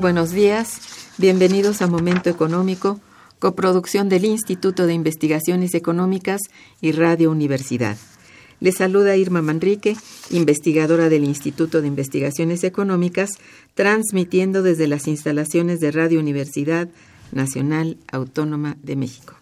Buenos 0.00 0.30
días, 0.30 0.80
bienvenidos 1.18 1.82
a 1.82 1.86
Momento 1.86 2.30
Económico, 2.30 2.98
coproducción 3.38 4.08
del 4.08 4.24
Instituto 4.24 4.86
de 4.86 4.94
Investigaciones 4.94 5.74
Económicas 5.74 6.40
y 6.80 6.92
Radio 6.92 7.30
Universidad. 7.30 7.98
Les 8.60 8.76
saluda 8.76 9.16
Irma 9.16 9.42
Manrique, 9.42 9.98
investigadora 10.30 11.10
del 11.10 11.24
Instituto 11.24 11.82
de 11.82 11.88
Investigaciones 11.88 12.64
Económicas, 12.64 13.32
transmitiendo 13.74 14.62
desde 14.62 14.88
las 14.88 15.06
instalaciones 15.06 15.80
de 15.80 15.90
Radio 15.90 16.18
Universidad 16.18 16.88
Nacional 17.30 17.98
Autónoma 18.10 18.78
de 18.82 18.96
México. 18.96 19.34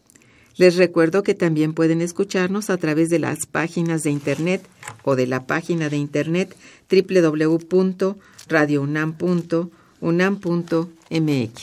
Les 0.57 0.77
recuerdo 0.77 1.23
que 1.23 1.35
también 1.35 1.73
pueden 1.73 2.03
escucharnos 2.03 2.69
a 2.69 2.77
través 2.77 3.09
de 3.09 3.19
las 3.19 3.47
páginas 3.47 4.03
de 4.03 4.11
internet 4.11 4.63
o 5.05 5.17
de 5.17 5.27
la 5.27 5.47
página 5.47 5.89
de 5.89 5.97
internet 5.97 6.55
www.radiounam.unam.mx 10.01 11.63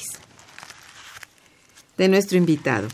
de 1.97 2.07
nuestro 2.07 2.37
invitado. 2.37 2.87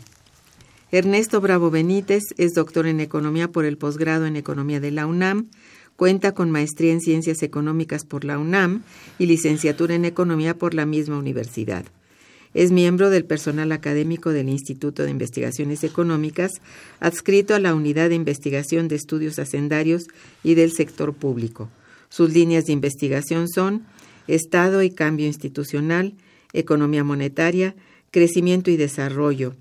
Ernesto 0.90 1.40
Bravo 1.40 1.70
Benítez 1.70 2.22
es 2.38 2.52
doctor 2.54 2.86
en 2.86 3.00
Economía 3.00 3.48
por 3.48 3.66
el 3.66 3.76
posgrado 3.76 4.26
en 4.26 4.36
Economía 4.36 4.80
de 4.80 4.90
la 4.92 5.06
UNAM, 5.06 5.50
cuenta 5.96 6.32
con 6.32 6.50
maestría 6.50 6.92
en 6.92 7.00
Ciencias 7.00 7.42
Económicas 7.42 8.04
por 8.04 8.24
la 8.24 8.38
UNAM 8.38 8.82
y 9.18 9.26
licenciatura 9.26 9.94
en 9.94 10.06
Economía 10.06 10.56
por 10.56 10.72
la 10.72 10.86
misma 10.86 11.18
universidad. 11.18 11.84
Es 12.54 12.70
miembro 12.70 13.10
del 13.10 13.24
personal 13.24 13.72
académico 13.72 14.30
del 14.30 14.48
Instituto 14.48 15.02
de 15.02 15.10
Investigaciones 15.10 15.82
Económicas, 15.82 16.52
adscrito 17.00 17.54
a 17.54 17.58
la 17.58 17.74
Unidad 17.74 18.08
de 18.08 18.14
Investigación 18.14 18.86
de 18.86 18.94
Estudios 18.94 19.40
Hacendarios 19.40 20.04
y 20.44 20.54
del 20.54 20.72
Sector 20.72 21.12
Público. 21.14 21.68
Sus 22.08 22.32
líneas 22.32 22.66
de 22.66 22.72
investigación 22.72 23.48
son 23.48 23.84
Estado 24.26 24.82
y 24.82 24.90
cambio 24.90 25.26
institucional, 25.26 26.14
economía 26.52 27.04
monetaria, 27.04 27.74
crecimiento 28.10 28.70
y 28.70 28.76
desarrollo. 28.76 29.54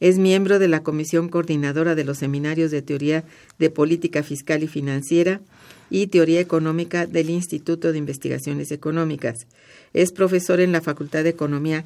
Es 0.00 0.18
miembro 0.18 0.58
de 0.58 0.68
la 0.68 0.82
Comisión 0.82 1.28
Coordinadora 1.28 1.94
de 1.94 2.04
los 2.04 2.18
Seminarios 2.18 2.70
de 2.70 2.80
Teoría 2.80 3.24
de 3.58 3.68
Política 3.68 4.22
Fiscal 4.22 4.62
y 4.62 4.66
Financiera 4.66 5.42
y 5.90 6.06
Teoría 6.06 6.40
Económica 6.40 7.06
del 7.06 7.28
Instituto 7.28 7.92
de 7.92 7.98
Investigaciones 7.98 8.70
Económicas. 8.70 9.46
Es 9.92 10.12
profesor 10.12 10.60
en 10.60 10.72
la 10.72 10.80
Facultad 10.80 11.24
de 11.24 11.30
Economía 11.30 11.84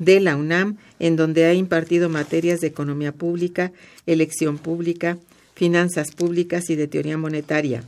de 0.00 0.18
la 0.18 0.36
UNAM, 0.36 0.78
en 0.98 1.14
donde 1.14 1.44
ha 1.44 1.54
impartido 1.54 2.08
materias 2.08 2.60
de 2.60 2.66
economía 2.66 3.12
pública, 3.12 3.72
elección 4.06 4.58
pública, 4.58 5.18
finanzas 5.54 6.10
públicas 6.12 6.68
y 6.70 6.74
de 6.74 6.88
teoría 6.88 7.18
monetaria, 7.18 7.84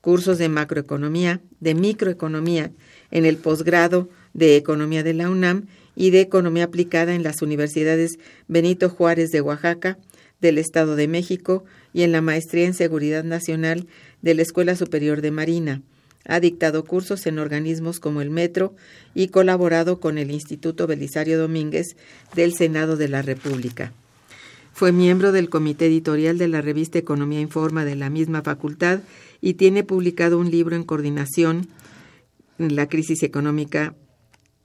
cursos 0.00 0.38
de 0.38 0.48
macroeconomía, 0.48 1.40
de 1.58 1.74
microeconomía, 1.74 2.70
en 3.10 3.24
el 3.24 3.36
posgrado 3.36 4.08
de 4.34 4.56
Economía 4.56 5.02
de 5.02 5.14
la 5.14 5.30
UNAM 5.30 5.66
y 5.94 6.10
de 6.10 6.20
Economía 6.20 6.64
Aplicada 6.64 7.14
en 7.14 7.22
las 7.22 7.42
universidades 7.42 8.18
Benito 8.48 8.88
Juárez 8.90 9.30
de 9.30 9.40
Oaxaca, 9.40 9.98
del 10.40 10.58
Estado 10.58 10.96
de 10.96 11.08
México 11.08 11.64
y 11.92 12.02
en 12.02 12.12
la 12.12 12.20
Maestría 12.20 12.66
en 12.66 12.74
Seguridad 12.74 13.24
Nacional 13.24 13.86
de 14.22 14.34
la 14.34 14.42
Escuela 14.42 14.76
Superior 14.76 15.22
de 15.22 15.30
Marina. 15.30 15.82
Ha 16.28 16.40
dictado 16.40 16.84
cursos 16.84 17.26
en 17.26 17.38
organismos 17.38 18.00
como 18.00 18.20
el 18.20 18.30
Metro 18.30 18.74
y 19.14 19.28
colaborado 19.28 20.00
con 20.00 20.18
el 20.18 20.30
Instituto 20.30 20.86
Belisario 20.86 21.38
Domínguez 21.38 21.96
del 22.34 22.52
Senado 22.52 22.96
de 22.96 23.08
la 23.08 23.22
República. 23.22 23.92
Fue 24.74 24.92
miembro 24.92 25.32
del 25.32 25.48
comité 25.48 25.86
editorial 25.86 26.36
de 26.36 26.48
la 26.48 26.60
revista 26.60 26.98
Economía 26.98 27.40
Informa 27.40 27.84
de 27.86 27.96
la 27.96 28.10
misma 28.10 28.42
facultad 28.42 29.00
y 29.40 29.54
tiene 29.54 29.84
publicado 29.84 30.38
un 30.38 30.50
libro 30.50 30.76
en 30.76 30.84
coordinación 30.84 31.68
la 32.58 32.88
crisis 32.88 33.22
económica 33.22 33.94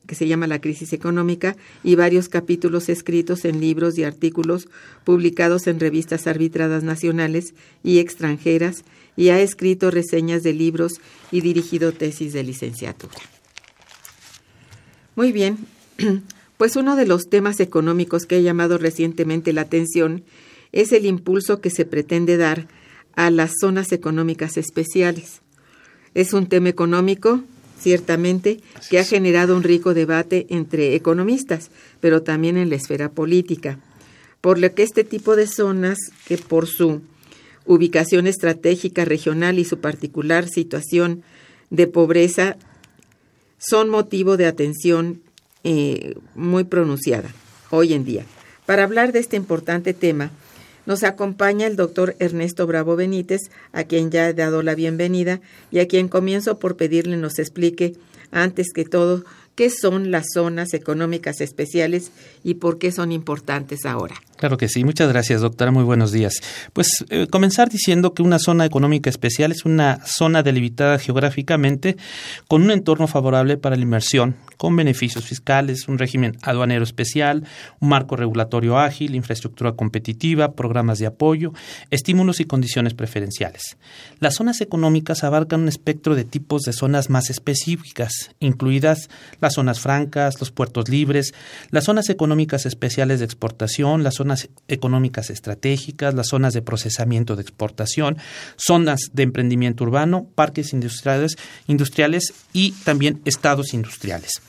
que 0.07 0.15
se 0.15 0.27
llama 0.27 0.47
La 0.47 0.59
crisis 0.59 0.93
económica 0.93 1.55
y 1.83 1.95
varios 1.95 2.27
capítulos 2.27 2.89
escritos 2.89 3.45
en 3.45 3.61
libros 3.61 3.97
y 3.97 4.03
artículos 4.03 4.67
publicados 5.03 5.67
en 5.67 5.79
revistas 5.79 6.27
arbitradas 6.27 6.83
nacionales 6.83 7.53
y 7.83 7.99
extranjeras 7.99 8.83
y 9.15 9.29
ha 9.29 9.39
escrito 9.39 9.91
reseñas 9.91 10.43
de 10.43 10.53
libros 10.53 10.99
y 11.31 11.41
dirigido 11.41 11.91
tesis 11.91 12.33
de 12.33 12.43
licenciatura. 12.43 13.15
Muy 15.15 15.31
bien, 15.31 15.57
pues 16.57 16.75
uno 16.75 16.95
de 16.95 17.05
los 17.05 17.29
temas 17.29 17.59
económicos 17.59 18.25
que 18.25 18.35
ha 18.35 18.39
llamado 18.39 18.77
recientemente 18.77 19.53
la 19.53 19.61
atención 19.61 20.23
es 20.71 20.91
el 20.93 21.05
impulso 21.05 21.61
que 21.61 21.69
se 21.69 21.85
pretende 21.85 22.37
dar 22.37 22.67
a 23.15 23.29
las 23.29 23.51
zonas 23.59 23.91
económicas 23.91 24.57
especiales. 24.57 25.41
Es 26.13 26.33
un 26.33 26.47
tema 26.47 26.69
económico, 26.69 27.41
ciertamente, 27.81 28.59
que 28.89 28.99
ha 28.99 29.03
generado 29.03 29.55
un 29.55 29.63
rico 29.63 29.93
debate 29.93 30.45
entre 30.49 30.95
economistas, 30.95 31.71
pero 31.99 32.21
también 32.21 32.57
en 32.57 32.69
la 32.69 32.75
esfera 32.75 33.09
política, 33.09 33.79
por 34.39 34.59
lo 34.59 34.73
que 34.73 34.83
este 34.83 35.03
tipo 35.03 35.35
de 35.35 35.47
zonas, 35.47 35.97
que 36.27 36.37
por 36.37 36.67
su 36.67 37.01
ubicación 37.65 38.27
estratégica 38.27 39.05
regional 39.05 39.59
y 39.59 39.65
su 39.65 39.79
particular 39.79 40.47
situación 40.47 41.23
de 41.69 41.87
pobreza, 41.87 42.57
son 43.57 43.89
motivo 43.89 44.37
de 44.37 44.47
atención 44.47 45.21
eh, 45.63 46.15
muy 46.33 46.63
pronunciada 46.63 47.33
hoy 47.69 47.93
en 47.93 48.03
día. 48.03 48.25
Para 48.65 48.83
hablar 48.83 49.11
de 49.11 49.19
este 49.19 49.37
importante 49.37 49.93
tema, 49.93 50.31
nos 50.91 51.03
acompaña 51.03 51.67
el 51.67 51.77
doctor 51.77 52.17
Ernesto 52.19 52.67
Bravo 52.67 52.97
Benítez, 52.97 53.49
a 53.71 53.85
quien 53.85 54.11
ya 54.11 54.27
he 54.27 54.33
dado 54.33 54.61
la 54.61 54.75
bienvenida 54.75 55.39
y 55.71 55.79
a 55.79 55.87
quien 55.87 56.09
comienzo 56.09 56.59
por 56.59 56.75
pedirle 56.75 57.15
nos 57.15 57.39
explique, 57.39 57.93
antes 58.29 58.73
que 58.73 58.83
todo, 58.83 59.23
qué 59.61 59.69
son 59.69 60.09
las 60.09 60.25
zonas 60.33 60.73
económicas 60.73 61.39
especiales 61.39 62.11
y 62.43 62.55
por 62.55 62.79
qué 62.79 62.91
son 62.91 63.11
importantes 63.11 63.85
ahora. 63.85 64.15
Claro 64.37 64.57
que 64.57 64.67
sí, 64.67 64.83
muchas 64.83 65.07
gracias 65.07 65.41
doctora, 65.41 65.69
muy 65.69 65.83
buenos 65.83 66.11
días. 66.11 66.33
Pues 66.73 66.87
eh, 67.09 67.27
comenzar 67.29 67.69
diciendo 67.69 68.15
que 68.15 68.23
una 68.23 68.39
zona 68.39 68.65
económica 68.65 69.11
especial 69.11 69.51
es 69.51 69.63
una 69.63 70.03
zona 70.03 70.41
delimitada 70.41 70.97
geográficamente 70.97 71.95
con 72.47 72.63
un 72.63 72.71
entorno 72.71 73.05
favorable 73.05 73.57
para 73.57 73.75
la 73.75 73.83
inversión, 73.83 74.35
con 74.57 74.75
beneficios 74.75 75.25
fiscales, 75.25 75.87
un 75.87 75.99
régimen 75.99 76.35
aduanero 76.41 76.83
especial, 76.83 77.43
un 77.79 77.89
marco 77.89 78.15
regulatorio 78.15 78.79
ágil, 78.79 79.13
infraestructura 79.13 79.73
competitiva, 79.73 80.53
programas 80.53 80.97
de 80.97 81.05
apoyo, 81.05 81.53
estímulos 81.91 82.39
y 82.39 82.45
condiciones 82.45 82.95
preferenciales. 82.95 83.77
Las 84.19 84.33
zonas 84.37 84.59
económicas 84.61 85.23
abarcan 85.23 85.61
un 85.61 85.67
espectro 85.67 86.15
de 86.15 86.23
tipos 86.23 86.63
de 86.63 86.73
zonas 86.73 87.11
más 87.11 87.29
específicas, 87.29 88.31
incluidas 88.39 89.07
las 89.39 89.50
zonas 89.53 89.79
francas, 89.79 90.39
los 90.39 90.51
puertos 90.51 90.89
libres, 90.89 91.33
las 91.69 91.85
zonas 91.85 92.09
económicas 92.09 92.65
especiales 92.65 93.19
de 93.19 93.25
exportación, 93.25 94.03
las 94.03 94.15
zonas 94.15 94.49
económicas 94.67 95.29
estratégicas, 95.29 96.13
las 96.13 96.27
zonas 96.27 96.53
de 96.53 96.61
procesamiento 96.61 97.35
de 97.35 97.41
exportación, 97.41 98.17
zonas 98.55 99.11
de 99.13 99.23
emprendimiento 99.23 99.83
urbano, 99.83 100.27
parques 100.35 100.73
industriales, 100.73 101.37
industriales 101.67 102.33
y 102.53 102.71
también 102.83 103.21
estados 103.25 103.73
industriales. 103.73 104.41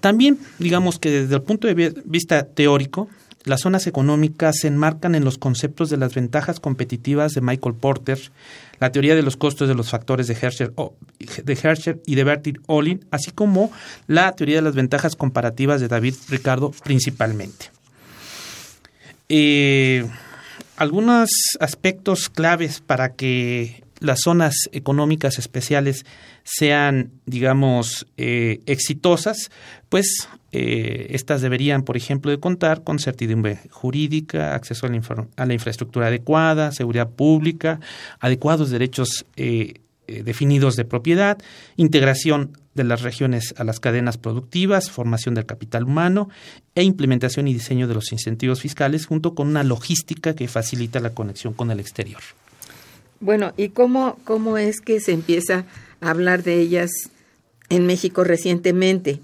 También, 0.00 0.38
digamos 0.58 0.98
que 0.98 1.10
desde 1.10 1.34
el 1.34 1.42
punto 1.42 1.66
de 1.66 1.92
vista 2.04 2.44
teórico, 2.44 3.08
las 3.44 3.60
zonas 3.60 3.86
económicas 3.86 4.56
se 4.60 4.68
enmarcan 4.68 5.14
en 5.14 5.24
los 5.24 5.38
conceptos 5.38 5.90
de 5.90 5.96
las 5.96 6.14
ventajas 6.14 6.60
competitivas 6.60 7.32
de 7.32 7.40
Michael 7.40 7.74
Porter, 7.74 8.18
la 8.80 8.92
teoría 8.92 9.14
de 9.14 9.22
los 9.22 9.36
costos 9.36 9.68
de 9.68 9.74
los 9.74 9.90
factores 9.90 10.26
de 10.26 10.36
Herschel, 10.40 10.72
de 11.44 11.98
y 12.06 12.14
de 12.14 12.24
Bertil 12.24 12.60
Ohlin, 12.66 13.04
así 13.10 13.30
como 13.30 13.72
la 14.06 14.32
teoría 14.32 14.56
de 14.56 14.62
las 14.62 14.74
ventajas 14.74 15.16
comparativas 15.16 15.80
de 15.80 15.88
David 15.88 16.14
Ricardo 16.28 16.72
principalmente. 16.84 17.70
Eh, 19.28 20.06
algunos 20.76 21.30
aspectos 21.60 22.28
claves 22.28 22.80
para 22.80 23.14
que 23.14 23.82
las 24.00 24.20
zonas 24.20 24.54
económicas 24.72 25.38
especiales 25.38 26.06
sean, 26.44 27.10
digamos, 27.26 28.06
eh, 28.16 28.60
exitosas, 28.66 29.50
pues 29.88 30.28
eh, 30.50 31.08
estas 31.10 31.42
deberían, 31.42 31.82
por 31.82 31.96
ejemplo, 31.96 32.30
de 32.30 32.40
contar 32.40 32.82
con 32.82 32.98
certidumbre 32.98 33.58
jurídica, 33.70 34.54
acceso 34.54 34.86
a 34.86 35.44
la, 35.44 35.54
infraestructura 35.54 36.06
adecuada, 36.06 36.72
seguridad 36.72 37.10
pública, 37.10 37.80
adecuados 38.18 38.70
derechos 38.70 39.26
eh, 39.36 39.74
eh, 40.06 40.22
definidos 40.22 40.74
de 40.76 40.86
propiedad, 40.86 41.36
integración 41.76 42.56
de 42.74 42.84
las 42.84 43.02
regiones 43.02 43.54
a 43.58 43.64
las 43.64 43.78
cadenas 43.78 44.16
productivas, 44.16 44.90
formación 44.90 45.34
del 45.34 45.44
capital 45.44 45.84
humano 45.84 46.30
e 46.74 46.82
implementación 46.82 47.46
y 47.46 47.52
diseño 47.52 47.88
de 47.88 47.94
los 47.94 48.10
incentivos 48.12 48.62
fiscales 48.62 49.04
junto 49.04 49.34
con 49.34 49.48
una 49.48 49.64
logística 49.64 50.34
que 50.34 50.48
facilita 50.48 51.00
la 51.00 51.10
conexión 51.10 51.52
con 51.52 51.70
el 51.70 51.80
exterior. 51.80 52.22
Bueno, 53.20 53.52
¿y 53.58 53.68
cómo, 53.70 54.16
cómo 54.24 54.56
es 54.56 54.80
que 54.80 55.00
se 55.00 55.12
empieza 55.12 55.66
a 56.00 56.10
hablar 56.10 56.42
de 56.42 56.60
ellas 56.60 56.90
en 57.68 57.84
México 57.84 58.24
recientemente? 58.24 59.20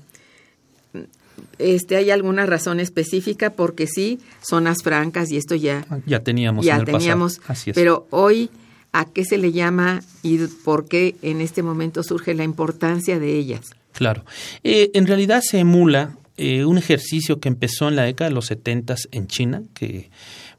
Este, 1.64 1.96
¿Hay 1.96 2.10
alguna 2.10 2.44
razón 2.44 2.78
específica? 2.78 3.50
Porque 3.50 3.86
sí, 3.86 4.18
zonas 4.42 4.82
francas 4.82 5.30
y 5.30 5.38
esto 5.38 5.54
ya... 5.54 5.86
Ya 6.04 6.20
teníamos. 6.20 6.66
Ya 6.66 6.84
teníamos, 6.84 7.40
pero 7.74 8.06
hoy 8.10 8.50
a 8.92 9.06
qué 9.06 9.24
se 9.24 9.38
le 9.38 9.50
llama 9.50 10.02
y 10.22 10.38
por 10.64 10.86
qué 10.86 11.16
en 11.22 11.40
este 11.40 11.62
momento 11.62 12.02
surge 12.02 12.34
la 12.34 12.44
importancia 12.44 13.18
de 13.18 13.38
ellas. 13.38 13.62
Claro. 13.92 14.26
Eh, 14.62 14.90
en 14.92 15.06
realidad 15.06 15.40
se 15.42 15.58
emula 15.58 16.16
eh, 16.36 16.66
un 16.66 16.76
ejercicio 16.76 17.40
que 17.40 17.48
empezó 17.48 17.88
en 17.88 17.96
la 17.96 18.02
década 18.02 18.28
de 18.28 18.34
los 18.34 18.46
70 18.46 18.96
en 19.12 19.26
China, 19.26 19.62
que 19.72 20.10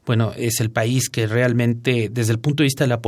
bueno, 0.06 0.32
es 0.36 0.60
el 0.60 0.70
país 0.70 1.08
que 1.08 1.26
realmente, 1.26 2.08
desde 2.10 2.32
el 2.32 2.38
punto 2.38 2.62
de 2.62 2.66
vista 2.66 2.84
de 2.84 2.88
la 2.88 3.00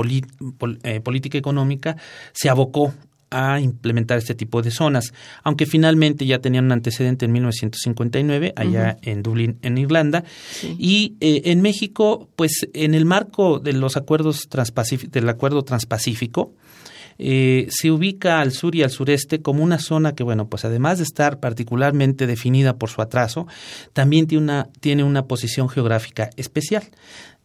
eh, 0.84 1.00
política 1.00 1.36
económica, 1.36 1.96
se 2.32 2.48
abocó 2.48 2.94
a 3.30 3.60
implementar 3.60 4.18
este 4.18 4.34
tipo 4.34 4.62
de 4.62 4.70
zonas, 4.70 5.12
aunque 5.42 5.66
finalmente 5.66 6.26
ya 6.26 6.38
tenían 6.38 6.66
un 6.66 6.72
antecedente 6.72 7.26
en 7.26 7.32
1959 7.32 8.52
allá 8.56 8.96
en 9.02 9.22
Dublín, 9.22 9.58
en 9.62 9.78
Irlanda, 9.78 10.24
y 10.78 11.14
eh, 11.20 11.42
en 11.46 11.60
México, 11.60 12.28
pues 12.36 12.68
en 12.72 12.94
el 12.94 13.04
marco 13.04 13.58
de 13.58 13.72
los 13.72 13.96
acuerdos 13.96 14.48
del 15.10 15.28
acuerdo 15.28 15.62
transpacífico, 15.62 16.52
eh, 17.20 17.66
se 17.70 17.90
ubica 17.90 18.40
al 18.40 18.52
sur 18.52 18.76
y 18.76 18.84
al 18.84 18.90
sureste 18.90 19.42
como 19.42 19.64
una 19.64 19.80
zona 19.80 20.14
que, 20.14 20.22
bueno, 20.22 20.48
pues 20.48 20.64
además 20.64 20.98
de 20.98 21.04
estar 21.04 21.40
particularmente 21.40 22.28
definida 22.28 22.76
por 22.76 22.90
su 22.90 23.02
atraso, 23.02 23.48
también 23.92 24.28
tiene 24.28 24.44
una, 24.44 24.68
tiene 24.80 25.02
una 25.02 25.24
posición 25.24 25.68
geográfica 25.68 26.30
especial 26.36 26.84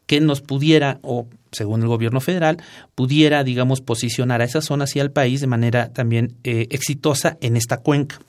que 0.06 0.22
nos 0.22 0.42
pudiera, 0.42 1.00
o 1.02 1.28
según 1.54 1.82
el 1.82 1.88
gobierno 1.88 2.20
federal, 2.20 2.58
pudiera, 2.96 3.44
digamos, 3.44 3.82
posicionar 3.82 4.42
a 4.42 4.46
esas 4.46 4.66
zonas 4.66 4.96
y 4.96 5.00
al 5.00 5.12
país 5.12 5.42
de 5.42 5.48
manera 5.48 5.94
también 5.94 6.36
eh, 6.44 6.68
exitosa 6.70 7.38
en 7.42 7.56
esta 7.56 7.78
cuenca. 7.78 8.20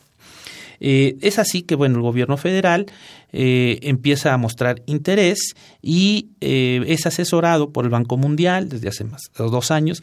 Eh, 0.80 1.16
es 1.20 1.38
así 1.38 1.62
que, 1.62 1.76
bueno, 1.76 1.96
el 1.96 2.02
gobierno 2.02 2.36
federal 2.36 2.86
eh, 3.32 3.78
empieza 3.82 4.34
a 4.34 4.36
mostrar 4.36 4.82
interés 4.86 5.54
y 5.80 6.28
es 6.40 7.06
asesorado 7.06 7.70
por 7.70 7.84
el 7.84 7.90
Banco 7.90 8.16
Mundial 8.16 8.68
desde 8.68 8.88
hace 8.88 9.04
más 9.04 9.22
de 9.36 9.44
dos 9.44 9.70
años, 9.70 10.02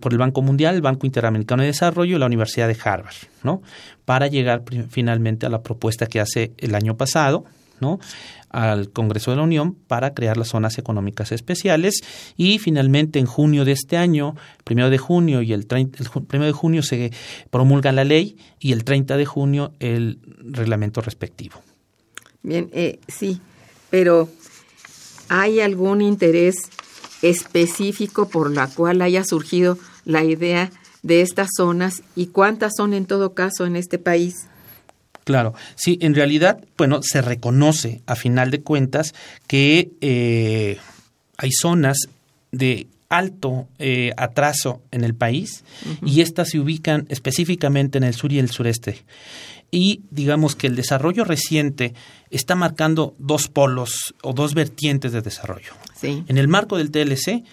por 0.00 0.12
el 0.12 0.18
Banco 0.18 0.42
Mundial, 0.42 0.74
el 0.74 0.82
Banco 0.82 1.06
Interamericano 1.06 1.62
de 1.62 1.68
Desarrollo 1.68 2.16
y 2.16 2.18
la 2.18 2.26
Universidad 2.26 2.66
de 2.66 2.76
Harvard, 2.82 3.14
¿no? 3.44 3.62
Para 4.04 4.26
llegar 4.26 4.64
finalmente 4.88 5.46
a 5.46 5.48
la 5.48 5.62
propuesta 5.62 6.06
que 6.06 6.18
hace 6.18 6.52
el 6.58 6.74
año 6.74 6.96
pasado, 6.96 7.44
al 8.48 8.90
Congreso 8.90 9.30
de 9.30 9.36
la 9.36 9.42
Unión 9.42 9.74
para 9.74 10.14
crear 10.14 10.36
las 10.36 10.48
zonas 10.48 10.78
económicas 10.78 11.32
especiales 11.32 12.00
y 12.36 12.58
finalmente 12.58 13.18
en 13.18 13.26
junio 13.26 13.64
de 13.64 13.72
este 13.72 13.96
año, 13.96 14.34
primero 14.64 14.90
de 14.90 14.98
junio 14.98 15.42
y 15.42 15.52
el, 15.52 15.66
30, 15.66 16.02
el 16.02 16.24
primero 16.24 16.46
de 16.46 16.52
junio 16.52 16.82
se 16.82 17.12
promulga 17.50 17.92
la 17.92 18.04
ley 18.04 18.36
y 18.58 18.72
el 18.72 18.84
30 18.84 19.16
de 19.16 19.26
junio 19.26 19.72
el 19.78 20.18
reglamento 20.38 21.00
respectivo. 21.00 21.62
Bien, 22.42 22.70
eh, 22.72 22.98
sí, 23.08 23.40
pero 23.90 24.28
¿hay 25.28 25.60
algún 25.60 26.00
interés 26.00 26.56
específico 27.22 28.28
por 28.28 28.50
la 28.50 28.66
cual 28.66 29.02
haya 29.02 29.24
surgido 29.24 29.78
la 30.04 30.24
idea 30.24 30.70
de 31.02 31.22
estas 31.22 31.50
zonas 31.56 32.02
y 32.16 32.26
cuántas 32.26 32.72
son 32.76 32.94
en 32.94 33.06
todo 33.06 33.34
caso 33.34 33.66
en 33.66 33.76
este 33.76 33.98
país? 33.98 34.46
Claro, 35.30 35.54
sí, 35.76 35.96
en 36.02 36.16
realidad, 36.16 36.58
bueno, 36.76 37.02
se 37.02 37.22
reconoce 37.22 38.00
a 38.06 38.16
final 38.16 38.50
de 38.50 38.62
cuentas 38.62 39.14
que 39.46 39.92
eh, 40.00 40.76
hay 41.36 41.52
zonas 41.52 41.98
de 42.50 42.88
alto 43.08 43.68
eh, 43.78 44.10
atraso 44.16 44.82
en 44.90 45.04
el 45.04 45.14
país 45.14 45.62
y 46.04 46.20
estas 46.20 46.48
se 46.48 46.58
ubican 46.58 47.06
específicamente 47.10 47.98
en 47.98 48.02
el 48.02 48.14
sur 48.14 48.32
y 48.32 48.40
el 48.40 48.50
sureste. 48.50 49.04
Y 49.70 50.00
digamos 50.10 50.56
que 50.56 50.66
el 50.66 50.74
desarrollo 50.74 51.22
reciente 51.22 51.94
está 52.30 52.56
marcando 52.56 53.14
dos 53.18 53.46
polos 53.46 54.16
o 54.22 54.32
dos 54.32 54.54
vertientes 54.54 55.12
de 55.12 55.22
desarrollo. 55.22 55.74
En 56.02 56.38
el 56.38 56.48
marco 56.48 56.76
del 56.76 56.90
TLC, 56.90 57.44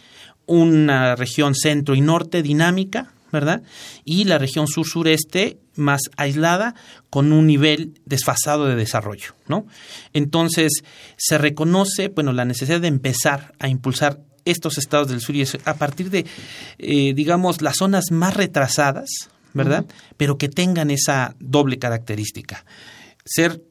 una 0.47 1.15
región 1.15 1.53
centro 1.53 1.93
y 1.93 2.01
norte 2.01 2.41
dinámica, 2.41 3.13
¿verdad? 3.31 3.61
Y 4.05 4.25
la 4.25 4.37
región 4.37 4.67
sur-sureste 4.67 5.59
más 5.75 6.01
aislada 6.17 6.75
con 7.09 7.31
un 7.31 7.47
nivel 7.47 7.99
desfasado 8.05 8.65
de 8.65 8.75
desarrollo, 8.75 9.35
¿no? 9.47 9.65
Entonces, 10.13 10.83
se 11.17 11.37
reconoce, 11.37 12.09
bueno, 12.09 12.33
la 12.33 12.45
necesidad 12.45 12.81
de 12.81 12.87
empezar 12.87 13.53
a 13.59 13.67
impulsar 13.67 14.21
estos 14.45 14.77
estados 14.77 15.09
del 15.09 15.21
sur 15.21 15.35
y 15.35 15.45
a 15.65 15.73
partir 15.75 16.09
de, 16.09 16.25
eh, 16.77 17.13
digamos, 17.13 17.61
las 17.61 17.77
zonas 17.77 18.11
más 18.11 18.33
retrasadas, 18.33 19.09
¿verdad? 19.53 19.85
Pero 20.17 20.37
que 20.37 20.49
tengan 20.49 20.91
esa 20.91 21.35
doble 21.39 21.79
característica. 21.79 22.65
Ser 23.25 23.61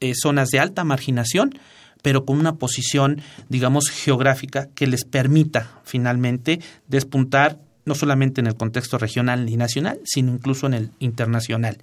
eh, 0.00 0.12
zonas 0.14 0.50
de 0.50 0.58
alta 0.58 0.84
marginación, 0.84 1.58
pero 2.02 2.24
con 2.24 2.38
una 2.38 2.56
posición, 2.56 3.22
digamos, 3.48 3.88
geográfica 3.88 4.68
que 4.74 4.86
les 4.86 5.04
permita 5.04 5.80
finalmente 5.84 6.60
despuntar 6.86 7.58
no 7.86 7.94
solamente 7.94 8.40
en 8.40 8.48
el 8.48 8.56
contexto 8.56 8.98
regional 8.98 9.48
y 9.48 9.56
nacional, 9.56 10.00
sino 10.04 10.32
incluso 10.32 10.66
en 10.66 10.74
el 10.74 10.90
internacional. 10.98 11.78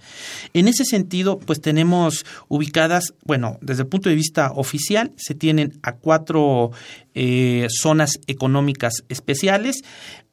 En 0.53 0.67
ese 0.67 0.85
sentido, 0.85 1.39
pues 1.39 1.61
tenemos 1.61 2.25
ubicadas, 2.49 3.13
bueno, 3.23 3.57
desde 3.61 3.83
el 3.83 3.87
punto 3.87 4.09
de 4.09 4.15
vista 4.15 4.51
oficial, 4.51 5.11
se 5.15 5.33
tienen 5.33 5.79
a 5.81 5.93
cuatro 5.93 6.71
eh, 7.15 7.67
zonas 7.69 8.19
económicas 8.27 9.03
especiales. 9.07 9.83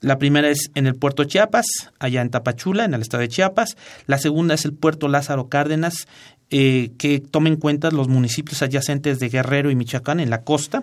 La 0.01 0.19
primera 0.19 0.51
es 0.51 0.71
en 0.75 0.87
el 0.87 0.97
puerto 0.97 1.25
Chiapas, 1.25 1.67
allá 2.01 2.21
en 2.21 2.31
Tapachula, 2.31 2.85
en 2.85 2.95
el 2.95 3.03
estado 3.03 3.21
de 3.21 3.29
Chiapas. 3.29 3.77
La 4.07 4.19
segunda 4.19 4.55
es 4.55 4.65
el 4.65 4.73
puerto 4.73 5.07
Lázaro 5.07 5.49
Cárdenas, 5.49 6.09
eh, 6.51 6.91
que 6.99 7.21
toma 7.21 7.49
en 7.49 7.57
cuenta 7.57 7.93
los 7.93 8.09
municipios 8.09 8.61
adyacentes 8.61 9.21
de 9.21 9.29
Guerrero 9.29 9.71
y 9.71 9.77
Michoacán 9.77 10.19
en 10.19 10.31
la 10.31 10.43
costa. 10.43 10.83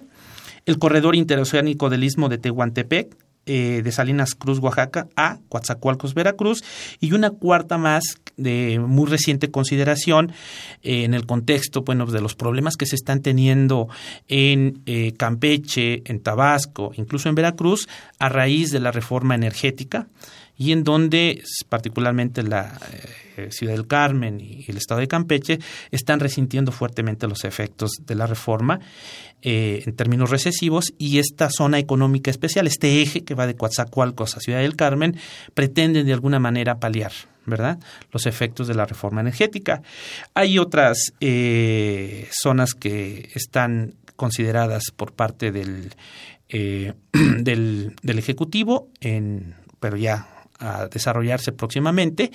El 0.65 0.79
corredor 0.79 1.15
interoceánico 1.15 1.89
del 1.89 2.05
istmo 2.05 2.29
de 2.29 2.37
Tehuantepec, 2.37 3.15
eh, 3.47 3.81
de 3.83 3.91
Salinas 3.91 4.35
Cruz, 4.35 4.59
Oaxaca, 4.59 5.07
a 5.15 5.39
Coatzacoalcos, 5.49 6.13
Veracruz, 6.13 6.63
y 6.99 7.13
una 7.13 7.31
cuarta 7.31 7.77
más 7.77 8.03
de 8.35 8.79
muy 8.79 9.07
reciente 9.07 9.49
consideración 9.49 10.31
eh, 10.83 11.03
en 11.05 11.13
el 11.13 11.25
contexto 11.25 11.81
bueno, 11.81 12.05
de 12.05 12.21
los 12.21 12.35
problemas 12.35 12.75
que 12.75 12.85
se 12.85 12.95
están 12.95 13.21
teniendo 13.21 13.87
en 14.27 14.81
eh, 14.85 15.13
Campeche, 15.17 16.03
en 16.05 16.19
Tabasco, 16.19 16.91
incluso 16.95 17.29
en 17.29 17.35
Veracruz, 17.35 17.87
a 18.19 18.29
raíz 18.29 18.71
de 18.71 18.79
la 18.79 18.91
reforma 18.91 19.35
energética 19.35 20.07
y 20.57 20.71
en 20.71 20.83
donde 20.83 21.43
particularmente 21.69 22.43
la 22.43 22.79
Ciudad 23.49 23.73
del 23.73 23.87
Carmen 23.87 24.39
y 24.41 24.65
el 24.67 24.77
estado 24.77 24.99
de 24.99 25.07
Campeche 25.07 25.59
están 25.91 26.19
resintiendo 26.19 26.71
fuertemente 26.71 27.27
los 27.27 27.43
efectos 27.43 27.91
de 28.05 28.15
la 28.15 28.25
reforma 28.25 28.79
eh, 29.43 29.83
en 29.85 29.95
términos 29.95 30.31
recesivos 30.31 30.93
y 30.97 31.19
esta 31.19 31.49
zona 31.49 31.77
económica 31.77 32.31
especial, 32.31 32.65
este 32.65 33.01
eje 33.01 33.23
que 33.23 33.35
va 33.35 33.45
de 33.45 33.55
Coatzacoalcos 33.55 34.35
a 34.35 34.39
Ciudad 34.39 34.59
del 34.59 34.75
Carmen, 34.75 35.17
pretende 35.53 36.03
de 36.03 36.13
alguna 36.13 36.39
manera 36.39 36.79
paliar 36.79 37.11
¿verdad? 37.45 37.79
Los 38.11 38.25
efectos 38.25 38.67
de 38.67 38.73
la 38.73 38.85
reforma 38.85 39.21
energética. 39.21 39.81
Hay 40.33 40.59
otras 40.59 41.13
eh, 41.21 42.27
zonas 42.29 42.73
que 42.73 43.29
están 43.35 43.93
consideradas 44.17 44.91
por 44.93 45.13
parte 45.13 45.53
del, 45.53 45.93
eh, 46.49 46.93
del, 47.13 47.95
del, 48.01 48.19
Ejecutivo, 48.19 48.89
en, 48.99 49.55
pero 49.79 49.95
ya 49.95 50.27
a 50.59 50.87
desarrollarse 50.87 51.51
próximamente, 51.51 52.31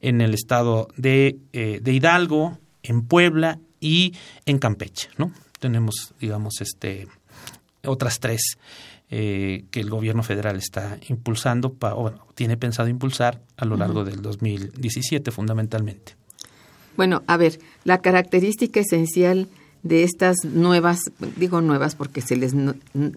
en 0.00 0.20
el 0.20 0.34
estado 0.34 0.88
de, 0.96 1.36
de 1.52 1.92
Hidalgo, 1.92 2.58
en 2.82 3.02
Puebla 3.02 3.58
y 3.80 4.14
en 4.46 4.58
Campeche, 4.58 5.08
¿no? 5.18 5.32
tenemos, 5.58 6.14
digamos, 6.20 6.60
este, 6.60 7.08
otras 7.84 8.20
tres 8.20 8.58
eh, 9.10 9.64
que 9.70 9.80
el 9.80 9.90
gobierno 9.90 10.22
federal 10.22 10.56
está 10.56 10.98
impulsando, 11.08 11.76
o 11.80 12.02
bueno, 12.02 12.26
tiene 12.34 12.56
pensado 12.56 12.88
impulsar 12.88 13.40
a 13.56 13.64
lo 13.64 13.76
largo 13.76 14.04
del 14.04 14.22
2017 14.22 15.30
fundamentalmente. 15.30 16.16
Bueno, 16.96 17.22
a 17.26 17.36
ver, 17.36 17.58
la 17.84 18.00
característica 18.00 18.80
esencial 18.80 19.48
de 19.82 20.02
estas 20.02 20.44
nuevas, 20.44 20.98
digo 21.36 21.60
nuevas 21.60 21.94
porque 21.94 22.20
se 22.20 22.36
les 22.36 22.52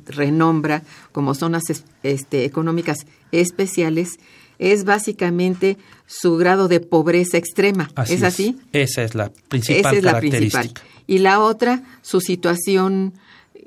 renombra 0.06 0.84
como 1.12 1.34
zonas 1.34 1.63
este, 2.04 2.46
económicas 2.46 3.08
especiales, 3.32 4.20
es 4.60 4.84
básicamente 4.84 5.78
su 6.06 6.38
grado 6.38 6.68
de 6.68 6.82
pobreza 6.82 7.38
extrema. 7.38 7.89
¿Es 8.08 8.24
así? 8.24 8.58
Esa 8.74 9.04
es 9.04 9.16
la 9.16 9.32
principal 9.48 9.80
Esa 9.80 9.92
es 9.94 10.04
la 10.04 10.20
principal 10.20 10.74
y 11.08 11.18
la 11.18 11.39
otra 11.39 11.82
su 12.04 12.22
situación 12.22 13.13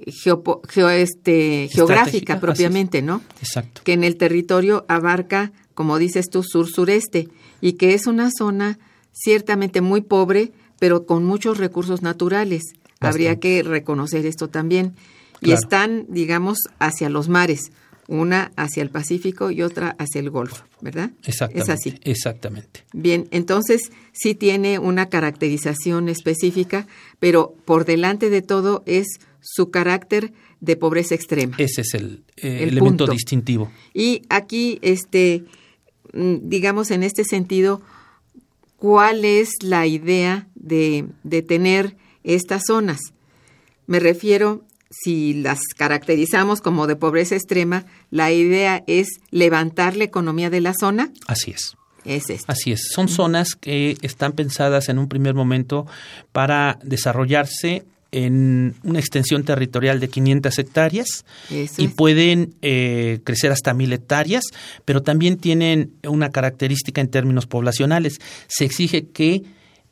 este, 0.07 1.69
geográfica 1.73 2.39
propiamente, 2.39 3.03
¿no? 3.03 3.23
Exacto. 3.41 3.81
Que 3.85 3.95
en 3.95 4.05
el 4.05 4.17
territorio 4.17 4.85
abarca, 4.89 5.53
como 5.75 5.99
dices 5.99 6.29
tú, 6.31 6.43
sur-sureste 6.45 7.29
y 7.61 7.73
que 7.75 7.95
es 7.95 8.07
una 8.07 8.31
zona 8.37 8.79
ciertamente 9.13 9.81
muy 9.81 10.03
pobre, 10.03 10.53
pero 10.79 11.07
con 11.07 11.25
muchos 11.25 11.59
recursos 11.59 12.03
naturales. 12.03 12.63
Habría 13.01 13.41
que 13.41 13.65
reconocer 13.65 14.27
esto 14.27 14.49
también. 14.49 14.95
Y 15.41 15.51
están, 15.51 16.07
digamos, 16.09 16.59
hacia 16.79 17.09
los 17.09 17.29
mares 17.29 17.73
una 18.13 18.53
hacia 18.57 18.83
el 18.83 18.91
Pacífico 18.91 19.51
y 19.51 19.63
otra 19.63 19.97
hacia 19.99 20.21
el 20.21 20.29
Golfo, 20.29 20.65
¿verdad? 20.83 21.11
Exactamente. 21.25 21.63
Es 21.63 21.69
así. 21.71 21.95
Exactamente. 22.03 22.85
Bien, 22.93 23.27
entonces 23.31 23.91
sí 24.13 24.35
tiene 24.35 24.79
una 24.79 25.09
caracterización 25.09 26.11
específica, 26.11 26.87
pero 27.19 27.55
por 27.65 27.87
delante 27.87 28.29
de 28.29 28.43
todo 28.43 28.83
es 28.85 29.07
su 29.41 29.71
carácter 29.71 30.33
de 30.61 30.77
pobreza 30.77 31.15
extrema. 31.15 31.57
Ese 31.59 31.81
es 31.81 31.95
el, 31.95 32.23
eh, 32.37 32.65
elemento 32.65 33.07
distintivo. 33.07 33.73
Y 33.95 34.23
aquí, 34.29 34.79
este, 34.83 35.45
mm, 36.13 36.37
digamos, 36.43 36.91
en 36.91 37.05
este 37.05 37.25
sentido, 37.25 37.81
¿cuál 38.77 39.25
es 39.25 39.55
la 39.63 39.87
idea 39.87 40.49
de, 40.55 41.07
de 41.25 41.41
tener 41.41 41.97
estas 42.25 42.65
zonas? 42.67 43.01
Me 43.87 44.01
refiero 44.01 44.65
si 44.93 45.35
las 45.35 45.61
caracterizamos 45.77 46.61
como 46.61 46.87
de 46.87 46.97
pobreza 46.97 47.35
extrema, 47.35 47.87
la 48.11 48.31
idea 48.31 48.85
es 48.87 49.09
levantar 49.31 49.97
la 49.97 50.05
economía 50.05 50.51
de 50.51 50.61
la 50.61 50.75
zona. 50.79 51.11
Así 51.27 51.53
es. 51.53 51.75
Es 52.05 52.31
esto. 52.31 52.51
Así 52.51 52.73
es. 52.73 52.89
Son 52.93 53.09
zonas 53.09 53.55
que 53.55 53.97
están 54.03 54.33
pensadas 54.33 54.89
en 54.89 54.99
un 54.99 55.09
primer 55.09 55.35
momento 55.35 55.87
para 56.33 56.79
desarrollarse 56.83 57.85
en 58.11 58.75
una 58.83 58.99
extensión 58.99 59.43
territorial 59.45 59.99
de 59.99 60.09
500 60.09 60.59
hectáreas 60.59 61.25
y 61.79 61.89
pueden 61.89 62.55
eh, 62.61 63.21
crecer 63.25 63.53
hasta 63.53 63.73
mil 63.73 63.93
hectáreas, 63.93 64.45
pero 64.85 65.03
también 65.03 65.39
tienen 65.39 65.93
una 66.07 66.31
característica 66.31 67.01
en 67.01 67.09
términos 67.09 67.47
poblacionales. 67.47 68.21
Se 68.49 68.67
exige 68.67 69.07
que 69.07 69.43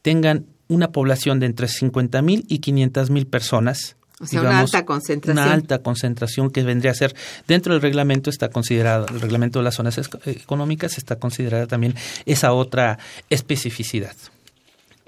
tengan 0.03 0.45
una 0.69 0.93
población 0.93 1.41
de 1.41 1.47
entre 1.47 1.67
50 1.67 2.21
mil 2.21 2.45
y 2.49 2.59
500 2.59 3.11
mil 3.11 3.27
personas 3.27 3.97
o 4.21 4.27
sea, 4.27 4.43
una 4.43 4.61
alta 4.61 4.85
concentración. 4.85 5.45
Una 5.45 5.55
alta 5.55 5.79
concentración 5.79 6.51
que 6.51 6.63
vendría 6.63 6.93
a 6.93 6.95
ser, 6.95 7.15
dentro 7.49 7.73
del 7.73 7.81
reglamento 7.81 8.29
está 8.29 8.51
considerado, 8.51 9.07
el 9.09 9.21
reglamento 9.21 9.61
de 9.61 9.65
las 9.65 9.75
zonas 9.75 9.99
económicas 10.27 10.99
está 10.99 11.17
considerada 11.17 11.67
también 11.67 11.95
esa 12.27 12.53
otra 12.53 12.99
especificidad. 13.31 14.15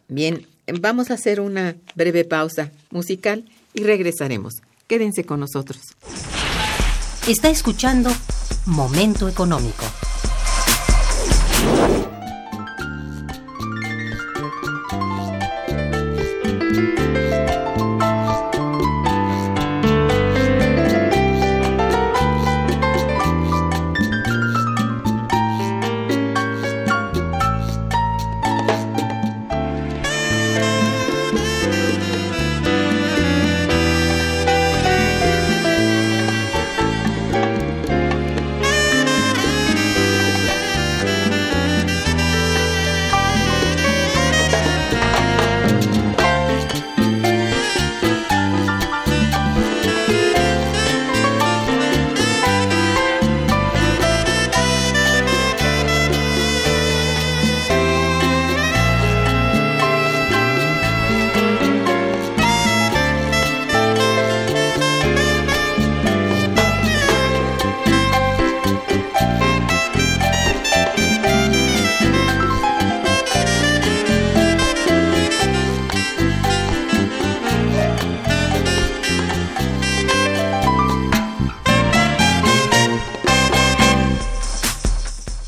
Bien, 0.09 0.47
vamos 0.81 1.11
a 1.11 1.15
hacer 1.15 1.41
una 1.41 1.77
breve 1.95 2.25
pausa 2.25 2.71
musical 2.91 3.45
y 3.75 3.83
regresaremos. 3.83 4.63
Quédense 4.87 5.25
con 5.25 5.41
nosotros. 5.41 5.81
Está 7.29 7.51
escuchando 7.51 8.11
Momento 8.67 9.29
Económico. 9.29 9.85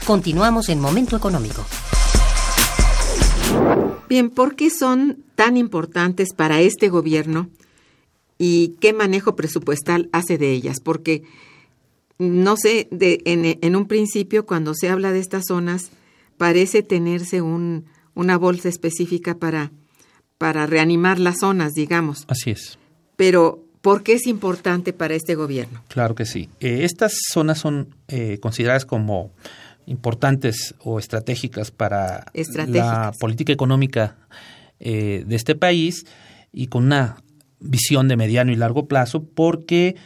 Continuamos 0.07 0.69
en 0.69 0.81
Momento 0.81 1.17
Económico. 1.17 1.65
Bien, 4.07 4.29
¿por 4.29 4.55
qué 4.55 4.69
son 4.69 5.25
tan 5.35 5.57
importantes 5.57 6.35
para 6.35 6.61
este 6.61 6.91
gobierno 6.91 7.49
y 8.37 8.77
qué 8.81 8.93
manejo 8.93 9.35
presupuestal 9.35 10.11
hace 10.13 10.37
de 10.37 10.53
ellas, 10.53 10.81
porque 10.83 11.23
no 12.19 12.57
sé, 12.57 12.87
de, 12.91 13.23
en, 13.25 13.59
en, 13.61 13.77
un 13.77 13.87
principio 13.87 14.45
cuando 14.45 14.75
se 14.75 14.89
habla 14.89 15.11
de 15.11 15.21
estas 15.21 15.45
zonas 15.49 15.91
parece 16.37 16.83
tenerse 16.83 17.41
un, 17.41 17.87
una 18.15 18.37
bolsa 18.37 18.69
específica 18.69 19.37
para, 19.37 19.73
para 20.39 20.67
reanimar 20.67 21.19
las 21.19 21.41
zonas, 21.41 21.73
digamos. 21.73 22.25
Así 22.29 22.51
es. 22.51 22.79
Pero, 23.17 23.65
¿por 23.81 24.03
qué 24.03 24.13
es 24.13 24.27
importante 24.27 24.93
para 24.93 25.15
este 25.15 25.35
gobierno? 25.35 25.83
Claro 25.89 26.15
que 26.15 26.27
sí. 26.27 26.49
Eh, 26.61 26.85
estas 26.85 27.15
zonas 27.33 27.59
son 27.59 27.95
eh, 28.09 28.39
consideradas 28.41 28.85
como 28.85 29.33
importantes 29.87 30.75
o 30.81 30.99
estratégicas 30.99 31.71
para 31.71 32.27
la 32.69 33.13
política 33.19 33.53
económica 33.53 34.17
eh, 34.81 35.25
de 35.27 35.37
este 35.37 35.55
país 35.55 36.07
y 36.53 36.69
con 36.69 36.85
una 36.85 37.23
visión 37.61 38.09
de 38.09 38.17
mediano 38.17 38.53
y 38.53 38.57
largo 38.57 38.87
plazo 38.87 39.25
porque 39.25 39.97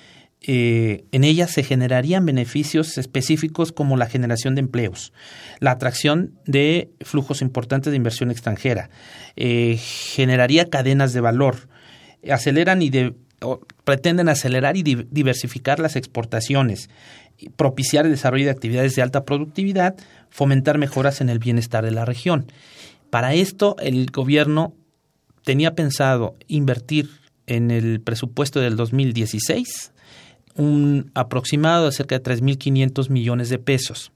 eh, 0.41 1.05
en 1.11 1.25
ellas 1.25 1.51
se 1.51 1.65
generarían 1.65 2.25
beneficios 2.25 2.97
específicos 2.97 3.73
como 3.73 3.97
la 3.97 4.07
generación 4.07 4.55
de 4.55 4.61
empleos, 4.61 5.13
la 5.59 5.73
atracción 5.73 6.39
de 6.47 6.91
flujos 7.01 7.43
importantes 7.43 7.91
de 7.91 7.97
inversión 7.97 8.31
extranjera, 8.31 8.91
eh, 9.35 9.77
generaría 9.79 10.71
cadenas 10.71 11.13
de 11.13 11.21
valor, 11.21 11.69
aceleran 12.31 12.83
y 12.83 12.91
pretenden 13.85 14.29
acelerar 14.29 14.77
y 14.77 14.83
diversificar 14.83 15.81
las 15.81 15.97
exportaciones, 15.97 16.89
propiciar 17.57 18.05
el 18.05 18.13
desarrollo 18.13 18.47
de 18.47 18.51
actividades 18.51 18.95
de 18.95 19.03
alta 19.03 19.25
productividad, 19.25 19.97
fomentar 20.31 20.79
mejoras 20.79 21.21
en 21.21 21.29
el 21.29 21.39
bienestar 21.39 21.85
de 21.85 21.91
la 21.91 22.05
región. 22.05 22.47
Para 23.11 23.35
esto, 23.35 23.77
el 23.81 24.11
gobierno 24.11 24.75
tenía 25.45 25.75
pensado 25.75 26.37
invertir 26.47 27.09
en 27.47 27.71
el 27.71 28.01
presupuesto 28.01 28.61
del 28.61 28.77
2016 28.77 29.93
un 30.55 31.11
aproximado 31.15 31.87
de 31.87 31.93
cerca 31.93 32.19
de 32.19 32.23
3.500 32.23 33.09
millones 33.11 33.49
de 33.49 33.59
pesos. 33.59 34.13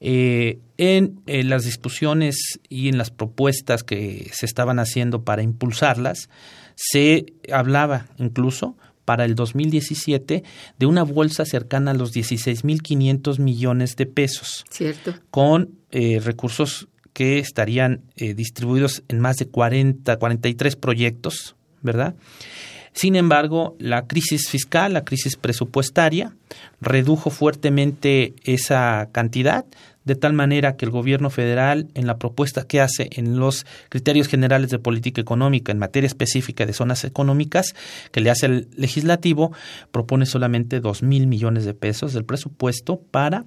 Eh, 0.00 0.60
en, 0.76 1.20
las 1.26 1.64
discusiones 1.64 2.60
y 2.68 2.88
en 2.88 2.96
las 2.96 3.10
propuestas 3.10 3.82
que 3.82 4.30
se 4.32 4.46
estaban 4.46 4.78
haciendo 4.78 5.24
para 5.24 5.42
impulsarlas, 5.42 6.30
se 6.76 7.26
hablaba 7.52 8.06
incluso 8.16 8.76
para 9.08 9.24
el 9.24 9.34
2017 9.36 10.44
de 10.78 10.86
una 10.86 11.02
bolsa 11.02 11.46
cercana 11.46 11.92
a 11.92 11.94
los 11.94 12.14
16.500 12.14 13.38
millones 13.38 13.96
de 13.96 14.04
pesos. 14.04 14.66
Cierto. 14.68 15.14
Con 15.30 15.70
eh, 15.92 16.20
recursos 16.22 16.88
que 17.14 17.38
estarían 17.38 18.02
eh, 18.16 18.34
distribuidos 18.34 19.04
en 19.08 19.20
más 19.20 19.36
de 19.36 19.48
40, 19.48 20.14
43 20.18 20.76
proyectos, 20.76 21.56
¿verdad? 21.80 22.16
Sin 22.92 23.16
embargo, 23.16 23.76
la 23.78 24.06
crisis 24.06 24.50
fiscal, 24.50 24.92
la 24.92 25.06
crisis 25.06 25.36
presupuestaria, 25.36 26.36
redujo 26.82 27.30
fuertemente 27.30 28.34
esa 28.44 29.08
cantidad, 29.10 29.64
de 30.08 30.16
tal 30.16 30.32
manera 30.32 30.76
que 30.76 30.86
el 30.86 30.90
gobierno 30.90 31.28
federal, 31.28 31.88
en 31.94 32.06
la 32.06 32.18
propuesta 32.18 32.66
que 32.66 32.80
hace 32.80 33.10
en 33.12 33.38
los 33.38 33.66
criterios 33.90 34.26
generales 34.26 34.70
de 34.70 34.78
política 34.78 35.20
económica 35.20 35.70
en 35.70 35.78
materia 35.78 36.06
específica 36.06 36.64
de 36.64 36.72
zonas 36.72 37.04
económicas 37.04 37.74
que 38.10 38.22
le 38.22 38.30
hace 38.30 38.46
el 38.46 38.68
legislativo, 38.74 39.52
propone 39.92 40.24
solamente 40.24 40.80
dos 40.80 41.02
mil 41.02 41.26
millones 41.26 41.66
de 41.66 41.74
pesos 41.74 42.14
del 42.14 42.24
presupuesto 42.24 43.02
para 43.10 43.44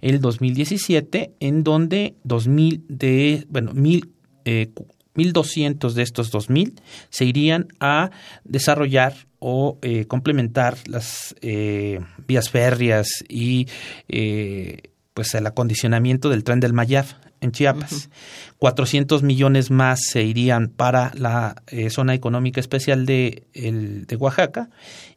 el 0.00 0.20
2017, 0.20 1.32
en 1.40 1.64
donde 1.64 2.14
dos 2.22 2.46
mil 2.46 2.84
de, 2.88 3.44
bueno, 3.48 3.74
mil 3.74 4.12
eh, 4.44 4.70
1.200 5.16 5.92
de 5.92 6.02
estos 6.02 6.32
2.000 6.32 6.80
se 7.08 7.24
irían 7.24 7.68
a 7.78 8.10
desarrollar 8.42 9.14
o 9.38 9.78
eh, 9.82 10.06
complementar 10.06 10.76
las 10.88 11.36
eh, 11.40 12.00
vías 12.26 12.50
férreas 12.50 13.06
y 13.28 13.68
eh, 14.08 14.93
pues 15.14 15.34
el 15.34 15.46
acondicionamiento 15.46 16.28
del 16.28 16.44
tren 16.44 16.60
del 16.60 16.72
Mayab 16.72 17.06
en 17.40 17.52
Chiapas. 17.52 18.10
400 18.58 19.22
millones 19.22 19.70
más 19.70 20.00
se 20.10 20.22
irían 20.22 20.68
para 20.68 21.12
la 21.14 21.62
zona 21.90 22.14
económica 22.14 22.60
especial 22.60 23.06
de, 23.06 23.44
el, 23.52 24.06
de 24.06 24.16
Oaxaca 24.16 24.70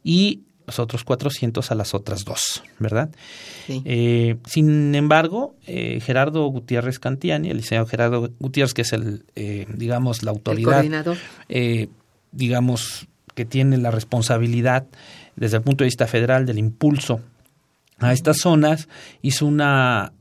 y 0.04 0.42
los 0.68 0.78
otros 0.78 1.02
400 1.02 1.70
a 1.70 1.74
las 1.74 1.94
otras 1.94 2.26
dos, 2.26 2.62
¿verdad? 2.78 3.08
Eh, 3.68 4.36
sin 4.46 4.94
embargo, 4.94 5.54
eh, 5.66 5.98
Gerardo 6.02 6.46
Gutiérrez 6.48 6.98
Cantiani, 6.98 7.48
el 7.48 7.56
licenciado 7.56 7.86
Gerardo 7.86 8.30
Gutiérrez, 8.38 8.74
que 8.74 8.82
es 8.82 8.92
el, 8.92 9.24
eh, 9.34 9.66
digamos, 9.74 10.22
la 10.22 10.30
autoridad, 10.30 10.84
digamos, 12.32 13.08
que 13.34 13.46
tiene 13.46 13.78
la 13.78 13.90
responsabilidad 13.90 14.86
desde 15.36 15.56
el 15.56 15.62
punto 15.62 15.84
de 15.84 15.86
vista 15.86 16.06
federal 16.06 16.44
del 16.44 16.58
impulso 16.58 17.22
a 17.98 18.12
estas 18.12 18.38
zonas, 18.38 18.88
hizo 19.22 19.46
una 19.46 20.12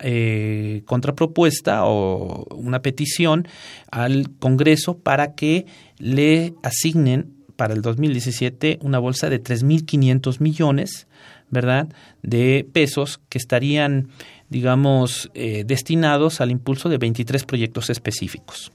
contrapropuesta 0.85 1.85
o 1.85 2.45
una 2.55 2.81
petición 2.81 3.47
al 3.91 4.31
Congreso 4.39 4.97
para 4.97 5.35
que 5.35 5.65
le 5.99 6.53
asignen 6.63 7.37
para 7.57 7.73
el 7.73 7.81
2017 7.81 8.79
una 8.81 8.99
bolsa 8.99 9.29
de 9.29 9.43
3.500 9.43 10.39
millones, 10.39 11.07
¿verdad?, 11.49 11.89
de 12.23 12.65
pesos 12.71 13.19
que 13.27 13.37
estarían, 13.37 14.09
digamos, 14.49 15.29
eh, 15.33 15.63
destinados 15.65 16.39
al 16.39 16.51
impulso 16.51 16.87
de 16.87 16.99
23 16.99 17.43
proyectos 17.43 17.89
específicos. 17.89 18.71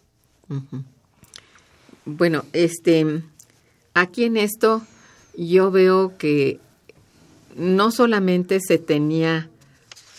Bueno, 2.05 2.45
este, 2.53 3.23
aquí 3.95 4.25
en 4.25 4.37
esto 4.37 4.83
yo 5.37 5.71
veo 5.71 6.19
que 6.19 6.59
no 7.57 7.91
solamente 7.91 8.59
se 8.61 8.79
tenía 8.79 9.49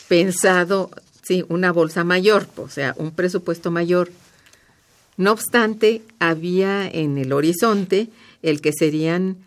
pensado, 0.08 0.91
sí, 1.22 1.46
una 1.50 1.72
bolsa 1.72 2.04
mayor, 2.04 2.48
o 2.58 2.69
sea, 2.69 2.93
un 2.98 3.12
presupuesto 3.12 3.72
mayor. 3.72 4.12
No 5.17 5.32
obstante, 5.32 6.02
había 6.19 6.88
en 6.88 7.17
el 7.17 7.34
horizonte 7.34 8.10
el 8.41 8.62
que 8.62 8.72
serían 8.78 9.38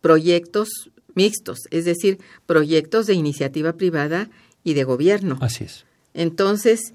proyectos 0.00 0.68
mixtos, 1.14 1.60
es 1.70 1.84
decir, 1.84 2.18
proyectos 2.46 3.06
de 3.06 3.14
iniciativa 3.14 3.72
privada 3.72 4.28
y 4.64 4.74
de 4.74 4.84
gobierno. 4.84 5.38
Así 5.40 5.64
es. 5.64 5.84
Entonces, 6.12 6.92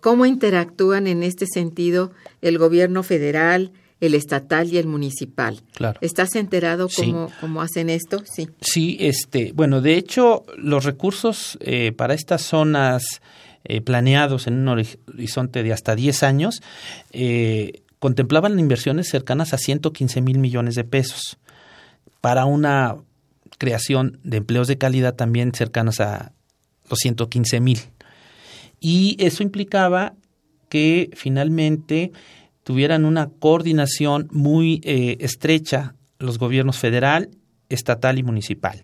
¿cómo 0.00 0.26
interactúan 0.26 1.06
en 1.06 1.22
este 1.22 1.46
sentido 1.46 2.12
el 2.40 2.58
gobierno 2.58 3.02
federal, 3.02 3.72
el 4.02 4.14
estatal 4.14 4.70
y 4.72 4.78
el 4.78 4.88
municipal? 4.88 5.62
Claro. 5.74 5.98
¿Estás 6.02 6.34
enterado 6.34 6.88
cómo, 6.94 7.30
cómo 7.40 7.62
hacen 7.62 7.88
esto? 7.88 8.22
Sí. 8.24 8.48
Sí, 8.60 8.96
este, 9.00 9.52
bueno, 9.54 9.80
de 9.80 9.96
hecho, 9.96 10.44
los 10.58 10.84
recursos 10.84 11.56
eh, 11.60 11.92
para 11.92 12.12
estas 12.12 12.42
zonas 12.42 13.22
eh, 13.64 13.80
planeados 13.80 14.48
en 14.48 14.54
un 14.54 14.68
horizonte 14.68 15.62
de 15.62 15.72
hasta 15.72 15.94
10 15.94 16.24
años 16.24 16.62
eh, 17.12 17.82
contemplaban 18.00 18.58
inversiones 18.58 19.08
cercanas 19.08 19.54
a 19.54 19.58
115 19.58 20.20
mil 20.20 20.38
millones 20.40 20.74
de 20.74 20.82
pesos 20.82 21.38
para 22.20 22.44
una 22.44 22.96
creación 23.58 24.18
de 24.24 24.38
empleos 24.38 24.66
de 24.66 24.78
calidad 24.78 25.14
también 25.14 25.54
cercanas 25.54 26.00
a 26.00 26.32
los 26.90 26.98
115 26.98 27.60
mil. 27.60 27.78
Y 28.80 29.16
eso 29.20 29.44
implicaba 29.44 30.14
que 30.68 31.10
finalmente 31.14 32.10
tuvieran 32.64 33.04
una 33.04 33.28
coordinación 33.28 34.28
muy 34.30 34.80
eh, 34.84 35.16
estrecha 35.20 35.94
los 36.18 36.38
gobiernos 36.38 36.78
federal, 36.78 37.30
estatal 37.68 38.18
y 38.18 38.22
municipal. 38.22 38.82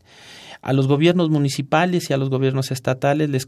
A 0.60 0.72
los 0.72 0.88
gobiernos 0.88 1.30
municipales 1.30 2.10
y 2.10 2.12
a 2.12 2.16
los 2.16 2.30
gobiernos 2.30 2.70
estatales 2.70 3.30
les 3.30 3.46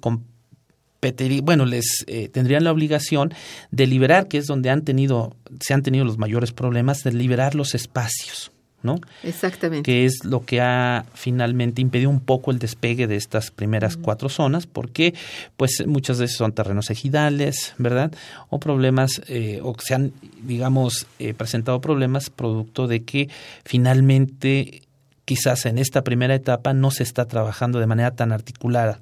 bueno, 1.42 1.64
les 1.64 2.04
eh, 2.06 2.28
tendrían 2.28 2.64
la 2.64 2.72
obligación 2.72 3.32
de 3.70 3.86
liberar, 3.86 4.28
que 4.28 4.38
es 4.38 4.46
donde 4.46 4.70
han 4.70 4.84
tenido, 4.84 5.34
se 5.60 5.74
han 5.74 5.82
tenido 5.82 6.04
los 6.04 6.18
mayores 6.18 6.52
problemas, 6.52 7.02
de 7.02 7.12
liberar 7.12 7.54
los 7.54 7.74
espacios. 7.74 8.52
¿No? 8.82 9.00
Exactamente. 9.22 9.82
Que 9.82 10.04
es 10.04 10.24
lo 10.24 10.44
que 10.44 10.60
ha 10.60 11.04
finalmente 11.14 11.82
impedido 11.82 12.10
un 12.10 12.20
poco 12.20 12.50
el 12.50 12.58
despegue 12.58 13.06
de 13.06 13.16
estas 13.16 13.50
primeras 13.50 13.96
cuatro 13.96 14.28
zonas, 14.28 14.66
porque 14.66 15.14
pues 15.56 15.84
muchas 15.86 16.18
veces 16.18 16.36
son 16.36 16.52
terrenos 16.52 16.90
ejidales, 16.90 17.74
¿verdad? 17.78 18.12
O 18.48 18.60
problemas, 18.60 19.22
eh, 19.28 19.60
o 19.62 19.74
se 19.78 19.94
han, 19.94 20.12
digamos, 20.42 21.06
eh, 21.18 21.34
presentado 21.34 21.80
problemas 21.80 22.30
producto 22.30 22.86
de 22.86 23.04
que 23.04 23.28
finalmente 23.64 24.82
quizás 25.24 25.66
en 25.66 25.78
esta 25.78 26.02
primera 26.02 26.34
etapa 26.34 26.72
no 26.72 26.90
se 26.90 27.02
está 27.02 27.26
trabajando 27.26 27.78
de 27.78 27.86
manera 27.86 28.10
tan 28.12 28.32
articulada 28.32 29.00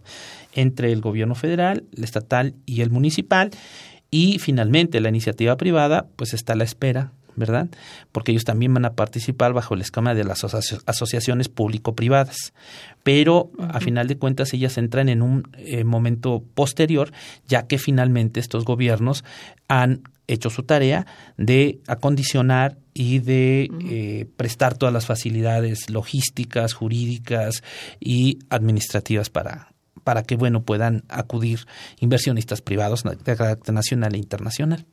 entre 0.52 0.92
el 0.92 1.00
gobierno 1.00 1.34
federal, 1.34 1.84
el 1.96 2.04
estatal 2.04 2.54
y 2.66 2.82
el 2.82 2.90
municipal. 2.90 3.50
Y 4.10 4.38
finalmente 4.38 5.00
la 5.00 5.08
iniciativa 5.10 5.56
privada 5.56 6.06
pues 6.16 6.34
está 6.34 6.54
a 6.54 6.56
la 6.56 6.64
espera, 6.64 7.12
¿verdad? 7.38 7.68
Porque 8.12 8.32
ellos 8.32 8.44
también 8.44 8.74
van 8.74 8.84
a 8.84 8.94
participar 8.94 9.52
bajo 9.52 9.74
el 9.74 9.80
esquema 9.80 10.14
de 10.14 10.24
las 10.24 10.44
asociaciones 10.44 11.48
público-privadas. 11.48 12.52
Pero 13.02 13.50
a 13.58 13.80
final 13.80 14.08
de 14.08 14.18
cuentas 14.18 14.52
ellas 14.52 14.76
entran 14.78 15.08
en 15.08 15.22
un 15.22 15.48
eh, 15.56 15.84
momento 15.84 16.42
posterior, 16.54 17.12
ya 17.46 17.66
que 17.66 17.78
finalmente 17.78 18.40
estos 18.40 18.64
gobiernos 18.64 19.24
han 19.68 20.02
hecho 20.26 20.50
su 20.50 20.62
tarea 20.62 21.06
de 21.36 21.80
acondicionar 21.86 22.76
y 22.92 23.20
de 23.20 23.70
eh, 23.88 24.26
prestar 24.36 24.76
todas 24.76 24.92
las 24.92 25.06
facilidades 25.06 25.88
logísticas, 25.90 26.74
jurídicas 26.74 27.62
y 27.98 28.38
administrativas 28.50 29.30
para, 29.30 29.72
para 30.04 30.22
que 30.22 30.36
bueno 30.36 30.62
puedan 30.62 31.04
acudir 31.08 31.66
inversionistas 32.00 32.60
privados 32.60 33.04
de 33.04 33.36
carácter 33.36 33.74
nacional 33.74 34.14
e 34.14 34.18
internacional. 34.18 34.86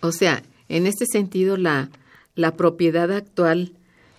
O 0.00 0.12
sea, 0.12 0.42
en 0.68 0.86
este 0.86 1.06
sentido 1.06 1.56
la, 1.56 1.90
la 2.34 2.56
propiedad 2.56 3.10
actual 3.12 3.72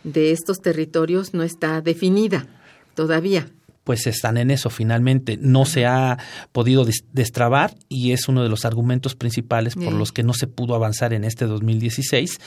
de 0.04 0.32
estos 0.32 0.58
territorios 0.58 1.34
no 1.34 1.44
está 1.44 1.82
definida 1.82 2.48
todavía 2.96 3.50
pues 3.90 4.06
están 4.06 4.38
en 4.38 4.52
eso 4.52 4.70
finalmente. 4.70 5.40
No 5.42 5.66
se 5.66 5.88
ha 5.88 6.20
podido 6.52 6.86
destrabar 7.12 7.74
y 7.88 8.12
es 8.12 8.28
uno 8.28 8.44
de 8.44 8.50
los 8.50 8.64
argumentos 8.64 9.16
principales 9.16 9.74
por 9.74 9.94
los 9.94 10.12
que 10.12 10.22
no 10.22 10.36
se 10.36 10.46
pudo 10.46 10.76
avanzar 10.76 11.12
en 11.12 11.24
este 11.24 11.46
2016 11.46 12.40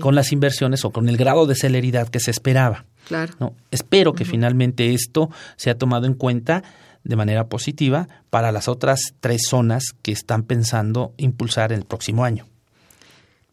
con 0.00 0.16
las 0.16 0.32
inversiones 0.32 0.84
o 0.84 0.90
con 0.90 1.08
el 1.08 1.16
grado 1.16 1.46
de 1.46 1.54
celeridad 1.54 2.08
que 2.08 2.18
se 2.18 2.32
esperaba. 2.32 2.86
Claro. 3.06 3.34
¿no? 3.38 3.54
Espero 3.70 4.14
que 4.14 4.24
finalmente 4.24 4.92
esto 4.92 5.30
sea 5.54 5.78
tomado 5.78 6.06
en 6.06 6.14
cuenta 6.14 6.64
de 7.04 7.14
manera 7.14 7.46
positiva 7.46 8.08
para 8.28 8.50
las 8.50 8.66
otras 8.66 9.00
tres 9.20 9.42
zonas 9.48 9.94
que 10.02 10.10
están 10.10 10.42
pensando 10.42 11.14
impulsar 11.18 11.72
el 11.72 11.84
próximo 11.84 12.24
año. 12.24 12.49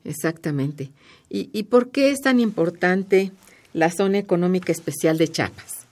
Exactamente. 0.07 0.89
¿Y, 1.29 1.49
y 1.53 1.63
por 1.63 1.91
qué 1.91 2.11
es 2.11 2.21
tan 2.21 2.39
importante 2.39 3.31
la 3.73 3.91
zona 3.91 4.17
económica 4.17 4.71
especial 4.71 5.17
de 5.17 5.27
Chiapas? 5.27 5.85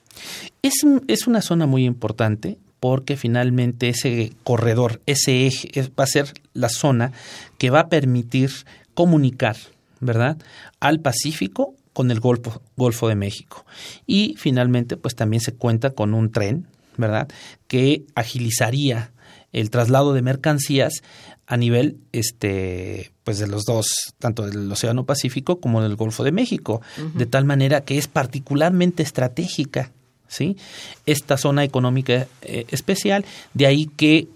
Es, 0.62 0.74
es 1.08 1.28
una 1.28 1.42
zona 1.42 1.68
muy 1.68 1.86
importante 1.86 2.58
porque 2.80 3.18
finalmente 3.18 3.90
ese 3.90 4.34
corredor, 4.44 5.02
ese 5.06 5.48
eje, 5.48 5.70
va 6.00 6.06
a 6.06 6.08
ser 6.08 6.34
la 6.54 6.70
zona 6.70 7.12
que 7.58 7.70
va 7.70 7.82
a 7.82 7.90
permitir 7.90 8.52
comunicar, 8.94 9.58
¿verdad?, 10.00 10.38
al 10.80 11.00
Pacífico 11.00 11.74
con 11.94 12.12
el 12.12 12.20
Golfo, 12.20 12.62
Golfo 12.78 13.08
de 13.08 13.16
México. 13.16 13.66
Y 14.06 14.36
finalmente, 14.38 14.98
pues 14.98 15.16
también 15.16 15.42
se 15.42 15.54
cuenta 15.54 15.92
con 15.92 16.14
un 16.14 16.32
tren, 16.32 16.68
¿verdad?, 16.98 17.28
que 17.68 18.06
agilizaría 18.16 19.12
el 19.52 19.70
traslado 19.70 20.14
de 20.14 20.22
mercancías 20.22 21.02
a 21.48 21.58
nivel 21.58 21.98
este 22.12 23.12
pues 23.26 23.40
de 23.40 23.48
los 23.48 23.64
dos 23.64 24.14
tanto 24.20 24.46
del 24.46 24.72
Océano 24.72 25.06
Pacífico 25.06 25.60
como 25.60 25.82
del 25.82 25.98
Golfo 25.98 26.24
de 26.24 26.32
México 26.32 26.82
de 27.16 27.26
tal 27.26 27.44
manera 27.44 27.82
que 27.82 27.98
es 27.98 28.08
particularmente 28.08 29.04
estratégica 29.04 29.92
¿sí? 30.28 30.58
esta 31.06 31.38
zona 31.38 31.64
económica 31.64 32.28
eh, 32.42 32.66
especial, 32.70 33.26
de 33.54 33.66
ahí 33.66 33.88
que 33.88 34.28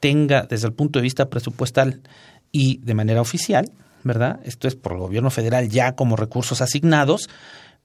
tenga 0.00 0.42
desde 0.42 0.66
el 0.66 0.72
punto 0.72 0.98
de 0.98 1.04
vista 1.04 1.28
presupuestal 1.28 2.00
y 2.52 2.78
de 2.78 2.94
manera 2.94 3.20
oficial, 3.20 3.70
¿verdad? 4.04 4.40
Esto 4.44 4.68
es 4.68 4.76
por 4.76 4.92
el 4.92 4.98
gobierno 4.98 5.30
federal 5.30 5.68
ya 5.68 5.92
como 5.92 6.16
recursos 6.16 6.60
asignados, 6.60 7.28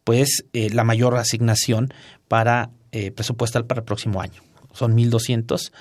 pues 0.03 0.45
eh, 0.53 0.69
la 0.69 0.83
mayor 0.83 1.17
asignación 1.17 1.93
para 2.27 2.69
eh, 2.91 3.11
presupuestal 3.11 3.65
para 3.65 3.79
el 3.79 3.85
próximo 3.85 4.21
año. 4.21 4.41
Son 4.73 4.95
1.200 4.95 5.71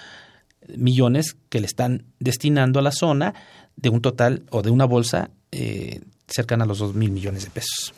millones 0.76 1.36
que 1.48 1.60
le 1.60 1.66
están 1.66 2.04
destinando 2.18 2.78
a 2.78 2.82
la 2.82 2.92
zona 2.92 3.34
de 3.80 3.88
un 3.88 4.00
total 4.00 4.42
o 4.50 4.62
de 4.62 4.70
una 4.70 4.84
bolsa 4.84 5.30
cercana 6.26 6.64
a 6.64 6.66
los 6.66 6.80
2.000 6.80 7.10
millones 7.10 7.44
de 7.44 7.50
pesos. 7.50 7.92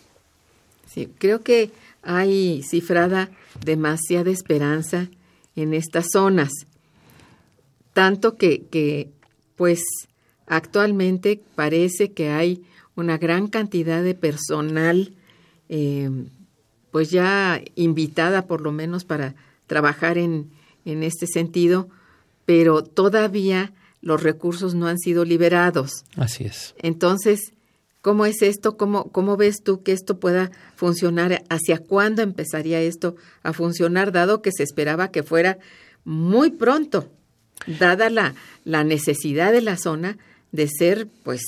Sí, 0.87 1.09
creo 1.19 1.43
que 1.43 1.71
hay 2.03 2.63
cifrada 2.63 3.31
demasiada 3.65 4.31
esperanza 4.31 5.09
en 5.55 5.75
estas 5.75 6.07
zonas, 6.13 6.51
tanto 7.93 8.37
que, 8.37 8.63
que 8.71 9.11
pues 9.57 9.83
actualmente 10.47 11.41
parece 11.55 12.13
que 12.13 12.31
hay 12.31 12.63
una 12.95 13.19
gran 13.19 13.49
cantidad 13.49 14.03
de 14.03 14.15
personal 14.15 15.15
eh, 15.69 16.11
pues 16.91 17.11
ya 17.11 17.63
invitada 17.75 18.47
por 18.47 18.61
lo 18.61 18.73
menos 18.73 19.05
para 19.05 19.35
trabajar 19.67 20.19
en, 20.19 20.51
en 20.85 21.03
este 21.03 21.27
sentido, 21.27 21.89
pero 22.45 22.83
todavía 22.83 23.73
los 24.03 24.23
recursos 24.23 24.75
no 24.75 24.87
han 24.87 24.99
sido 24.99 25.25
liberados. 25.25 26.05
Así 26.17 26.45
es. 26.45 26.75
Entonces, 26.79 27.53
¿Cómo 28.03 28.27
es 28.27 28.43
esto? 28.43 28.77
¿Cómo, 28.77 29.13
¿Cómo 29.13 29.37
ves 29.37 29.63
tú 29.63 29.85
que 29.85 29.93
esto 29.93 30.19
pueda 30.19 30.51
funcionar? 30.75 31.45
¿Hacia 31.49 31.79
cuándo 31.79 32.23
empezaría 32.23 32.81
esto 32.81 33.15
a 33.45 33.53
funcionar, 33.53 34.11
dado 34.11 34.43
que 34.43 34.51
se 34.51 34.65
esperaba 34.65 35.13
que 35.13 35.23
fuera 35.23 35.59
muy 36.05 36.51
pronto, 36.51 37.09
dada 37.79 38.11
la, 38.11 38.35
la 38.65 38.83
necesidad 38.83 39.53
de 39.53 39.63
la 39.63 39.77
zona 39.77 40.19
de 40.51 40.67
ser, 40.67 41.07
pues, 41.23 41.43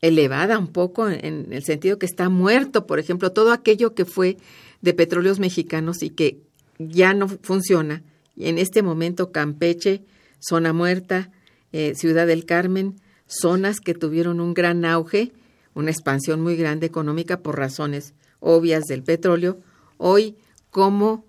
elevada 0.00 0.58
un 0.58 0.68
poco 0.68 1.10
en 1.10 1.52
el 1.52 1.62
sentido 1.62 1.98
que 1.98 2.06
está 2.06 2.30
muerto, 2.30 2.86
por 2.86 2.98
ejemplo, 2.98 3.32
todo 3.32 3.52
aquello 3.52 3.94
que 3.94 4.06
fue 4.06 4.38
de 4.80 4.94
petróleos 4.94 5.40
mexicanos 5.40 6.02
y 6.02 6.08
que 6.08 6.38
ya 6.78 7.12
no 7.12 7.28
funciona. 7.28 8.02
Y 8.34 8.48
en 8.48 8.56
este 8.56 8.82
momento 8.82 9.30
Campeche, 9.30 10.02
zona 10.40 10.72
muerta, 10.72 11.30
eh, 11.72 11.94
Ciudad 11.94 12.26
del 12.26 12.44
Carmen, 12.44 12.96
zonas 13.26 13.80
que 13.80 13.94
tuvieron 13.94 14.40
un 14.40 14.54
gran 14.54 14.84
auge 14.84 15.32
una 15.74 15.90
expansión 15.90 16.40
muy 16.40 16.56
grande 16.56 16.86
económica 16.86 17.40
por 17.40 17.58
razones 17.58 18.14
obvias 18.40 18.84
del 18.84 19.02
petróleo. 19.02 19.58
Hoy, 19.98 20.36
¿cómo, 20.70 21.24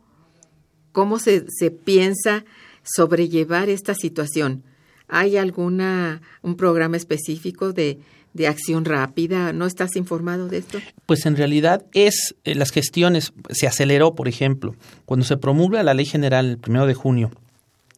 cómo 0.91 1.19
se, 1.19 1.45
se 1.49 1.71
piensa 1.71 2.45
sobrellevar 2.83 3.69
esta 3.69 3.93
situación? 3.93 4.63
¿Hay 5.07 5.37
alguna 5.37 6.21
un 6.41 6.55
programa 6.55 6.95
específico 6.95 7.73
de, 7.73 7.99
de 8.33 8.47
acción 8.47 8.85
rápida? 8.85 9.51
¿No 9.51 9.65
estás 9.65 9.95
informado 9.95 10.47
de 10.47 10.59
esto? 10.59 10.79
Pues 11.05 11.25
en 11.25 11.35
realidad 11.35 11.85
es 11.93 12.35
eh, 12.45 12.55
las 12.55 12.71
gestiones 12.71 13.33
se 13.49 13.67
aceleró, 13.67 14.15
por 14.15 14.27
ejemplo, 14.27 14.75
cuando 15.05 15.25
se 15.25 15.37
promulga 15.37 15.83
la 15.83 15.93
ley 15.93 16.05
general 16.05 16.49
el 16.49 16.57
primero 16.57 16.87
de 16.87 16.93
junio 16.93 17.31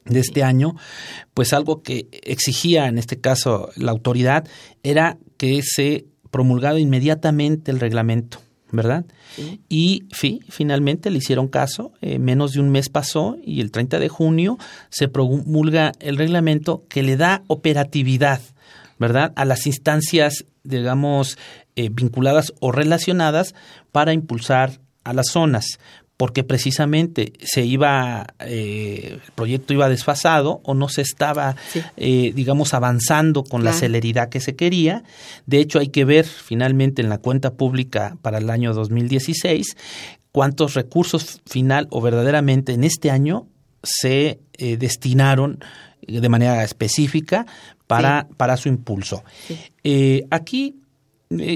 de 0.05 0.19
este 0.19 0.43
año, 0.43 0.75
pues 1.33 1.53
algo 1.53 1.81
que 1.81 2.07
exigía 2.11 2.87
en 2.87 2.97
este 2.97 3.19
caso 3.19 3.69
la 3.75 3.91
autoridad 3.91 4.47
era 4.83 5.17
que 5.37 5.61
se 5.63 6.05
promulgado 6.33 6.79
inmediatamente 6.79 7.71
el 7.71 7.79
reglamento, 7.79 8.39
¿verdad? 8.71 9.05
Y 9.69 10.05
finalmente 10.49 11.11
le 11.11 11.19
hicieron 11.19 11.47
caso, 11.47 11.93
eh, 12.01 12.17
menos 12.17 12.53
de 12.53 12.59
un 12.59 12.71
mes 12.71 12.89
pasó 12.89 13.37
y 13.43 13.61
el 13.61 13.71
30 13.71 13.99
de 13.99 14.09
junio 14.09 14.57
se 14.89 15.07
promulga 15.07 15.91
el 15.99 16.17
reglamento 16.17 16.85
que 16.89 17.03
le 17.03 17.17
da 17.17 17.43
operatividad, 17.47 18.41
¿verdad? 18.97 19.31
A 19.35 19.45
las 19.45 19.67
instancias, 19.67 20.45
digamos, 20.63 21.37
eh, 21.75 21.89
vinculadas 21.89 22.51
o 22.59 22.71
relacionadas 22.71 23.53
para 23.91 24.13
impulsar 24.13 24.79
a 25.03 25.13
las 25.13 25.27
zonas 25.27 25.77
porque 26.17 26.43
precisamente 26.43 27.33
se 27.41 27.65
iba, 27.65 28.27
eh, 28.39 29.19
el 29.23 29.31
proyecto 29.33 29.73
iba 29.73 29.89
desfasado 29.89 30.61
o 30.63 30.73
no 30.73 30.87
se 30.87 31.01
estaba, 31.01 31.55
eh, 31.97 32.31
digamos, 32.35 32.73
avanzando 32.73 33.43
con 33.43 33.63
la 33.63 33.73
celeridad 33.73 34.29
que 34.29 34.39
se 34.39 34.55
quería. 34.55 35.03
De 35.47 35.59
hecho, 35.59 35.79
hay 35.79 35.89
que 35.89 36.05
ver 36.05 36.25
finalmente 36.25 37.01
en 37.01 37.09
la 37.09 37.17
cuenta 37.17 37.53
pública 37.53 38.17
para 38.21 38.37
el 38.37 38.49
año 38.49 38.73
2016 38.73 39.75
cuántos 40.31 40.75
recursos 40.75 41.41
final 41.45 41.87
o 41.89 42.01
verdaderamente 42.01 42.73
en 42.73 42.83
este 42.83 43.11
año 43.11 43.47
se 43.83 44.39
eh, 44.53 44.77
destinaron 44.77 45.59
de 46.07 46.29
manera 46.29 46.63
específica 46.63 47.45
para, 47.87 48.27
para 48.37 48.57
su 48.57 48.69
impulso. 48.69 49.23
aquí 50.29 50.75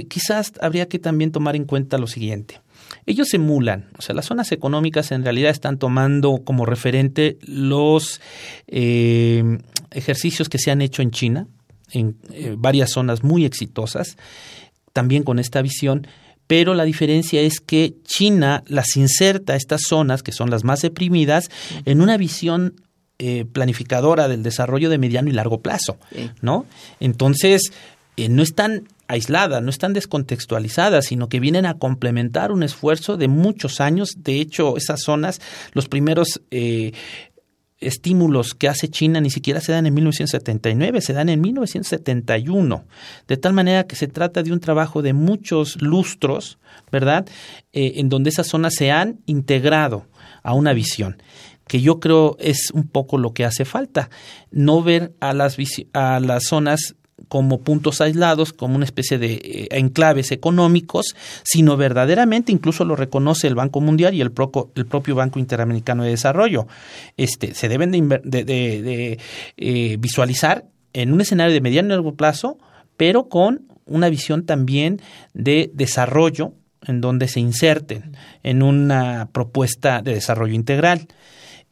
quizás 0.10 0.54
habría 0.62 0.88
que 0.88 1.00
también 1.00 1.32
tomar 1.32 1.56
en 1.56 1.66
cuenta 1.66 1.98
lo 1.98 2.08
siguiente 2.08 2.62
ellos 3.06 3.34
emulan, 3.34 3.90
o 3.98 4.02
sea, 4.02 4.16
las 4.16 4.26
zonas 4.26 4.52
económicas 4.52 5.12
en 5.12 5.24
realidad 5.24 5.52
están 5.52 5.78
tomando 5.78 6.42
como 6.44 6.66
referente 6.66 7.38
los 7.42 8.22
eh, 8.68 9.60
ejercicios 9.92 10.50
que 10.50 10.60
se 10.60 10.72
han 10.72 10.82
hecho 10.82 11.02
en 11.02 11.12
China, 11.12 11.48
en 11.92 12.18
eh, 12.32 12.56
varias 12.58 12.92
zonas 12.92 13.24
muy 13.24 13.46
exitosas, 13.46 14.18
también 14.94 15.24
con 15.24 15.40
esta 15.40 15.62
visión, 15.62 16.08
pero 16.48 16.74
la 16.74 16.84
diferencia 16.84 17.42
es 17.42 17.60
que 17.60 17.96
China 18.04 18.64
las 18.68 18.96
inserta 18.98 19.56
estas 19.56 19.82
zonas, 19.88 20.24
que 20.24 20.32
son 20.32 20.50
las 20.50 20.64
más 20.64 20.82
deprimidas, 20.82 21.50
en 21.86 22.02
una 22.02 22.18
visión 22.18 22.82
eh, 23.20 23.46
planificadora 23.46 24.28
del 24.28 24.44
desarrollo 24.44 24.90
de 24.90 24.98
mediano 24.98 25.30
y 25.30 25.34
largo 25.34 25.62
plazo, 25.62 25.98
¿no? 26.42 26.66
Entonces, 27.00 27.74
no 28.30 28.42
están 28.42 28.88
aisladas, 29.08 29.64
no 29.64 29.70
están 29.70 29.94
descontextualizadas, 29.94 31.06
sino 31.06 31.30
que 31.30 31.40
vienen 31.40 31.66
a 31.66 31.78
complementar 31.78 32.52
un 32.52 32.64
esfuerzo 32.64 33.18
de 33.18 33.28
muchos 33.28 33.80
años. 33.82 34.16
De 34.18 34.40
hecho, 34.40 34.78
esas 34.78 35.02
zonas, 35.02 35.42
los 35.74 35.88
primeros 35.88 36.42
eh, 36.52 36.92
estímulos 37.80 38.54
que 38.54 38.68
hace 38.68 38.90
China 38.90 39.22
ni 39.22 39.30
siquiera 39.30 39.62
se 39.62 39.72
dan 39.72 39.86
en 39.86 39.94
1979, 39.94 41.02
se 41.02 41.14
dan 41.14 41.30
en 41.30 41.42
1971. 41.42 42.86
De 43.28 43.38
tal 43.38 43.54
manera 43.54 43.86
que 43.86 43.96
se 43.96 44.08
trata 44.08 44.44
de 44.44 44.52
un 44.52 44.60
trabajo 44.60 45.02
de 45.02 45.14
muchos 45.14 45.82
lustros, 45.82 46.58
¿verdad? 46.92 47.28
Eh, 47.74 47.94
en 47.96 48.10
donde 48.10 48.30
esas 48.30 48.48
zonas 48.48 48.74
se 48.76 48.92
han 48.92 49.20
integrado 49.26 50.08
a 50.44 50.54
una 50.54 50.74
visión 50.74 51.22
que 51.68 51.82
yo 51.82 52.00
creo 52.00 52.38
es 52.40 52.72
un 52.74 52.88
poco 52.88 53.18
lo 53.18 53.34
que 53.34 53.44
hace 53.44 53.66
falta, 53.66 54.10
no 54.52 54.82
ver 54.82 55.14
a 55.20 55.34
las, 55.34 55.58
a 55.94 56.20
las 56.22 56.46
zonas 56.46 56.96
como 57.28 57.62
puntos 57.62 58.02
aislados, 58.02 58.54
como 58.54 58.76
una 58.76 58.86
especie 58.86 59.18
de 59.18 59.34
eh, 59.34 59.68
enclaves 59.72 60.32
económicos, 60.32 61.16
sino 61.44 61.78
verdaderamente, 61.78 62.52
incluso 62.52 62.86
lo 62.86 62.96
reconoce 62.96 63.48
el 63.48 63.56
Banco 63.56 63.82
Mundial 63.82 64.14
y 64.14 64.22
el, 64.22 64.32
el 64.76 64.86
propio 64.86 65.16
Banco 65.16 65.40
Interamericano 65.40 66.04
de 66.04 66.12
Desarrollo. 66.12 66.68
Este, 67.18 67.54
se 67.54 67.70
deben 67.70 67.92
de, 67.92 69.20
eh, 69.58 69.98
visualizar 70.00 70.66
en 70.94 71.14
un 71.14 71.22
escenario 71.22 71.54
de 71.54 71.62
mediano 71.62 71.88
y 71.88 71.92
largo 71.92 72.16
plazo, 72.16 72.58
pero 72.96 73.30
con 73.30 73.68
una 73.86 74.10
visión 74.10 74.46
también 74.46 75.02
de 75.34 75.72
desarrollo 75.74 76.54
en 76.86 77.02
donde 77.02 77.28
se 77.28 77.40
inserten 77.40 78.16
en 78.44 78.64
una 78.64 79.30
propuesta 79.32 80.02
de 80.02 80.14
desarrollo 80.14 80.54
integral. 80.54 81.08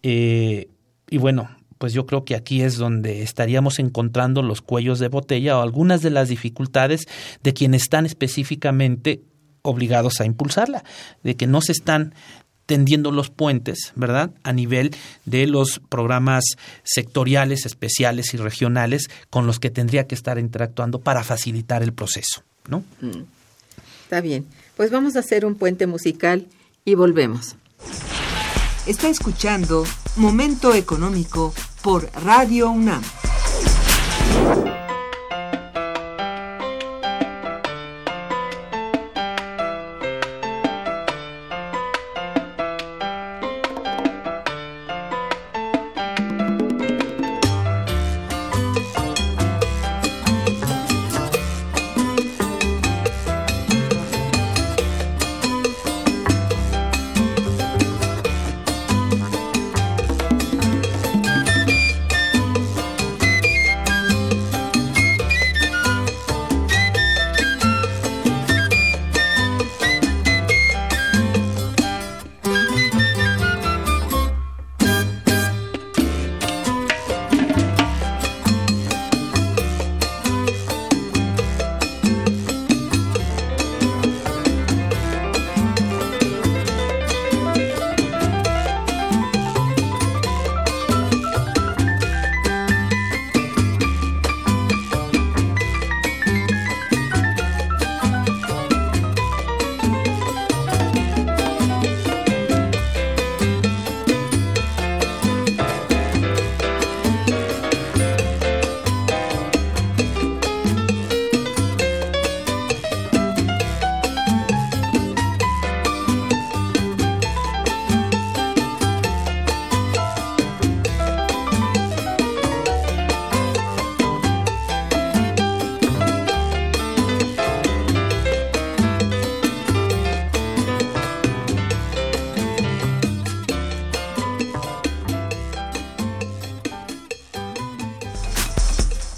Eh, 0.04 0.70
y 1.10 1.18
bueno, 1.18 1.50
pues 1.78 1.94
yo 1.94 2.06
creo 2.06 2.26
que 2.26 2.36
aquí 2.36 2.62
es 2.62 2.78
donde 2.78 3.22
estaríamos 3.22 3.80
encontrando 3.80 4.42
los 4.42 4.62
cuellos 4.62 5.00
de 5.00 5.08
botella 5.08 5.58
o 5.58 5.62
algunas 5.62 6.02
de 6.02 6.10
las 6.10 6.30
dificultades 6.30 7.06
de 7.44 7.54
quienes 7.54 7.84
están 7.84 8.06
específicamente 8.06 9.22
obligados 9.62 10.22
a 10.22 10.26
impulsarla, 10.26 10.84
de 11.24 11.36
que 11.36 11.48
no 11.48 11.62
se 11.62 11.72
están 11.72 12.14
tendiendo 12.66 13.12
los 13.12 13.30
puentes, 13.30 13.92
¿verdad? 13.96 14.32
A 14.44 14.54
nivel 14.54 14.96
de 15.26 15.48
los 15.48 15.82
programas 15.90 16.44
sectoriales, 16.84 17.66
especiales 17.66 18.34
y 18.34 18.38
regionales 18.38 19.10
con 19.30 19.46
los 19.46 19.60
que 19.60 19.70
tendría 19.70 20.08
que 20.08 20.16
estar 20.16 20.40
interactuando 20.40 21.00
para 21.00 21.24
facilitar 21.24 21.84
el 21.84 21.94
proceso, 21.94 22.44
¿no? 22.68 22.84
Mm. 23.02 23.24
Está 24.04 24.22
bien. 24.22 24.46
Pues 24.78 24.92
vamos 24.92 25.16
a 25.16 25.20
hacer 25.20 25.46
un 25.46 25.56
puente 25.56 25.88
musical 25.88 26.48
y 26.84 26.96
volvemos. 26.96 27.56
Está 28.86 29.10
escuchando 29.10 29.84
Momento 30.16 30.74
Económico 30.74 31.54
por 31.86 32.10
Radio 32.24 32.72
UNAM. 32.72 33.04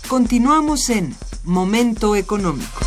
Continuamos 0.07 0.89
en 0.89 1.13
Momento 1.43 2.15
Económico. 2.15 2.79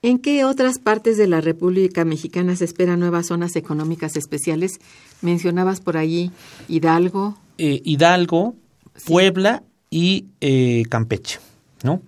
¿En 0.00 0.20
qué 0.20 0.44
otras 0.44 0.78
partes 0.78 1.16
de 1.16 1.26
la 1.26 1.40
República 1.40 2.04
Mexicana 2.04 2.54
se 2.54 2.64
esperan 2.64 3.00
nuevas 3.00 3.26
zonas 3.26 3.56
económicas 3.56 4.16
especiales? 4.16 4.78
Mencionabas 5.20 5.80
por 5.80 5.96
allí 5.96 6.30
Hidalgo. 6.68 7.36
Eh, 7.58 7.82
Hidalgo, 7.84 8.54
Puebla 9.04 9.64
y 9.90 10.26
eh, 10.40 10.84
Campeche, 10.88 11.40
¿no? 11.82 12.00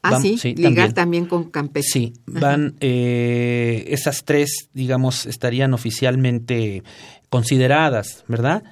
Ah, 0.00 0.18
sí, 0.18 0.38
ligar 0.54 0.94
también. 0.94 1.26
con 1.26 1.50
Campeche. 1.50 1.88
Sí, 1.92 2.12
van, 2.24 2.76
eh, 2.80 3.84
esas 3.88 4.24
tres, 4.24 4.70
digamos, 4.72 5.26
estarían 5.26 5.74
oficialmente 5.74 6.82
consideradas, 7.28 8.24
¿verdad? 8.26 8.62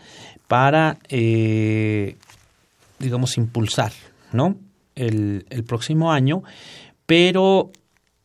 Para 0.49 0.99
digamos, 2.99 3.37
impulsar, 3.37 3.93
¿no? 4.33 4.57
El, 4.95 5.45
próximo 5.67 6.13
año, 6.13 6.43
pero 7.05 7.71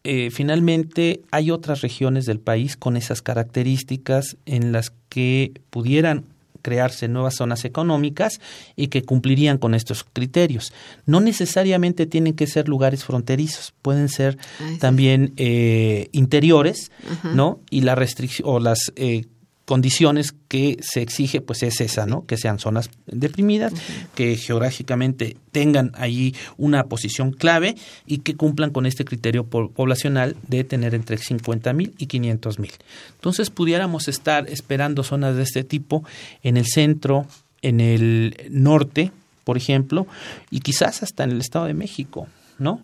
eh, 0.04 0.30
finalmente 0.32 1.22
hay 1.32 1.52
otras 1.52 1.82
regiones 1.82 2.26
del 2.26 2.40
país 2.40 2.78
con 2.78 2.96
esas 2.96 3.22
características 3.22 4.38
en 4.46 4.72
las 4.72 4.94
que 5.10 5.52
pudieran 5.70 6.26
crearse 6.62 7.08
nuevas 7.08 7.36
zonas 7.36 7.66
económicas 7.66 8.40
y 8.76 8.88
que 8.88 9.04
cumplirían 9.04 9.58
con 9.58 9.74
estos 9.74 10.04
criterios. 10.04 10.74
No 11.06 11.20
necesariamente 11.20 12.06
tienen 12.06 12.34
que 12.34 12.48
ser 12.48 12.70
lugares 12.70 13.04
fronterizos, 13.04 13.74
pueden 13.82 14.10
ser 14.10 14.38
también 14.80 15.34
eh, 15.38 16.08
interiores, 16.12 16.92
¿no? 17.34 17.60
Y 17.70 17.82
la 17.82 17.96
restricción 17.96 18.48
o 18.50 18.60
las 18.60 18.92
eh, 18.96 19.26
condiciones 19.66 20.34
que 20.48 20.78
se 20.82 21.02
exige 21.02 21.42
pues 21.42 21.64
es 21.64 21.82
esa, 21.82 22.06
¿no? 22.06 22.26
Que 22.26 22.38
sean 22.38 22.60
zonas 22.60 22.90
deprimidas, 23.06 23.74
que 24.16 24.36
geográficamente 24.36 25.38
tengan 25.52 25.92
ahí 25.96 26.36
una 26.58 26.86
posición 26.86 27.32
clave 27.32 27.76
y 28.06 28.20
que 28.20 28.36
cumplan 28.36 28.72
con 28.72 28.86
este 28.86 29.06
criterio 29.06 29.46
poblacional 29.46 30.36
de 30.48 30.64
tener 30.64 30.96
entre 30.96 31.18
50 31.18 31.74
mil 31.74 31.94
y 31.98 32.08
500 32.08 32.60
mil. 32.60 32.72
Entonces 33.16 33.50
pudiéramos 33.50 34.08
estar 34.08 34.50
esperando 34.50 35.04
zonas 35.04 35.36
de 35.36 35.44
este 35.44 35.64
tipo 35.64 36.04
en 36.44 36.58
el 36.58 36.66
centro, 36.66 37.26
en 37.62 37.80
el 37.80 38.36
norte, 38.50 39.12
por 39.44 39.58
ejemplo, 39.58 40.08
y 40.50 40.60
quizás 40.60 41.04
hasta 41.04 41.24
en 41.24 41.32
el 41.32 41.42
Estado 41.42 41.66
de 41.66 41.74
México, 41.74 42.28
¿no? 42.58 42.82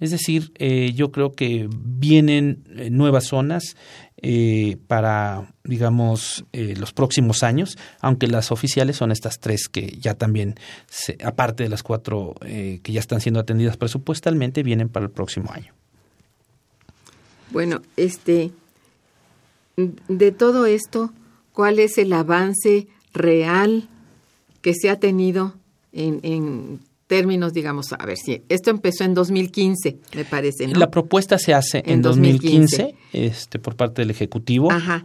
Es 0.00 0.10
decir, 0.10 0.52
eh, 0.56 0.92
yo 0.94 1.10
creo 1.10 1.32
que 1.32 1.68
vienen 1.70 2.64
eh, 2.76 2.90
nuevas 2.90 3.26
zonas 3.26 3.76
eh, 4.20 4.76
para, 4.86 5.54
digamos, 5.64 6.44
los 6.52 6.92
próximos 6.92 7.42
años, 7.42 7.78
aunque 8.00 8.26
las 8.26 8.50
oficiales 8.50 8.96
son 8.96 9.12
estas 9.12 9.38
tres 9.38 9.68
que 9.68 9.96
ya 10.00 10.14
también, 10.14 10.56
aparte 11.24 11.62
de 11.62 11.68
las 11.68 11.84
cuatro 11.84 12.34
que 12.40 12.92
ya 12.92 12.98
están 12.98 13.20
siendo 13.20 13.38
atendidas 13.38 13.76
presupuestalmente, 13.76 14.64
vienen 14.64 14.88
para 14.88 15.06
el 15.06 15.12
próximo 15.12 15.52
año. 15.52 15.72
Bueno, 17.52 17.80
este, 17.96 18.50
de 19.76 20.32
todo 20.32 20.66
esto, 20.66 21.12
¿cuál 21.52 21.78
es 21.78 21.96
el 21.96 22.12
avance 22.12 22.88
real 23.14 23.88
que 24.62 24.74
se 24.74 24.90
ha 24.90 24.98
tenido 24.98 25.54
en, 25.92 26.18
en 26.24 26.80
términos, 27.08 27.52
digamos, 27.52 27.92
a 27.92 28.06
ver 28.06 28.16
si 28.16 28.42
esto 28.48 28.70
empezó 28.70 29.02
en 29.02 29.14
2015, 29.14 29.98
me 30.14 30.24
parece. 30.24 30.68
La 30.68 30.90
propuesta 30.90 31.38
se 31.38 31.54
hace 31.54 31.82
en, 31.84 32.02
2015, 32.02 32.94
este, 33.12 33.58
por 33.58 33.74
parte 33.74 34.02
del 34.02 34.10
Ejecutivo. 34.10 34.70
Ajá. 34.70 35.04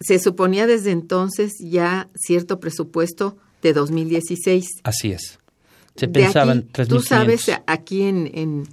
Se 0.00 0.20
suponía 0.20 0.68
desde 0.68 0.92
entonces 0.92 1.54
ya 1.58 2.08
cierto 2.14 2.60
presupuesto 2.60 3.36
de 3.62 3.72
2016. 3.72 4.66
Así 4.84 5.10
es. 5.10 5.40
Se 5.96 6.06
pensaban 6.06 6.68
Tú 6.88 7.00
sabes, 7.00 7.50
aquí 7.66 8.02
en, 8.02 8.68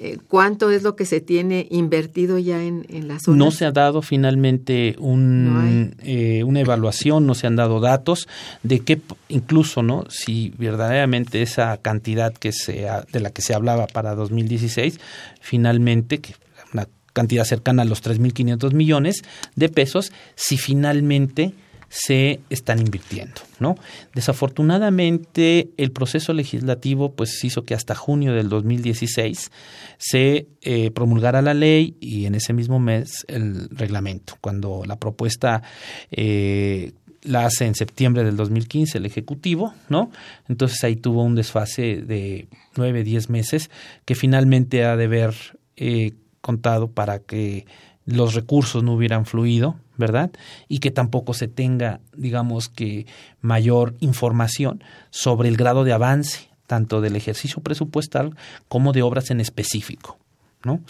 eh, 0.00 0.18
¿cuánto 0.28 0.70
es 0.70 0.84
lo 0.84 0.94
que 0.94 1.04
se 1.04 1.20
tiene 1.20 1.66
invertido 1.70 2.38
ya 2.38 2.62
en, 2.62 2.86
en 2.88 3.08
la 3.08 3.18
zona? 3.18 3.36
No 3.36 3.50
se 3.50 3.64
ha 3.64 3.72
dado 3.72 4.00
finalmente 4.00 4.94
un, 5.00 5.96
eh, 5.98 6.44
una 6.44 6.60
evaluación, 6.60 7.26
no 7.26 7.34
se 7.34 7.48
han 7.48 7.56
dado 7.56 7.80
datos 7.80 8.28
de 8.62 8.78
que 8.78 9.00
incluso, 9.28 9.82
¿no? 9.82 10.04
Si 10.08 10.54
verdaderamente 10.56 11.42
esa 11.42 11.76
cantidad 11.78 12.32
que 12.32 12.52
se 12.52 12.86
de 13.12 13.20
la 13.20 13.30
que 13.30 13.42
se 13.42 13.54
hablaba 13.54 13.88
para 13.88 14.14
2016, 14.14 15.00
finalmente, 15.40 16.18
que 16.18 16.36
una 16.72 16.86
cantidad 17.12 17.44
cercana 17.44 17.82
a 17.82 17.84
los 17.84 18.00
3.500 18.04 18.74
millones 18.74 19.22
de 19.56 19.68
pesos, 19.68 20.12
si 20.36 20.58
finalmente 20.58 21.54
se 21.88 22.40
están 22.50 22.80
invirtiendo, 22.80 23.40
¿no? 23.60 23.76
Desafortunadamente 24.14 25.70
el 25.76 25.90
proceso 25.90 26.32
legislativo 26.32 27.12
pues 27.12 27.42
hizo 27.44 27.64
que 27.64 27.74
hasta 27.74 27.94
junio 27.94 28.34
del 28.34 28.48
2016 28.48 29.50
se 29.96 30.48
eh, 30.62 30.90
promulgara 30.90 31.42
la 31.42 31.54
ley 31.54 31.96
y 32.00 32.26
en 32.26 32.34
ese 32.34 32.52
mismo 32.52 32.78
mes 32.78 33.24
el 33.28 33.68
reglamento. 33.70 34.34
Cuando 34.40 34.82
la 34.86 34.96
propuesta 34.96 35.62
eh, 36.10 36.92
la 37.22 37.46
hace 37.46 37.66
en 37.66 37.74
septiembre 37.74 38.24
del 38.24 38.36
2015 38.36 38.98
el 38.98 39.06
Ejecutivo, 39.06 39.74
¿no? 39.88 40.10
Entonces 40.48 40.82
ahí 40.84 40.96
tuvo 40.96 41.22
un 41.22 41.34
desfase 41.34 42.02
de 42.02 42.48
nueve, 42.76 43.02
diez 43.02 43.28
meses 43.28 43.70
que 44.04 44.14
finalmente 44.14 44.84
ha 44.84 44.96
de 44.96 45.04
haber 45.04 45.34
eh, 45.76 46.12
contado 46.40 46.90
para 46.90 47.18
que 47.18 47.66
los 48.08 48.34
recursos 48.34 48.82
no 48.82 48.94
hubieran 48.94 49.26
fluido, 49.26 49.76
¿verdad? 49.98 50.30
Y 50.66 50.78
que 50.78 50.90
tampoco 50.90 51.34
se 51.34 51.46
tenga, 51.46 52.00
digamos 52.16 52.68
que, 52.70 53.06
mayor 53.42 53.94
información 54.00 54.82
sobre 55.10 55.50
el 55.50 55.58
grado 55.58 55.84
de 55.84 55.92
avance, 55.92 56.48
tanto 56.66 57.02
del 57.02 57.16
ejercicio 57.16 57.62
presupuestal 57.62 58.34
como 58.68 58.92
de 58.92 59.02
obras 59.02 59.30
en 59.30 59.40
específico, 59.40 60.18
¿no? 60.64 60.80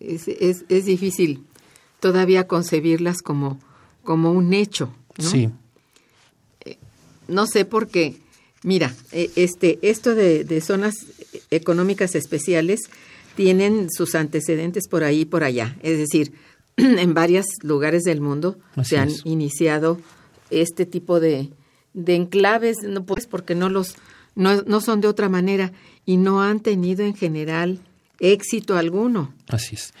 Es, 0.00 0.26
es, 0.26 0.64
es 0.68 0.84
difícil 0.86 1.44
todavía 2.00 2.48
concebirlas 2.48 3.22
como, 3.22 3.60
como 4.02 4.32
un 4.32 4.54
hecho, 4.54 4.92
¿no? 5.18 5.30
Sí. 5.30 5.50
Eh, 6.64 6.78
no 7.28 7.46
sé 7.46 7.64
por 7.64 7.86
qué. 7.86 8.16
Mira, 8.64 8.92
eh, 9.12 9.30
este, 9.36 9.78
esto 9.82 10.16
de, 10.16 10.42
de 10.42 10.60
zonas 10.60 10.94
económicas 11.52 12.16
especiales 12.16 12.80
tienen 13.34 13.88
sus 13.90 14.14
antecedentes 14.14 14.88
por 14.88 15.04
ahí 15.04 15.20
y 15.20 15.24
por 15.24 15.44
allá. 15.44 15.76
Es 15.82 15.98
decir, 15.98 16.32
en 16.76 17.14
varios 17.14 17.46
lugares 17.62 18.02
del 18.04 18.20
mundo 18.20 18.58
Así 18.76 18.90
se 18.90 18.98
han 18.98 19.08
es. 19.08 19.22
iniciado 19.24 20.00
este 20.50 20.86
tipo 20.86 21.20
de, 21.20 21.50
de 21.94 22.14
enclaves, 22.14 22.78
no 22.82 23.04
pues 23.04 23.26
porque 23.26 23.54
no 23.54 23.68
los 23.68 23.96
no, 24.34 24.62
no 24.62 24.80
son 24.80 25.00
de 25.02 25.08
otra 25.08 25.28
manera 25.28 25.72
y 26.06 26.16
no 26.16 26.42
han 26.42 26.60
tenido 26.60 27.04
en 27.04 27.14
general 27.14 27.80
éxito 28.18 28.76
alguno. 28.76 29.34
Así 29.48 29.74
es. 29.76 29.92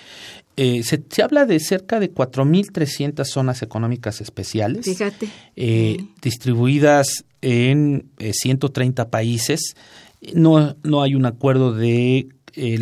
Eh, 0.56 0.82
se, 0.84 1.02
se 1.08 1.22
habla 1.22 1.44
de 1.46 1.58
cerca 1.60 1.98
de 2.00 2.12
4.300 2.12 3.24
zonas 3.24 3.62
económicas 3.62 4.20
especiales. 4.20 4.84
Fíjate. 4.84 5.28
eh, 5.56 6.06
distribuidas 6.20 7.24
en 7.40 8.06
eh, 8.18 8.32
130 8.34 9.10
países. 9.10 9.74
No, 10.34 10.76
no 10.82 11.02
hay 11.02 11.14
un 11.14 11.26
acuerdo 11.26 11.72
de 11.72 12.28
eh, 12.54 12.78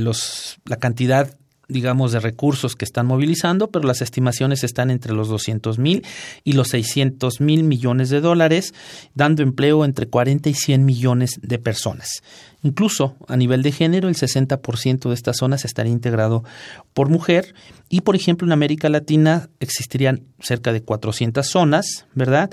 la 0.64 0.76
cantidad 0.76 1.36
digamos, 1.70 2.12
de 2.12 2.20
recursos 2.20 2.74
que 2.74 2.84
están 2.84 3.06
movilizando, 3.06 3.70
pero 3.70 3.86
las 3.86 4.02
estimaciones 4.02 4.64
están 4.64 4.90
entre 4.90 5.12
los 5.12 5.28
200 5.28 5.78
mil 5.78 6.04
y 6.44 6.52
los 6.52 6.68
600 6.68 7.40
mil 7.40 7.62
millones 7.62 8.10
de 8.10 8.20
dólares, 8.20 8.74
dando 9.14 9.42
empleo 9.42 9.84
entre 9.84 10.06
40 10.06 10.48
y 10.50 10.54
100 10.54 10.84
millones 10.84 11.38
de 11.42 11.58
personas. 11.58 12.22
Incluso 12.62 13.16
a 13.28 13.36
nivel 13.36 13.62
de 13.62 13.72
género, 13.72 14.08
el 14.08 14.16
60% 14.16 15.08
de 15.08 15.14
estas 15.14 15.38
zonas 15.38 15.64
estaría 15.64 15.92
integrado 15.92 16.44
por 16.92 17.08
mujer 17.08 17.54
y, 17.88 18.02
por 18.02 18.16
ejemplo, 18.16 18.46
en 18.46 18.52
América 18.52 18.88
Latina 18.88 19.48
existirían 19.60 20.24
cerca 20.40 20.72
de 20.72 20.82
400 20.82 21.46
zonas, 21.46 22.06
¿verdad? 22.14 22.50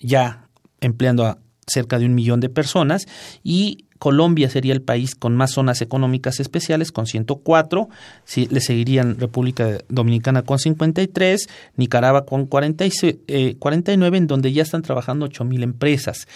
Ya 0.00 0.48
empleando 0.80 1.24
a 1.24 1.38
cerca 1.66 1.98
de 1.98 2.06
un 2.06 2.14
millón 2.14 2.40
de 2.40 2.48
personas 2.48 3.06
y 3.42 3.85
Colombia 3.98 4.50
sería 4.50 4.72
el 4.72 4.82
país 4.82 5.14
con 5.14 5.36
más 5.36 5.52
zonas 5.52 5.80
económicas 5.82 6.40
especiales 6.40 6.92
con 6.92 7.06
104, 7.06 7.88
si, 8.24 8.46
le 8.46 8.60
seguirían 8.60 9.18
República 9.18 9.78
Dominicana 9.88 10.42
con 10.42 10.58
53, 10.58 11.48
Nicaragua 11.76 12.26
con 12.26 12.46
46, 12.46 13.16
eh, 13.26 13.56
49, 13.58 14.18
en 14.18 14.26
donde 14.26 14.52
ya 14.52 14.62
están 14.62 14.82
trabajando 14.82 15.26
8 15.26 15.44
mil 15.44 15.62
empresas. 15.62 16.28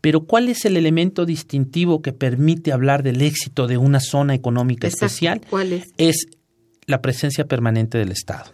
Pero 0.00 0.22
¿cuál 0.24 0.48
es 0.48 0.64
el 0.64 0.76
elemento 0.76 1.26
distintivo 1.26 2.02
que 2.02 2.12
permite 2.12 2.72
hablar 2.72 3.02
del 3.02 3.22
éxito 3.22 3.66
de 3.66 3.76
una 3.76 4.00
zona 4.00 4.34
económica 4.34 4.86
Exacto. 4.86 5.06
especial? 5.06 5.40
¿Cuál 5.50 5.72
es? 5.72 5.88
Es 5.98 6.26
la 6.86 7.00
presencia 7.02 7.44
permanente 7.46 7.98
del 7.98 8.12
Estado. 8.12 8.52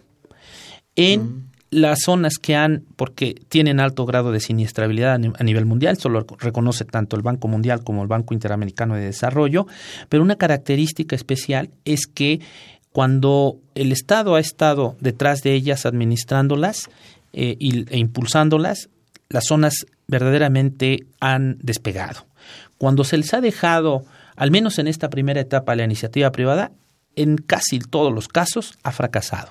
En 0.95 1.21
Mm. 1.21 1.46
Las 1.69 1.99
zonas 2.05 2.35
que 2.41 2.55
han, 2.55 2.83
porque 2.95 3.35
tienen 3.49 3.79
alto 3.79 4.05
grado 4.05 4.31
de 4.31 4.39
siniestrabilidad 4.39 5.13
a 5.13 5.17
ni- 5.17 5.33
a 5.37 5.43
nivel 5.43 5.65
mundial, 5.65 5.93
esto 5.93 6.07
lo 6.09 6.25
reconoce 6.39 6.85
tanto 6.85 7.15
el 7.17 7.21
Banco 7.23 7.47
Mundial 7.47 7.83
como 7.83 8.01
el 8.03 8.07
Banco 8.07 8.33
Interamericano 8.33 8.95
de 8.95 9.01
Desarrollo, 9.01 9.67
pero 10.07 10.23
una 10.23 10.37
característica 10.37 11.15
especial 11.15 11.69
es 11.83 12.07
que 12.07 12.39
cuando 12.93 13.57
el 13.75 13.91
Estado 13.91 14.35
ha 14.35 14.39
estado 14.39 14.95
detrás 15.01 15.41
de 15.43 15.53
ellas 15.53 15.85
administrándolas 15.85 16.89
eh, 17.33 17.57
e 17.59 17.97
impulsándolas, 17.97 18.89
las 19.29 19.45
zonas 19.45 19.85
verdaderamente 20.07 21.05
han 21.19 21.57
despegado. 21.61 22.25
Cuando 22.77 23.03
se 23.03 23.17
les 23.17 23.33
ha 23.33 23.41
dejado, 23.41 24.05
al 24.35 24.51
menos 24.51 24.79
en 24.79 24.87
esta 24.87 25.09
primera 25.09 25.41
etapa, 25.41 25.75
la 25.75 25.83
iniciativa 25.83 26.31
privada, 26.31 26.71
en 27.15 27.35
casi 27.37 27.79
todos 27.79 28.13
los 28.13 28.27
casos 28.27 28.77
ha 28.83 28.91
fracasado. 28.91 29.49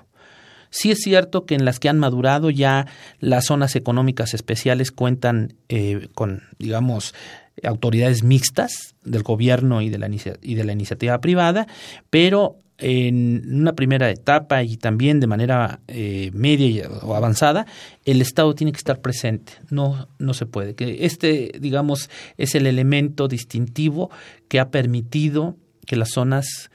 Sí 0.70 0.90
es 0.90 0.98
cierto 0.98 1.46
que 1.46 1.55
en 1.55 1.64
las 1.64 1.79
que 1.79 1.88
han 1.88 1.98
madurado 1.98 2.50
ya 2.50 2.87
las 3.20 3.46
zonas 3.46 3.76
económicas 3.76 4.35
especiales 4.35 4.90
cuentan 4.90 5.55
eh, 5.68 6.09
con, 6.14 6.42
digamos, 6.59 7.14
autoridades 7.62 8.22
mixtas 8.22 8.94
del 9.05 9.22
gobierno 9.22 9.81
y 9.83 9.88
de, 9.88 9.98
la 9.98 10.09
y 10.42 10.55
de 10.55 10.64
la 10.64 10.72
iniciativa 10.72 11.18
privada, 11.20 11.66
pero 12.11 12.59
en 12.79 13.55
una 13.55 13.74
primera 13.74 14.11
etapa 14.11 14.62
y 14.62 14.76
también 14.76 15.20
de 15.20 15.26
manera 15.26 15.81
eh, 15.88 16.31
media 16.35 16.88
o 17.02 17.14
avanzada, 17.14 17.66
el 18.05 18.20
Estado 18.20 18.55
tiene 18.55 18.72
que 18.72 18.79
estar 18.79 19.00
presente. 19.00 19.55
No, 19.70 20.09
no 20.18 20.35
se 20.35 20.46
puede. 20.46 20.74
Que 20.74 21.07
este, 21.07 21.52
digamos, 21.59 22.11
es 22.37 22.55
el 22.55 22.66
elemento 22.66 23.29
distintivo 23.29 24.11
que 24.48 24.61
ha 24.61 24.70
permitido 24.70 25.57
que 25.87 25.96
las 25.96 26.11
zonas 26.11 26.70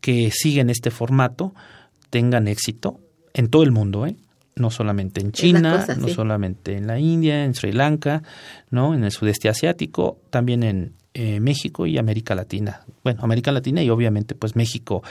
que 0.00 0.30
siguen 0.30 0.70
este 0.70 0.90
formato 0.90 1.52
tengan 2.10 2.46
éxito 2.46 3.00
en 3.34 3.48
todo 3.48 3.62
el 3.62 3.72
mundo, 3.72 4.06
¿eh? 4.06 4.16
no 4.56 4.70
solamente 4.70 5.20
en 5.20 5.32
China, 5.32 5.86
no 5.98 6.08
sí. 6.08 6.14
solamente 6.14 6.76
en 6.76 6.86
la 6.86 6.98
India, 6.98 7.44
en 7.44 7.54
Sri 7.54 7.72
Lanka, 7.72 8.22
no, 8.70 8.94
en 8.94 9.04
el 9.04 9.10
sudeste 9.10 9.48
asiático, 9.48 10.18
también 10.30 10.62
en 10.62 10.92
eh, 11.12 11.40
México 11.40 11.86
y 11.86 11.98
América 11.98 12.36
Latina. 12.36 12.82
Bueno, 13.02 13.22
América 13.24 13.50
Latina 13.50 13.82
y 13.82 13.90
obviamente 13.90 14.36
pues 14.36 14.54
México 14.54 15.02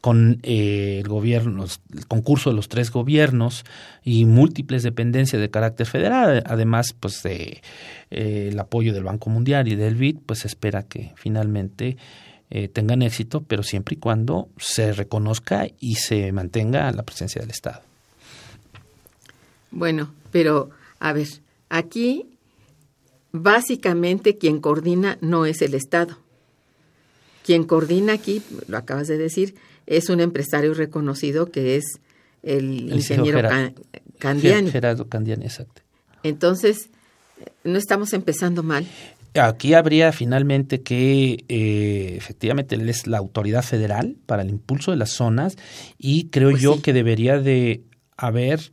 con 0.00 0.38
eh, 0.44 1.00
el 1.00 1.08
gobierno, 1.08 1.64
el 1.64 2.06
concurso 2.06 2.50
de 2.50 2.56
los 2.56 2.68
tres 2.68 2.92
gobiernos 2.92 3.64
y 4.04 4.24
múltiples 4.24 4.84
dependencias 4.84 5.42
de 5.42 5.50
carácter 5.50 5.88
federal, 5.88 6.44
además 6.46 6.94
pues 6.98 7.24
de 7.24 7.60
eh, 8.10 8.50
el 8.52 8.58
apoyo 8.60 8.92
del 8.92 9.02
Banco 9.02 9.30
Mundial 9.30 9.66
y 9.66 9.74
del 9.74 9.96
BID, 9.96 10.18
pues 10.26 10.40
se 10.40 10.46
espera 10.46 10.84
que 10.84 11.12
finalmente 11.16 11.96
eh, 12.50 12.68
tengan 12.68 13.02
éxito, 13.02 13.42
pero 13.42 13.62
siempre 13.62 13.94
y 13.94 13.98
cuando 13.98 14.48
se 14.58 14.92
reconozca 14.92 15.66
y 15.80 15.96
se 15.96 16.32
mantenga 16.32 16.90
la 16.92 17.02
presencia 17.02 17.40
del 17.40 17.50
Estado. 17.50 17.82
Bueno, 19.70 20.12
pero 20.30 20.70
a 20.98 21.12
ver, 21.12 21.28
aquí 21.68 22.26
básicamente 23.32 24.38
quien 24.38 24.60
coordina 24.60 25.18
no 25.20 25.46
es 25.46 25.62
el 25.62 25.74
Estado. 25.74 26.18
Quien 27.44 27.64
coordina 27.64 28.12
aquí, 28.14 28.42
lo 28.66 28.76
acabas 28.78 29.08
de 29.08 29.16
decir, 29.18 29.54
es 29.86 30.08
un 30.10 30.20
empresario 30.20 30.74
reconocido 30.74 31.50
que 31.50 31.76
es 31.76 31.84
el, 32.42 32.90
El 32.90 32.96
ingeniero 32.96 33.38
Gera- 33.38 33.48
Can- 33.48 33.74
Candiani. 34.18 34.70
Gerardo 34.70 35.08
Candiani, 35.08 35.44
exacto. 35.44 35.82
Entonces, 36.22 36.90
no 37.64 37.78
estamos 37.78 38.12
empezando 38.12 38.62
mal. 38.62 38.86
Aquí 39.38 39.74
habría 39.74 40.12
finalmente 40.12 40.82
que, 40.82 41.44
eh, 41.48 42.14
efectivamente, 42.16 42.74
él 42.74 42.88
es 42.88 43.06
la 43.06 43.18
autoridad 43.18 43.62
federal 43.62 44.16
para 44.26 44.42
el 44.42 44.50
impulso 44.50 44.90
de 44.90 44.96
las 44.96 45.10
zonas 45.10 45.56
y 45.98 46.28
creo 46.28 46.50
Pues 46.50 46.62
yo 46.62 46.74
sí. 46.74 46.82
que 46.82 46.92
debería 46.92 47.38
de 47.38 47.82
haber, 48.16 48.72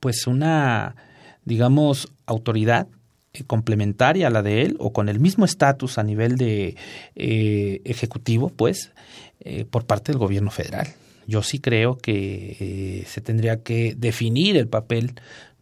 pues, 0.00 0.26
una, 0.26 0.96
digamos, 1.44 2.12
autoridad 2.26 2.88
eh, 3.34 3.44
complementaria 3.46 4.28
a 4.28 4.30
la 4.30 4.42
de 4.42 4.62
él 4.62 4.76
o 4.78 4.92
con 4.92 5.08
el 5.08 5.20
mismo 5.20 5.44
estatus 5.44 5.98
a 5.98 6.02
nivel 6.02 6.36
de 6.36 6.76
eh, 7.14 7.80
ejecutivo, 7.84 8.48
pues, 8.48 8.92
eh, 9.40 9.64
por 9.64 9.84
parte 9.86 10.12
del 10.12 10.18
gobierno 10.18 10.50
federal. 10.50 10.88
Yo 11.26 11.42
sí 11.42 11.58
creo 11.58 11.98
que 11.98 13.04
se 13.06 13.20
tendría 13.20 13.62
que 13.62 13.94
definir 13.94 14.56
el 14.56 14.66
papel, 14.66 15.12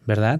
¿verdad? 0.05 0.39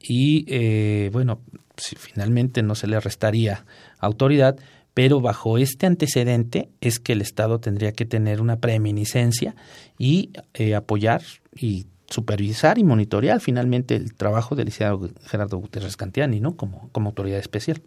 Y 0.00 0.44
eh, 0.46 1.10
bueno, 1.12 1.40
si 1.78 1.96
finalmente 1.96 2.62
no 2.62 2.74
se 2.74 2.86
le 2.86 3.00
restaría 3.00 3.64
autoridad, 3.98 4.56
pero 4.94 5.20
bajo 5.20 5.58
este 5.58 5.86
antecedente 5.86 6.70
es 6.80 6.98
que 6.98 7.12
el 7.12 7.20
Estado 7.20 7.60
tendría 7.60 7.92
que 7.92 8.04
tener 8.04 8.40
una 8.40 8.58
preeminiscencia 8.58 9.54
y 9.96 10.30
eh, 10.54 10.74
apoyar 10.74 11.22
y 11.54 11.86
supervisar 12.08 12.78
y 12.78 12.84
monitorear 12.84 13.40
finalmente 13.40 13.94
el 13.94 14.14
trabajo 14.14 14.56
del 14.56 14.66
licenciado 14.66 15.10
Gerardo 15.24 15.58
Gutiérrez 15.58 15.96
Cantiani, 15.96 16.40
¿no? 16.40 16.56
Como, 16.56 16.88
como 16.90 17.10
autoridad 17.10 17.38
especial, 17.38 17.82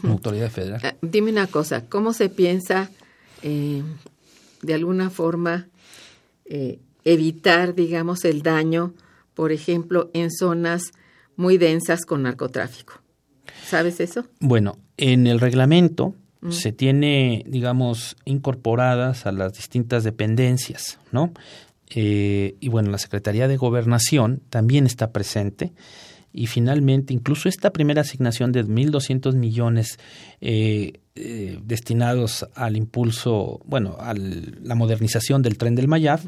como 0.00 0.14
autoridad 0.14 0.50
federal. 0.50 0.80
Ah, 0.82 0.94
dime 1.02 1.30
una 1.30 1.46
cosa, 1.46 1.86
¿cómo 1.88 2.12
se 2.12 2.28
piensa 2.28 2.90
eh, 3.42 3.82
de 4.62 4.74
alguna 4.74 5.10
forma 5.10 5.68
eh, 6.46 6.80
evitar, 7.04 7.74
digamos, 7.74 8.24
el 8.24 8.42
daño, 8.42 8.94
por 9.34 9.52
ejemplo, 9.52 10.10
en 10.14 10.30
zonas 10.30 10.92
muy 11.36 11.58
densas 11.58 12.04
con 12.04 12.22
narcotráfico? 12.22 12.94
¿Sabes 13.66 14.00
eso? 14.00 14.26
Bueno, 14.40 14.78
en 14.96 15.26
el 15.26 15.40
reglamento 15.40 16.14
se 16.48 16.72
tiene, 16.72 17.44
digamos, 17.46 18.16
incorporadas 18.24 19.26
a 19.26 19.32
las 19.32 19.52
distintas 19.52 20.04
dependencias, 20.04 20.98
¿no? 21.12 21.32
Eh, 21.90 22.56
y 22.60 22.68
bueno, 22.68 22.90
la 22.90 22.98
Secretaría 22.98 23.46
de 23.46 23.56
Gobernación 23.56 24.40
también 24.48 24.86
está 24.86 25.10
presente. 25.12 25.72
Y 26.32 26.46
finalmente, 26.46 27.12
incluso 27.12 27.48
esta 27.48 27.72
primera 27.72 28.02
asignación 28.02 28.52
de 28.52 28.64
1.200 28.64 29.34
millones 29.34 29.98
eh, 30.40 31.00
eh, 31.16 31.58
destinados 31.62 32.46
al 32.54 32.76
impulso, 32.76 33.60
bueno, 33.66 33.96
a 33.98 34.14
la 34.14 34.74
modernización 34.76 35.42
del 35.42 35.58
tren 35.58 35.74
del 35.74 35.88
Mayab, 35.88 36.20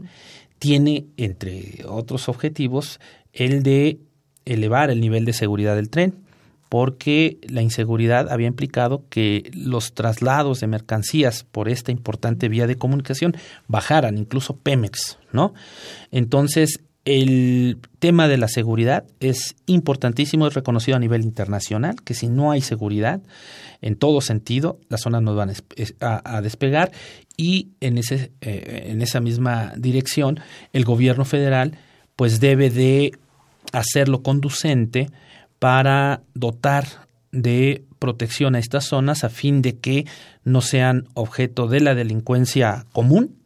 tiene, 0.58 1.06
entre 1.16 1.84
otros 1.86 2.28
objetivos, 2.28 3.00
el 3.32 3.62
de 3.62 4.00
elevar 4.44 4.90
el 4.90 5.00
nivel 5.00 5.24
de 5.24 5.32
seguridad 5.32 5.76
del 5.76 5.88
tren 5.88 6.22
porque 6.72 7.36
la 7.46 7.60
inseguridad 7.60 8.32
había 8.32 8.46
implicado 8.46 9.04
que 9.10 9.50
los 9.52 9.92
traslados 9.92 10.60
de 10.60 10.68
mercancías 10.68 11.44
por 11.44 11.68
esta 11.68 11.92
importante 11.92 12.48
vía 12.48 12.66
de 12.66 12.76
comunicación 12.76 13.36
bajaran, 13.68 14.16
incluso 14.16 14.56
Pemex, 14.56 15.18
¿no? 15.32 15.52
Entonces, 16.12 16.80
el 17.04 17.76
tema 17.98 18.26
de 18.26 18.38
la 18.38 18.48
seguridad 18.48 19.04
es 19.20 19.54
importantísimo, 19.66 20.46
es 20.46 20.54
reconocido 20.54 20.96
a 20.96 20.98
nivel 20.98 21.24
internacional, 21.24 21.96
que 22.02 22.14
si 22.14 22.28
no 22.28 22.52
hay 22.52 22.62
seguridad, 22.62 23.20
en 23.82 23.94
todo 23.96 24.22
sentido, 24.22 24.80
las 24.88 25.02
zonas 25.02 25.20
nos 25.20 25.36
van 25.36 25.52
a, 26.00 26.40
despegar 26.40 26.90
y 27.36 27.68
en, 27.80 27.98
ese, 27.98 28.32
eh, 28.40 28.84
en 28.86 29.02
esa 29.02 29.20
misma 29.20 29.74
dirección, 29.76 30.40
el 30.72 30.86
gobierno 30.86 31.26
federal 31.26 31.76
pues 32.16 32.40
debe 32.40 32.70
de 32.70 33.12
hacerlo 33.72 34.22
conducente 34.22 35.10
para 35.62 36.24
dotar 36.34 36.88
de 37.30 37.84
protección 38.00 38.56
a 38.56 38.58
estas 38.58 38.82
zonas 38.82 39.22
a 39.22 39.28
fin 39.28 39.62
de 39.62 39.78
que 39.78 40.06
no 40.42 40.60
sean 40.60 41.06
objeto 41.14 41.68
de 41.68 41.78
la 41.78 41.94
delincuencia 41.94 42.84
común, 42.90 43.36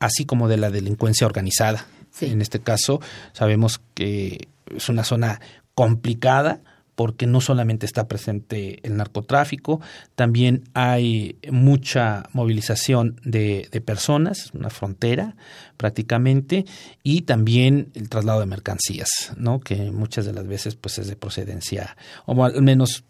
así 0.00 0.24
como 0.24 0.48
de 0.48 0.56
la 0.56 0.70
delincuencia 0.70 1.28
organizada. 1.28 1.86
En 2.20 2.42
este 2.42 2.58
caso, 2.58 3.00
sabemos 3.34 3.80
que 3.94 4.48
es 4.74 4.88
una 4.88 5.04
zona 5.04 5.40
complicada, 5.76 6.58
porque 6.94 7.26
no 7.26 7.40
solamente 7.40 7.86
está 7.86 8.06
presente 8.06 8.80
el 8.86 8.96
narcotráfico, 8.96 9.80
también 10.14 10.64
hay 10.74 11.36
mucha 11.50 12.24
movilización 12.32 13.20
de, 13.24 13.68
de, 13.70 13.80
personas, 13.80 14.50
una 14.54 14.70
frontera 14.70 15.36
prácticamente, 15.76 16.64
y 17.02 17.22
también 17.22 17.90
el 17.94 18.08
traslado 18.08 18.40
de 18.40 18.46
mercancías, 18.46 19.08
¿no? 19.36 19.60
que 19.60 19.90
muchas 19.90 20.26
de 20.26 20.32
las 20.32 20.46
veces 20.46 20.76
pues 20.76 20.98
es 20.98 21.08
de 21.08 21.16
procedencia, 21.16 21.96
o 22.26 22.44
al 22.44 22.62
menos 22.62 23.04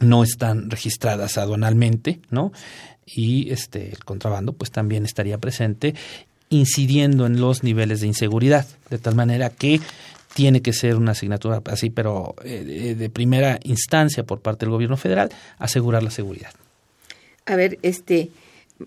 no 0.00 0.22
están 0.22 0.70
registradas 0.70 1.38
aduanalmente, 1.38 2.20
¿no? 2.30 2.52
Y 3.04 3.50
este 3.50 3.90
el 3.90 4.04
contrabando 4.04 4.52
pues 4.52 4.70
también 4.70 5.04
estaría 5.04 5.38
presente 5.38 5.94
incidiendo 6.50 7.26
en 7.26 7.40
los 7.40 7.62
niveles 7.62 8.00
de 8.00 8.06
inseguridad, 8.06 8.66
de 8.90 8.98
tal 8.98 9.14
manera 9.14 9.50
que 9.50 9.80
tiene 10.34 10.62
que 10.62 10.72
ser 10.72 10.96
una 10.96 11.12
asignatura 11.12 11.62
así, 11.66 11.90
pero 11.90 12.34
eh, 12.44 12.94
de 12.96 13.10
primera 13.10 13.58
instancia 13.64 14.24
por 14.24 14.40
parte 14.40 14.66
del 14.66 14.72
gobierno 14.72 14.96
federal, 14.96 15.30
asegurar 15.58 16.02
la 16.02 16.10
seguridad. 16.10 16.50
A 17.46 17.56
ver, 17.56 17.78
este, 17.82 18.30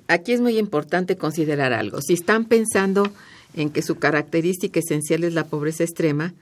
aquí 0.08 0.34
es 0.34 0.42
muy 0.42 0.58
importante 0.58 1.18
considerar 1.18 1.74
algo. 1.74 2.02
Si 2.02 2.14
están 2.14 2.46
pensando 2.46 3.12
en 3.56 3.70
que 3.70 3.82
su 3.82 3.96
característica 3.96 4.80
esencial 4.80 5.24
es 5.24 5.34
la 5.34 5.46
pobreza 5.46 5.84
extrema, 5.84 6.34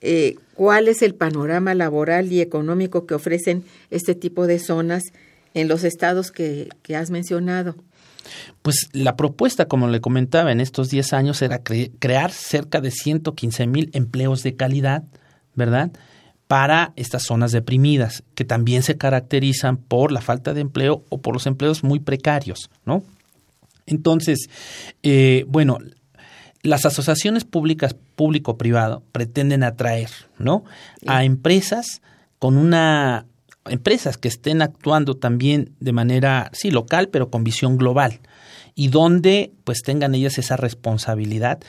eh, 0.00 0.36
¿cuál 0.54 0.88
es 0.88 1.02
el 1.02 1.14
panorama 1.14 1.74
laboral 1.74 2.32
y 2.32 2.40
económico 2.40 3.06
que 3.06 3.14
ofrecen 3.14 3.64
este 3.90 4.14
tipo 4.14 4.46
de 4.46 4.58
zonas 4.58 5.04
en 5.54 5.68
los 5.68 5.84
estados 5.84 6.32
que 6.32 6.68
has 6.96 7.10
mencionado? 7.10 7.76
Pues 8.62 8.88
la 8.92 9.16
propuesta, 9.16 9.66
como 9.66 9.88
le 9.88 10.00
comentaba, 10.00 10.52
en 10.52 10.60
estos 10.60 10.88
10 10.90 11.12
años 11.12 11.42
era 11.42 11.62
crear 11.62 12.30
cerca 12.30 12.80
de 12.80 12.90
115 12.90 13.66
mil 13.66 13.90
empleos 13.92 14.42
de 14.42 14.56
calidad, 14.56 15.04
¿verdad? 15.54 15.90
Para 16.46 16.92
estas 16.96 17.24
zonas 17.24 17.52
deprimidas, 17.52 18.24
que 18.34 18.44
también 18.44 18.82
se 18.82 18.96
caracterizan 18.96 19.76
por 19.76 20.12
la 20.12 20.20
falta 20.20 20.54
de 20.54 20.60
empleo 20.60 21.04
o 21.08 21.20
por 21.20 21.34
los 21.34 21.46
empleos 21.46 21.82
muy 21.82 22.00
precarios, 22.00 22.70
¿no? 22.84 23.02
Entonces, 23.86 24.48
eh, 25.02 25.44
bueno, 25.48 25.78
las 26.62 26.86
asociaciones 26.86 27.44
públicas 27.44 27.96
público-privado 28.14 29.02
pretenden 29.12 29.64
atraer, 29.64 30.10
¿no? 30.38 30.64
A 31.06 31.24
empresas 31.24 32.02
con 32.38 32.56
una 32.56 33.26
empresas 33.66 34.18
que 34.18 34.28
estén 34.28 34.62
actuando 34.62 35.14
también 35.14 35.74
de 35.80 35.92
manera, 35.92 36.50
sí, 36.52 36.70
local, 36.70 37.08
pero 37.08 37.30
con 37.30 37.44
visión 37.44 37.76
global 37.76 38.20
y 38.74 38.88
donde 38.88 39.52
pues 39.64 39.82
tengan 39.82 40.14
ellas 40.14 40.38
esa 40.38 40.56
responsabilidad, 40.56 41.60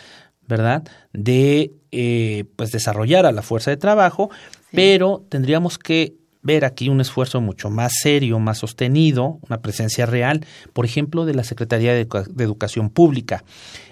¿verdad? 0.48 0.84
De 1.12 1.74
eh, 1.92 2.46
pues 2.56 2.72
desarrollar 2.72 3.26
a 3.26 3.32
la 3.32 3.42
fuerza 3.42 3.72
de 3.72 3.78
trabajo, 3.78 4.30
pero 4.72 5.26
tendríamos 5.30 5.78
que 5.78 6.16
ver 6.44 6.66
aquí 6.66 6.90
un 6.90 7.02
esfuerzo 7.02 7.42
mucho 7.42 7.70
más 7.70 7.94
serio, 8.02 8.38
más 8.38 8.60
sostenido, 8.60 9.40
una 9.48 9.62
presencia 9.62 10.06
real, 10.06 10.46
por 10.74 10.86
ejemplo, 10.86 11.26
de 11.26 11.34
la 11.34 11.44
Secretaría 11.44 11.94
de, 11.94 12.02
Educación 12.02 12.90
Pública. 12.90 13.44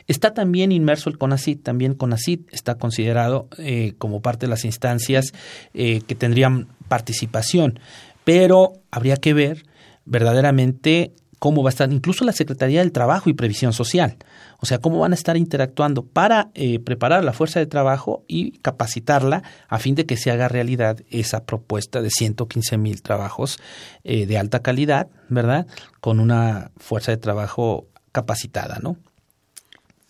Está 0.08 0.34
también 0.34 0.72
inmerso 0.72 1.10
el 1.10 1.18
CONACIT, 1.18 1.64
también 1.64 1.96
CONACIT 1.96 2.54
está 2.54 2.76
considerado 2.76 3.48
eh, 3.58 3.94
como 3.98 4.22
parte 4.22 4.46
de 4.46 4.50
las 4.50 4.66
instancias 4.66 5.34
eh, 5.74 6.02
que 6.06 6.16
tendrían 6.16 6.68
participación, 6.90 7.80
pero 8.26 8.74
habría 8.92 9.16
que 9.16 9.34
ver 9.34 9.64
verdaderamente 10.06 11.14
cómo 11.40 11.64
va 11.64 11.70
a 11.70 11.72
estar 11.72 11.92
incluso 11.92 12.26
la 12.26 12.34
Secretaría 12.34 12.82
del 12.82 12.92
Trabajo 12.92 13.30
y 13.30 13.34
Previsión 13.34 13.74
Social. 13.74 14.18
O 14.64 14.68
sea, 14.68 14.78
cómo 14.78 15.00
van 15.00 15.12
a 15.12 15.16
estar 15.16 15.38
interactuando 15.38 16.06
para 16.06 16.52
eh, 16.54 16.80
preparar 16.80 17.24
la 17.24 17.34
fuerza 17.34 17.60
de 17.60 17.66
trabajo 17.66 18.24
y 18.28 18.60
capacitarla 18.60 19.42
a 19.68 19.80
fin 19.80 19.96
de 19.96 20.06
que 20.06 20.18
se 20.18 20.30
haga 20.30 20.48
realidad 20.48 21.02
esa 21.10 21.46
propuesta 21.46 22.00
de 22.00 22.12
115 22.12 22.78
mil 22.78 23.02
trabajos 23.02 23.60
eh, 24.04 24.28
de 24.28 24.38
alta 24.38 24.62
calidad, 24.62 25.08
¿verdad? 25.30 25.66
Con 26.00 26.20
una 26.20 26.70
fuerza 26.78 27.12
de 27.12 27.18
trabajo 27.18 27.88
capacitada, 28.12 28.78
¿no? 28.84 28.98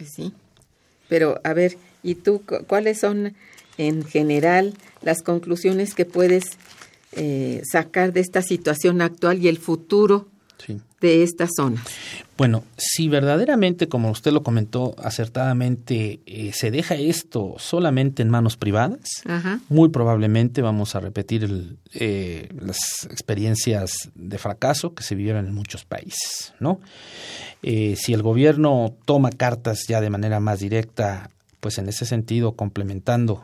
Sí. 0.06 0.34
Pero, 1.08 1.40
a 1.46 1.54
ver, 1.54 1.78
¿y 2.04 2.16
tú 2.16 2.44
cuáles 2.68 3.00
son 3.00 3.34
en 3.78 4.04
general 4.04 4.74
las 5.02 5.22
conclusiones 5.22 5.96
que 5.96 6.06
puedes 6.06 6.58
eh, 7.14 7.62
sacar 7.64 8.12
de 8.12 8.20
esta 8.20 8.42
situación 8.42 9.02
actual 9.02 9.40
y 9.40 9.48
el 9.48 9.60
futuro 9.60 10.28
de 11.02 11.24
esta 11.24 11.48
zona. 11.54 11.84
Bueno, 12.38 12.64
si 12.78 13.08
verdaderamente, 13.08 13.88
como 13.88 14.10
usted 14.10 14.32
lo 14.32 14.42
comentó 14.42 14.96
acertadamente, 14.98 16.22
eh, 16.26 16.52
se 16.54 16.72
deja 16.72 16.96
esto 16.96 17.56
solamente 17.58 18.22
en 18.22 18.30
manos 18.30 18.58
privadas, 18.58 19.24
muy 19.70 19.90
probablemente 19.90 20.62
vamos 20.62 20.96
a 20.96 21.00
repetir 21.00 21.78
eh, 21.94 22.50
las 22.60 22.78
experiencias 23.10 24.10
de 24.16 24.38
fracaso 24.38 24.94
que 24.94 25.04
se 25.04 25.14
vivieron 25.16 25.46
en 25.46 25.54
muchos 25.54 25.86
países, 25.86 26.54
¿no? 26.60 26.80
Eh, 27.62 27.96
si 27.96 28.14
el 28.14 28.24
gobierno 28.24 28.96
toma 29.06 29.30
cartas 29.30 29.86
ya 29.88 30.02
de 30.02 30.10
manera 30.10 30.40
más 30.40 30.60
directa, 30.60 31.30
pues 31.60 31.78
en 31.78 31.90
ese 31.90 32.06
sentido, 32.06 32.56
complementando 32.56 33.44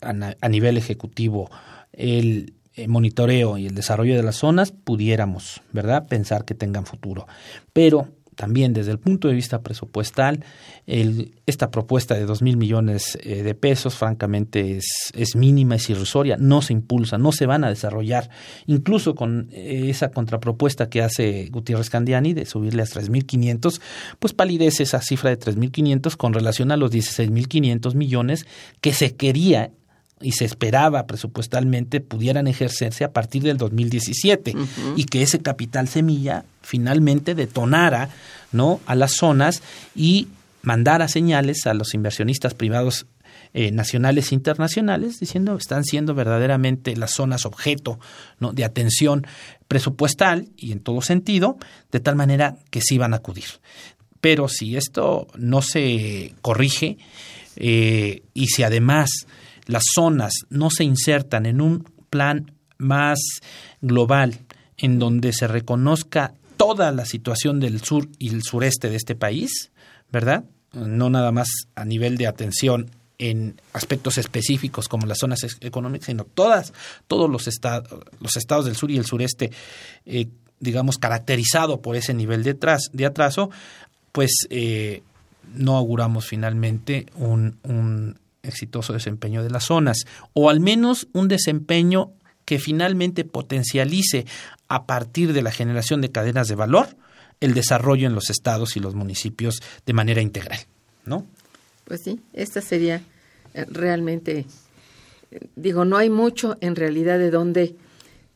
a 0.00 0.48
nivel 0.48 0.78
ejecutivo 0.78 1.50
el 1.92 2.54
eh, 2.76 2.88
monitoreo 2.88 3.58
y 3.58 3.66
el 3.66 3.74
desarrollo 3.74 4.14
de 4.14 4.22
las 4.22 4.36
zonas 4.36 4.70
pudiéramos, 4.70 5.62
¿verdad?, 5.72 6.06
pensar 6.06 6.44
que 6.44 6.54
tengan 6.54 6.86
futuro. 6.86 7.26
Pero 7.72 8.08
también 8.36 8.74
desde 8.74 8.92
el 8.92 8.98
punto 8.98 9.28
de 9.28 9.34
vista 9.34 9.62
presupuestal, 9.62 10.44
el, 10.86 11.34
esta 11.46 11.70
propuesta 11.70 12.14
de 12.14 12.26
dos 12.26 12.42
mil 12.42 12.56
millones 12.56 13.18
eh, 13.22 13.42
de 13.42 13.54
pesos, 13.54 13.94
francamente, 13.94 14.76
es, 14.76 15.10
es, 15.14 15.34
mínima, 15.34 15.76
es 15.76 15.90
irrisoria, 15.90 16.36
no 16.38 16.62
se 16.62 16.74
impulsa, 16.74 17.18
no 17.18 17.32
se 17.32 17.46
van 17.46 17.64
a 17.64 17.70
desarrollar. 17.70 18.30
Incluso 18.66 19.14
con 19.14 19.48
eh, 19.52 19.86
esa 19.88 20.10
contrapropuesta 20.10 20.88
que 20.88 21.02
hace 21.02 21.46
Gutiérrez 21.46 21.90
Candiani 21.90 22.34
de 22.34 22.44
subirle 22.44 22.82
a 22.82 22.86
tres 22.86 23.08
mil 23.08 23.26
quinientos, 23.26 23.80
pues 24.18 24.34
palidece 24.34 24.84
esa 24.84 25.00
cifra 25.00 25.30
de 25.30 25.38
tres 25.38 25.56
mil 25.56 25.72
quinientos 25.72 26.16
con 26.16 26.34
relación 26.34 26.70
a 26.70 26.76
los 26.76 26.90
dieciséis 26.90 27.30
mil 27.30 27.48
quinientos 27.48 27.94
millones 27.94 28.46
que 28.82 28.92
se 28.92 29.16
quería 29.16 29.72
y 30.20 30.32
se 30.32 30.44
esperaba 30.44 31.06
presupuestalmente 31.06 32.00
pudieran 32.00 32.46
ejercerse 32.46 33.04
a 33.04 33.12
partir 33.12 33.42
del 33.42 33.58
2017 33.58 34.54
y 34.96 35.04
que 35.04 35.22
ese 35.22 35.40
capital 35.40 35.88
semilla 35.88 36.44
finalmente 36.62 37.34
detonara 37.34 38.08
no 38.52 38.80
a 38.86 38.94
las 38.94 39.12
zonas 39.12 39.62
y 39.94 40.28
mandara 40.62 41.08
señales 41.08 41.66
a 41.66 41.74
los 41.74 41.92
inversionistas 41.92 42.54
privados 42.54 43.06
eh, 43.52 43.70
nacionales 43.70 44.32
e 44.32 44.34
internacionales 44.34 45.20
diciendo 45.20 45.56
están 45.56 45.84
siendo 45.84 46.14
verdaderamente 46.14 46.96
las 46.96 47.12
zonas 47.12 47.44
objeto 47.44 47.98
¿no? 48.40 48.52
de 48.52 48.64
atención 48.64 49.26
presupuestal 49.68 50.48
y 50.56 50.72
en 50.72 50.80
todo 50.80 51.02
sentido, 51.02 51.58
de 51.92 52.00
tal 52.00 52.16
manera 52.16 52.56
que 52.70 52.80
sí 52.80 52.98
van 52.98 53.12
a 53.12 53.18
acudir. 53.18 53.44
Pero 54.20 54.48
si 54.48 54.76
esto 54.76 55.26
no 55.36 55.62
se 55.62 56.34
corrige 56.42 56.98
eh, 57.56 58.22
y 58.34 58.46
si 58.48 58.62
además 58.62 59.10
las 59.66 59.82
zonas 59.94 60.32
no 60.48 60.70
se 60.70 60.84
insertan 60.84 61.46
en 61.46 61.60
un 61.60 61.84
plan 62.10 62.52
más 62.78 63.18
global 63.80 64.38
en 64.78 64.98
donde 64.98 65.32
se 65.32 65.46
reconozca 65.46 66.34
toda 66.56 66.92
la 66.92 67.04
situación 67.04 67.60
del 67.60 67.82
sur 67.82 68.08
y 68.18 68.30
el 68.30 68.42
sureste 68.42 68.90
de 68.90 68.96
este 68.96 69.14
país, 69.14 69.70
¿verdad? 70.10 70.44
No 70.72 71.10
nada 71.10 71.32
más 71.32 71.48
a 71.74 71.84
nivel 71.84 72.16
de 72.16 72.26
atención 72.26 72.90
en 73.18 73.60
aspectos 73.72 74.18
específicos 74.18 74.88
como 74.88 75.06
las 75.06 75.18
zonas 75.18 75.40
económicas, 75.60 76.06
sino 76.06 76.24
todas, 76.24 76.72
todos 77.06 77.30
los, 77.30 77.48
estados, 77.48 77.88
los 78.20 78.36
estados 78.36 78.66
del 78.66 78.76
sur 78.76 78.90
y 78.90 78.98
el 78.98 79.06
sureste, 79.06 79.50
eh, 80.04 80.28
digamos, 80.60 80.98
caracterizado 80.98 81.80
por 81.80 81.96
ese 81.96 82.12
nivel 82.12 82.42
de, 82.42 82.56
de 82.92 83.06
atraso, 83.06 83.50
pues 84.12 84.46
eh, 84.50 85.02
no 85.54 85.76
auguramos 85.76 86.26
finalmente 86.26 87.06
un, 87.14 87.58
un 87.62 88.18
exitoso 88.46 88.92
desempeño 88.92 89.42
de 89.42 89.50
las 89.50 89.64
zonas, 89.64 90.06
o 90.32 90.50
al 90.50 90.60
menos 90.60 91.08
un 91.12 91.28
desempeño 91.28 92.12
que 92.44 92.58
finalmente 92.58 93.24
potencialice 93.24 94.24
a 94.68 94.86
partir 94.86 95.32
de 95.32 95.42
la 95.42 95.50
generación 95.50 96.00
de 96.00 96.10
cadenas 96.10 96.48
de 96.48 96.54
valor 96.54 96.88
el 97.40 97.54
desarrollo 97.54 98.06
en 98.06 98.14
los 98.14 98.30
estados 98.30 98.76
y 98.76 98.80
los 98.80 98.94
municipios 98.94 99.62
de 99.84 99.92
manera 99.92 100.22
integral, 100.22 100.60
¿no? 101.04 101.26
Pues 101.84 102.02
sí, 102.02 102.20
esta 102.32 102.60
sería 102.60 103.02
eh, 103.54 103.66
realmente, 103.70 104.46
digo, 105.54 105.84
no 105.84 105.96
hay 105.96 106.10
mucho 106.10 106.56
en 106.60 106.76
realidad 106.76 107.18
de 107.18 107.30
dónde, 107.30 107.74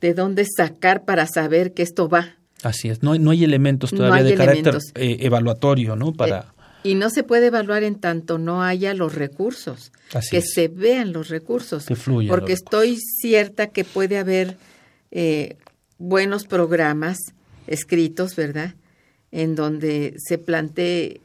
de 0.00 0.14
dónde 0.14 0.44
sacar 0.44 1.04
para 1.04 1.26
saber 1.26 1.72
que 1.72 1.82
esto 1.82 2.08
va. 2.08 2.36
Así 2.62 2.88
es, 2.88 3.02
no, 3.02 3.16
no 3.16 3.30
hay 3.30 3.44
elementos 3.44 3.90
todavía 3.90 4.22
de 4.22 4.34
carácter 4.34 4.78
eh, 4.94 5.18
evaluatorio, 5.20 5.96
¿no? 5.96 6.12
Para... 6.12 6.52
Y 6.82 6.94
no 6.94 7.10
se 7.10 7.22
puede 7.22 7.46
evaluar 7.46 7.82
en 7.82 7.96
tanto 7.96 8.38
no 8.38 8.62
haya 8.62 8.94
los 8.94 9.14
recursos, 9.14 9.92
que 10.30 10.40
se 10.40 10.68
vean 10.68 11.12
los 11.12 11.28
recursos. 11.28 11.86
Que 11.86 11.96
fluyan 11.96 12.28
Porque 12.28 12.52
estoy 12.52 12.96
cierta 12.96 13.66
que 13.68 13.84
puede 13.84 14.18
haber 14.18 14.56
eh, 15.10 15.56
buenos 15.98 16.44
programas 16.44 17.18
escritos, 17.66 18.34
¿verdad? 18.34 18.74
En 19.30 19.54
donde 19.54 20.14
se 20.18 20.38
plantee, 20.38 21.20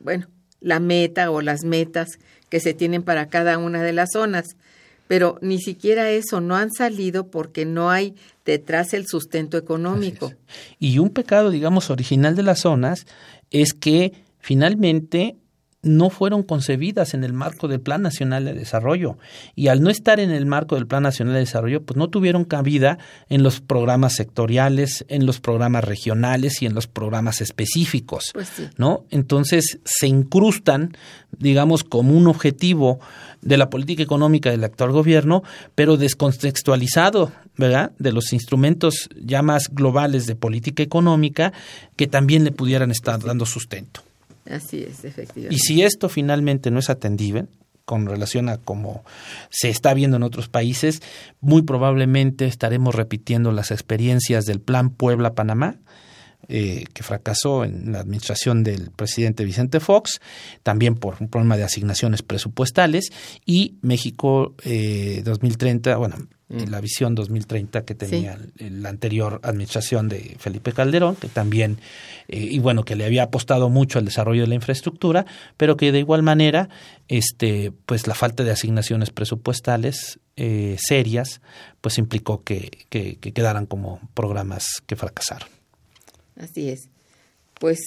bueno, 0.00 0.26
la 0.60 0.80
meta 0.80 1.30
o 1.30 1.40
las 1.40 1.64
metas 1.64 2.18
que 2.48 2.60
se 2.60 2.74
tienen 2.74 3.02
para 3.02 3.28
cada 3.28 3.58
una 3.58 3.82
de 3.82 3.92
las 3.92 4.10
zonas. 4.12 4.44
Pero 5.08 5.38
ni 5.40 5.58
siquiera 5.60 6.10
eso 6.10 6.40
no 6.40 6.56
han 6.56 6.70
salido 6.70 7.28
porque 7.28 7.64
no 7.64 7.90
hay 7.90 8.14
detrás 8.44 8.94
el 8.94 9.06
sustento 9.06 9.56
económico. 9.56 10.32
Y 10.78 10.98
un 10.98 11.10
pecado, 11.10 11.50
digamos, 11.50 11.90
original 11.90 12.36
de 12.36 12.42
las 12.42 12.60
zonas 12.60 13.06
es 13.50 13.72
que 13.72 14.12
finalmente 14.40 15.36
no 15.82 16.10
fueron 16.10 16.42
concebidas 16.42 17.14
en 17.14 17.24
el 17.24 17.32
marco 17.32 17.66
del 17.66 17.80
Plan 17.80 18.02
Nacional 18.02 18.44
de 18.44 18.52
Desarrollo 18.52 19.16
y 19.54 19.68
al 19.68 19.82
no 19.82 19.88
estar 19.88 20.20
en 20.20 20.30
el 20.30 20.44
marco 20.44 20.74
del 20.74 20.86
Plan 20.86 21.02
Nacional 21.02 21.34
de 21.34 21.40
Desarrollo, 21.40 21.82
pues 21.82 21.96
no 21.96 22.10
tuvieron 22.10 22.44
cabida 22.44 22.98
en 23.28 23.42
los 23.42 23.60
programas 23.60 24.14
sectoriales, 24.14 25.06
en 25.08 25.24
los 25.24 25.40
programas 25.40 25.84
regionales 25.84 26.60
y 26.60 26.66
en 26.66 26.74
los 26.74 26.86
programas 26.86 27.40
específicos, 27.40 28.30
pues 28.34 28.50
¿no? 28.76 29.04
Entonces 29.10 29.78
se 29.84 30.06
incrustan, 30.06 30.96
digamos, 31.38 31.82
como 31.82 32.12
un 32.12 32.26
objetivo 32.26 33.00
de 33.40 33.56
la 33.56 33.70
política 33.70 34.02
económica 34.02 34.50
del 34.50 34.64
actual 34.64 34.92
gobierno, 34.92 35.42
pero 35.74 35.96
descontextualizado, 35.96 37.32
¿verdad? 37.56 37.92
De 37.98 38.12
los 38.12 38.34
instrumentos 38.34 39.08
ya 39.18 39.40
más 39.40 39.70
globales 39.72 40.26
de 40.26 40.36
política 40.36 40.82
económica 40.82 41.54
que 41.96 42.06
también 42.06 42.44
le 42.44 42.52
pudieran 42.52 42.90
estar 42.90 43.18
dando 43.18 43.46
sustento. 43.46 44.02
Así 44.50 44.82
es, 44.82 45.04
efectivamente. 45.04 45.54
Y 45.54 45.58
si 45.58 45.82
esto 45.82 46.08
finalmente 46.08 46.70
no 46.70 46.78
es 46.78 46.90
atendible, 46.90 47.46
con 47.84 48.06
relación 48.06 48.48
a 48.48 48.58
cómo 48.58 49.04
se 49.48 49.68
está 49.68 49.94
viendo 49.94 50.16
en 50.16 50.22
otros 50.22 50.48
países, 50.48 51.02
muy 51.40 51.62
probablemente 51.62 52.46
estaremos 52.46 52.94
repitiendo 52.94 53.50
las 53.50 53.72
experiencias 53.72 54.46
del 54.46 54.60
Plan 54.60 54.90
Puebla-Panamá, 54.90 55.78
eh, 56.52 56.86
que 56.92 57.04
fracasó 57.04 57.62
en 57.64 57.92
la 57.92 58.00
administración 58.00 58.64
del 58.64 58.90
presidente 58.90 59.44
Vicente 59.44 59.78
Fox, 59.78 60.20
también 60.64 60.96
por 60.96 61.14
un 61.20 61.28
problema 61.28 61.56
de 61.56 61.62
asignaciones 61.62 62.22
presupuestales, 62.22 63.10
y 63.46 63.76
México 63.82 64.56
eh, 64.64 65.22
2030, 65.24 65.96
bueno, 65.96 66.16
mm. 66.48 66.64
la 66.68 66.80
visión 66.80 67.14
2030 67.14 67.84
que 67.84 67.94
tenía 67.94 68.36
la 68.58 68.88
anterior 68.88 69.38
administración 69.44 70.08
de 70.08 70.34
Felipe 70.40 70.72
Calderón, 70.72 71.14
que 71.14 71.28
también, 71.28 71.78
eh, 72.26 72.40
y 72.50 72.58
bueno, 72.58 72.82
que 72.82 72.96
le 72.96 73.04
había 73.04 73.22
apostado 73.22 73.68
mucho 73.68 74.00
al 74.00 74.04
desarrollo 74.04 74.42
de 74.42 74.48
la 74.48 74.56
infraestructura, 74.56 75.26
pero 75.56 75.76
que 75.76 75.92
de 75.92 76.00
igual 76.00 76.24
manera, 76.24 76.68
este, 77.06 77.70
pues 77.86 78.08
la 78.08 78.14
falta 78.14 78.42
de 78.42 78.50
asignaciones 78.50 79.10
presupuestales 79.10 80.18
eh, 80.34 80.76
serias, 80.80 81.42
pues 81.80 81.96
implicó 81.96 82.42
que, 82.42 82.70
que 82.90 83.18
quedaran 83.18 83.66
como 83.66 84.00
programas 84.14 84.66
que 84.88 84.96
fracasaron. 84.96 85.59
Así 86.42 86.70
es. 86.70 86.88
Pues 87.58 87.78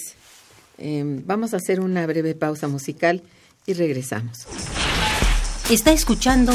em, 0.78 1.24
vamos 1.26 1.54
a 1.54 1.58
hacer 1.58 1.80
una 1.80 2.06
breve 2.06 2.36
pausa 2.36 2.68
musical 2.68 3.24
y 3.66 3.74
regresamos. 3.74 4.46
Está 5.70 5.92
escuchando 5.92 6.54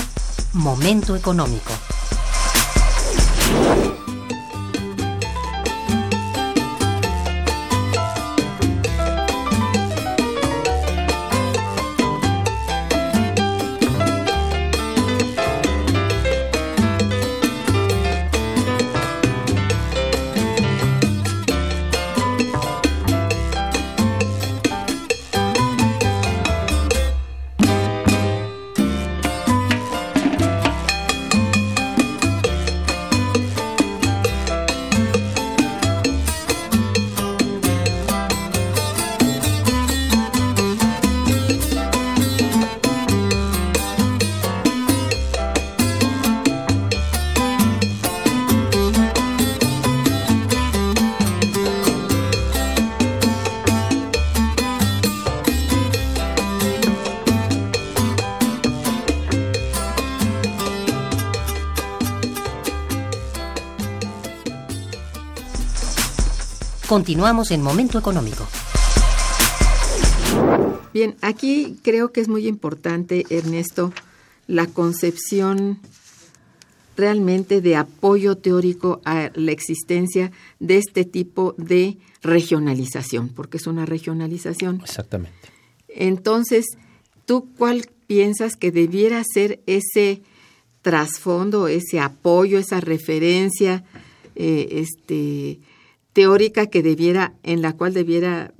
Momento 0.52 1.16
Económico. 1.16 1.72
Continuamos 66.98 67.52
en 67.52 67.62
Momento 67.62 67.96
Económico. 67.96 68.44
Bien, 70.92 71.14
aquí 71.20 71.78
creo 71.84 72.10
que 72.10 72.20
es 72.20 72.26
muy 72.26 72.48
importante, 72.48 73.24
Ernesto, 73.30 73.92
la 74.48 74.66
concepción 74.66 75.78
realmente 76.96 77.60
de 77.60 77.76
apoyo 77.76 78.36
teórico 78.38 79.00
a 79.04 79.30
la 79.36 79.52
existencia 79.52 80.32
de 80.58 80.78
este 80.78 81.04
tipo 81.04 81.54
de 81.56 81.98
regionalización, 82.20 83.28
porque 83.28 83.58
es 83.58 83.68
una 83.68 83.86
regionalización. 83.86 84.80
Exactamente. 84.82 85.38
Entonces, 85.86 86.66
¿tú 87.26 87.48
cuál 87.56 87.86
piensas 88.08 88.56
que 88.56 88.72
debiera 88.72 89.22
ser 89.22 89.60
ese 89.66 90.22
trasfondo, 90.82 91.68
ese 91.68 92.00
apoyo, 92.00 92.58
esa 92.58 92.80
referencia, 92.80 93.84
eh, 94.34 94.82
este, 94.82 95.60
teórica 96.18 96.66
que 96.66 96.82
debiera, 96.82 97.34
en 97.44 97.62
la 97.62 97.74
cual 97.74 97.94
debiera 97.94 98.52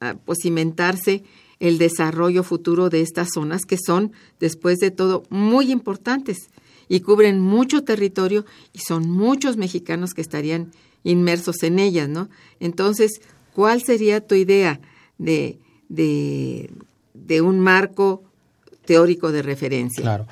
ah, 0.00 0.16
pues, 0.24 0.40
cimentarse 0.42 1.22
el 1.60 1.78
desarrollo 1.78 2.42
futuro 2.42 2.90
de 2.90 3.02
estas 3.02 3.28
zonas 3.32 3.66
que 3.66 3.76
son, 3.78 4.10
después 4.40 4.78
de 4.78 4.90
todo, 4.90 5.22
muy 5.30 5.70
importantes 5.70 6.50
y 6.88 6.98
cubren 6.98 7.38
mucho 7.38 7.84
territorio 7.84 8.44
y 8.72 8.80
son 8.80 9.08
muchos 9.08 9.56
mexicanos 9.56 10.12
que 10.12 10.22
estarían 10.22 10.72
inmersos 11.04 11.62
en 11.62 11.78
ellas, 11.78 12.08
¿no? 12.08 12.30
Entonces, 12.58 13.20
¿cuál 13.54 13.80
sería 13.80 14.20
tu 14.20 14.34
idea 14.34 14.80
de, 15.18 15.60
de, 15.88 16.68
de 17.14 17.42
un 17.42 17.60
marco 17.60 18.24
teórico 18.88 19.30
de 19.30 19.42
referencia. 19.42 20.02
Claro. 20.02 20.26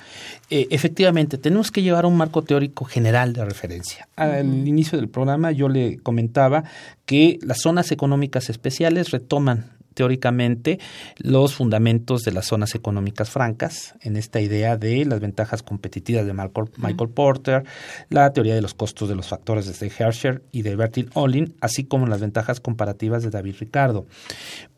Eh, 0.48 0.66
efectivamente, 0.70 1.36
tenemos 1.36 1.70
que 1.70 1.82
llevar 1.82 2.06
un 2.06 2.16
marco 2.16 2.40
teórico 2.40 2.86
general 2.86 3.34
de 3.34 3.44
referencia. 3.44 4.08
Al 4.16 4.66
inicio 4.66 4.96
del 4.96 5.10
programa 5.10 5.52
yo 5.52 5.68
le 5.68 5.98
comentaba 5.98 6.64
que 7.04 7.38
las 7.42 7.60
zonas 7.60 7.92
económicas 7.92 8.48
especiales 8.48 9.10
retoman 9.10 9.76
teóricamente 9.92 10.78
los 11.18 11.54
fundamentos 11.54 12.22
de 12.22 12.32
las 12.32 12.46
zonas 12.46 12.74
económicas 12.74 13.28
francas, 13.28 13.94
en 14.00 14.16
esta 14.16 14.40
idea 14.40 14.78
de 14.78 15.04
las 15.04 15.20
ventajas 15.20 15.62
competitivas 15.62 16.26
de 16.26 16.32
Michael, 16.32 17.10
Porter, 17.10 17.64
la 18.08 18.32
teoría 18.32 18.54
de 18.54 18.62
los 18.62 18.72
costos 18.72 19.10
de 19.10 19.16
los 19.16 19.28
factores 19.28 19.66
de 19.78 19.92
Herscher 19.98 20.42
y 20.50 20.62
de 20.62 20.76
Bertil 20.76 21.10
Ohlin, 21.12 21.54
así 21.60 21.84
como 21.84 22.06
las 22.06 22.22
ventajas 22.22 22.60
comparativas 22.60 23.22
de 23.22 23.28
David 23.28 23.56
Ricardo. 23.60 24.06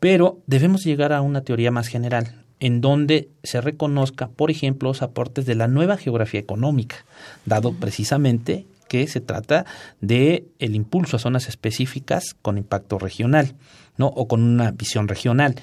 Pero 0.01 0.39
debemos 0.47 0.83
llegar 0.83 1.13
a 1.13 1.21
una 1.21 1.43
teoría 1.43 1.71
más 1.71 1.87
general, 1.87 2.45
en 2.59 2.81
donde 2.81 3.29
se 3.43 3.61
reconozca, 3.61 4.27
por 4.27 4.51
ejemplo, 4.51 4.89
los 4.89 5.01
aportes 5.01 5.45
de 5.45 5.55
la 5.55 5.67
nueva 5.67 5.97
geografía 5.97 6.39
económica, 6.39 7.05
dado 7.45 7.73
precisamente 7.73 8.65
que 8.89 9.07
se 9.07 9.21
trata 9.21 9.65
de 10.01 10.47
el 10.59 10.75
impulso 10.75 11.15
a 11.15 11.19
zonas 11.19 11.47
específicas 11.47 12.35
con 12.41 12.57
impacto 12.57 12.99
regional, 12.99 13.55
¿no? 13.97 14.07
o 14.07 14.27
con 14.27 14.41
una 14.41 14.71
visión 14.71 15.07
regional. 15.07 15.55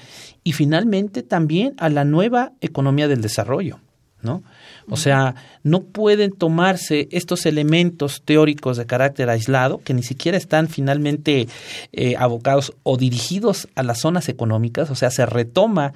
Y 0.44 0.52
finalmente 0.52 1.22
también 1.22 1.74
a 1.78 1.90
la 1.90 2.04
nueva 2.04 2.52
economía 2.60 3.08
del 3.08 3.20
desarrollo, 3.20 3.80
¿no? 4.22 4.42
O 4.88 4.96
sea, 4.96 5.34
no 5.62 5.82
pueden 5.82 6.30
tomarse 6.30 7.08
estos 7.10 7.44
elementos 7.44 8.22
teóricos 8.24 8.76
de 8.76 8.86
carácter 8.86 9.28
aislado, 9.28 9.78
que 9.78 9.94
ni 9.94 10.02
siquiera 10.02 10.38
están 10.38 10.68
finalmente 10.68 11.48
eh, 11.92 12.14
abocados 12.16 12.72
o 12.84 12.96
dirigidos 12.96 13.68
a 13.74 13.82
las 13.82 14.00
zonas 14.00 14.28
económicas, 14.28 14.90
o 14.90 14.94
sea, 14.94 15.10
se 15.10 15.26
retoma 15.26 15.92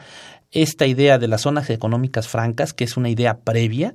esta 0.53 0.87
idea 0.87 1.19
de 1.19 1.29
las 1.29 1.43
zonas 1.43 1.71
económicas 1.71 2.29
francas, 2.29 2.73
que 2.73 2.85
es 2.85 2.97
una 2.97 3.09
idea 3.09 3.39
previa, 3.39 3.95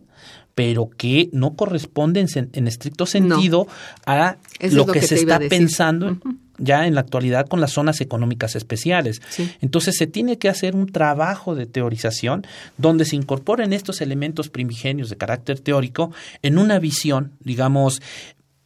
pero 0.55 0.89
que 0.89 1.29
no 1.33 1.55
corresponde 1.55 2.25
en, 2.53 2.67
estricto 2.67 3.05
sentido 3.05 3.67
a 4.05 4.37
lo, 4.61 4.85
que, 4.85 5.01
se 5.01 5.15
está 5.15 5.39
pensando 5.39 6.17
ya 6.57 6.87
en 6.87 6.95
la 6.95 7.01
actualidad 7.01 7.47
con 7.47 7.59
las 7.59 7.73
zonas 7.73 7.99
económicas 7.99 8.55
especiales. 8.55 9.21
Entonces 9.59 9.95
se 9.97 10.07
tiene 10.07 10.37
que 10.37 10.47
hacer 10.47 10.75
un 10.75 10.87
trabajo 10.87 11.55
de 11.55 11.65
teorización 11.65 12.47
donde 12.77 13.03
se 13.03 13.17
incorporen 13.17 13.73
estos 13.73 13.99
elementos 13.99 14.47
primigenios 14.47 15.09
de 15.09 15.17
carácter 15.17 15.59
teórico 15.59 16.13
en 16.41 16.57
una 16.57 16.79
visión, 16.79 17.33
digamos, 17.41 18.01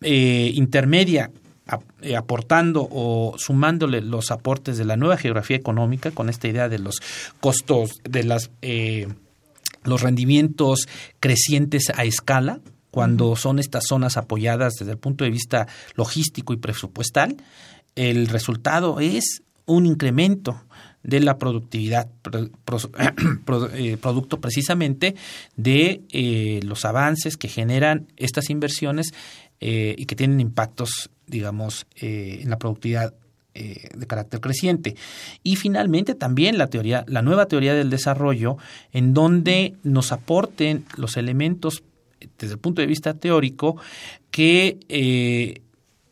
eh, 0.02 0.52
intermedia 0.54 1.32
aportando 2.16 2.88
o 2.90 3.36
sumándole 3.38 4.02
los 4.02 4.32
aportes 4.32 4.78
de 4.78 4.86
la 4.86 4.98
nueva 4.98 5.18
geografía 5.18 5.58
económica 5.58 6.12
con 6.12 6.30
esta 6.30 6.48
idea 6.48 6.70
de 6.70 6.80
los 6.80 6.96
costos 7.40 8.00
de 8.04 8.24
las 8.24 8.52
eh, 8.62 9.08
los 9.84 10.02
rendimientos 10.02 10.88
crecientes 11.20 11.92
a 11.96 12.04
escala 12.04 12.60
cuando 12.92 13.36
son 13.36 13.60
estas 13.60 13.86
zonas 13.88 14.18
apoyadas 14.18 14.74
desde 14.80 14.94
el 14.94 14.98
punto 14.98 15.24
de 15.24 15.30
vista 15.30 15.68
logístico 15.96 16.54
y 16.54 16.58
presupuestal 16.58 17.38
el 17.96 18.28
resultado 18.28 19.00
es 19.00 19.44
un 19.66 19.86
incremento 19.86 20.64
de 21.04 21.20
la 21.22 21.38
productividad, 21.38 22.10
eh, 23.74 23.98
producto 23.98 24.42
precisamente 24.42 25.16
de 25.56 26.62
los 26.64 26.86
avances 26.86 27.38
que 27.38 27.48
generan 27.48 28.08
estas 28.18 28.50
inversiones 28.50 29.14
y 29.62 30.06
que 30.06 30.16
tienen 30.16 30.40
impactos 30.40 31.10
digamos, 31.30 31.86
eh, 31.96 32.40
en 32.42 32.50
la 32.50 32.58
productividad 32.58 33.14
eh, 33.54 33.90
de 33.96 34.08
carácter 34.08 34.42
creciente. 34.42 34.96
Y 35.44 35.56
finalmente 35.56 36.16
también 36.16 36.58
la 36.58 36.68
teoría, 36.68 37.06
la 37.08 37.22
nueva 37.22 37.46
teoría 37.46 37.74
del 37.74 37.90
desarrollo, 37.90 38.58
en 38.92 39.14
donde 39.14 39.76
nos 39.84 40.12
aporten 40.12 40.86
los 40.98 41.18
elementos 41.18 41.84
desde 42.38 42.54
el 42.54 42.60
punto 42.60 42.82
de 42.82 42.88
vista 42.88 43.14
teórico 43.14 43.78
que 44.30 44.80
eh, 44.90 45.62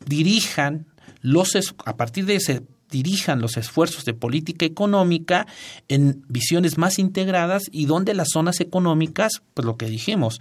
dirijan 0.06 0.86
los 1.20 1.54
a 1.84 1.96
partir 1.96 2.24
de 2.24 2.36
ese 2.36 2.62
dirijan 2.90 3.40
los 3.40 3.56
esfuerzos 3.56 4.04
de 4.04 4.14
política 4.14 4.64
económica 4.64 5.46
en 5.88 6.24
visiones 6.28 6.78
más 6.78 6.98
integradas 6.98 7.64
y 7.70 7.86
donde 7.86 8.14
las 8.14 8.28
zonas 8.32 8.60
económicas, 8.60 9.42
pues 9.54 9.66
lo 9.66 9.76
que 9.76 9.86
dijimos, 9.86 10.40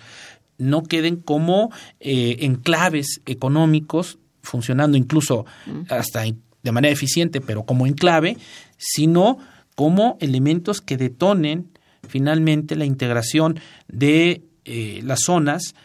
no 0.57 0.83
queden 0.83 1.17
como 1.17 1.71
enclaves 1.99 3.21
económicos 3.25 4.19
funcionando 4.41 4.97
incluso 4.97 5.45
hasta 5.89 6.23
de 6.23 6.71
manera 6.71 6.91
eficiente, 6.91 7.41
pero 7.41 7.63
como 7.63 7.85
enclave, 7.85 8.37
sino 8.77 9.37
como 9.75 10.17
elementos 10.19 10.81
que 10.81 10.97
detonen 10.97 11.69
finalmente 12.07 12.75
la 12.75 12.85
integración 12.85 13.59
de 13.87 14.43
eh, 14.65 15.01
las 15.03 15.21
zonas 15.21 15.75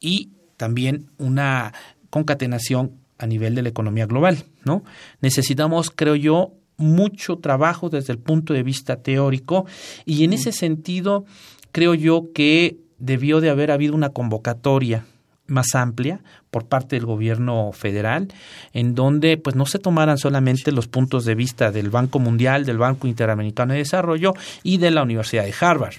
y 0.00 0.30
también 0.56 1.06
una 1.18 1.72
concatenación 2.10 2.96
a 3.18 3.26
nivel 3.26 3.54
de 3.54 3.62
la 3.62 3.68
economía 3.68 4.06
global, 4.06 4.44
¿no? 4.64 4.84
Necesitamos, 5.20 5.90
creo 5.94 6.16
yo, 6.16 6.54
mucho 6.76 7.38
trabajo 7.38 7.90
desde 7.90 8.12
el 8.12 8.18
punto 8.18 8.54
de 8.54 8.62
vista 8.62 9.02
teórico 9.02 9.66
y 10.04 10.24
en 10.24 10.32
ese 10.32 10.52
sentido 10.52 11.24
creo 11.72 11.94
yo 11.94 12.32
que 12.32 12.78
debió 12.98 13.40
de 13.40 13.50
haber 13.50 13.70
habido 13.70 13.94
una 13.94 14.10
convocatoria 14.10 15.04
más 15.48 15.74
amplia 15.74 16.20
por 16.50 16.66
parte 16.66 16.96
del 16.96 17.06
gobierno 17.06 17.72
federal, 17.72 18.28
en 18.72 18.94
donde 18.94 19.38
pues 19.38 19.56
no 19.56 19.66
se 19.66 19.78
tomaran 19.78 20.18
solamente 20.18 20.72
los 20.72 20.86
puntos 20.86 21.24
de 21.24 21.34
vista 21.34 21.72
del 21.72 21.90
Banco 21.90 22.18
Mundial, 22.18 22.64
del 22.64 22.78
Banco 22.78 23.06
Interamericano 23.06 23.72
de 23.72 23.80
Desarrollo 23.80 24.34
y 24.62 24.78
de 24.78 24.90
la 24.90 25.02
Universidad 25.02 25.44
de 25.44 25.54
Harvard. 25.58 25.94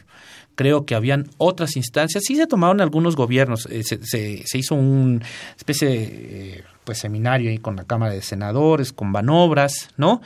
Creo 0.56 0.86
que 0.86 0.94
habían 0.94 1.30
otras 1.38 1.76
instancias, 1.78 2.24
sí 2.26 2.36
se 2.36 2.46
tomaron 2.46 2.82
algunos 2.82 3.16
gobiernos, 3.16 3.66
eh, 3.72 3.84
se, 3.84 4.04
se, 4.04 4.58
hizo 4.58 4.76
un 4.76 5.24
especie 5.58 5.88
de 5.88 5.98
eh, 6.04 6.64
pues 6.84 6.98
seminario 6.98 7.50
ahí 7.50 7.60
con 7.60 7.76
la 7.76 7.86
Cámara 7.86 8.14
de 8.14 8.22
Senadores, 8.22 8.92
con 8.92 9.14
Banobras, 9.14 9.90
¿no? 9.96 10.22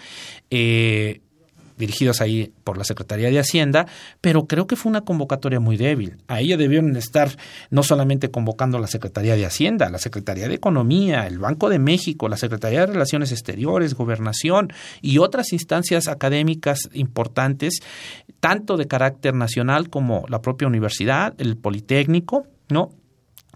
Eh, 0.49 1.21
dirigidos 1.83 2.21
ahí 2.21 2.53
por 2.63 2.77
la 2.77 2.85
Secretaría 2.85 3.29
de 3.29 3.39
Hacienda, 3.39 3.87
pero 4.21 4.47
creo 4.47 4.67
que 4.67 4.75
fue 4.75 4.89
una 4.89 5.01
convocatoria 5.01 5.59
muy 5.59 5.75
débil. 5.75 6.17
A 6.27 6.39
ella 6.39 6.55
debieron 6.55 6.95
estar 6.95 7.29
no 7.69 7.83
solamente 7.83 8.31
convocando 8.31 8.79
la 8.79 8.87
Secretaría 8.87 9.35
de 9.35 9.45
Hacienda, 9.45 9.89
la 9.89 9.97
Secretaría 9.97 10.47
de 10.47 10.55
Economía, 10.55 11.27
el 11.27 11.39
Banco 11.39 11.69
de 11.69 11.79
México, 11.79 12.29
la 12.29 12.37
Secretaría 12.37 12.81
de 12.81 12.93
Relaciones 12.93 13.31
Exteriores, 13.31 13.95
Gobernación 13.95 14.71
y 15.01 15.17
otras 15.17 15.51
instancias 15.51 16.07
académicas 16.07 16.89
importantes, 16.93 17.81
tanto 18.39 18.77
de 18.77 18.87
carácter 18.87 19.33
nacional 19.33 19.89
como 19.89 20.25
la 20.29 20.41
propia 20.41 20.67
universidad, 20.67 21.33
el 21.37 21.57
Politécnico, 21.57 22.47
¿no? 22.69 22.89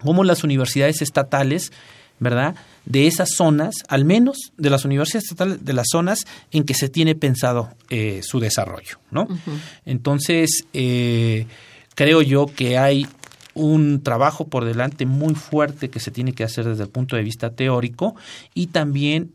Como 0.02 0.22
las 0.22 0.44
universidades 0.44 1.00
estatales 1.02 1.72
¿verdad? 2.20 2.56
De 2.88 3.06
esas 3.06 3.28
zonas, 3.36 3.74
al 3.88 4.06
menos 4.06 4.52
de 4.56 4.70
las 4.70 4.86
universidades 4.86 5.24
estatales, 5.24 5.62
de 5.62 5.72
las 5.74 5.88
zonas 5.92 6.24
en 6.50 6.64
que 6.64 6.72
se 6.72 6.88
tiene 6.88 7.14
pensado 7.14 7.68
eh, 7.90 8.20
su 8.22 8.40
desarrollo, 8.40 8.98
¿no? 9.10 9.28
Entonces, 9.84 10.64
eh, 10.72 11.46
creo 11.94 12.22
yo 12.22 12.46
que 12.46 12.78
hay 12.78 13.06
un 13.52 14.02
trabajo 14.02 14.46
por 14.46 14.64
delante 14.64 15.04
muy 15.04 15.34
fuerte 15.34 15.90
que 15.90 16.00
se 16.00 16.10
tiene 16.10 16.32
que 16.32 16.44
hacer 16.44 16.64
desde 16.64 16.84
el 16.84 16.88
punto 16.88 17.16
de 17.16 17.22
vista 17.22 17.50
teórico 17.50 18.16
y 18.54 18.68
también 18.68 19.32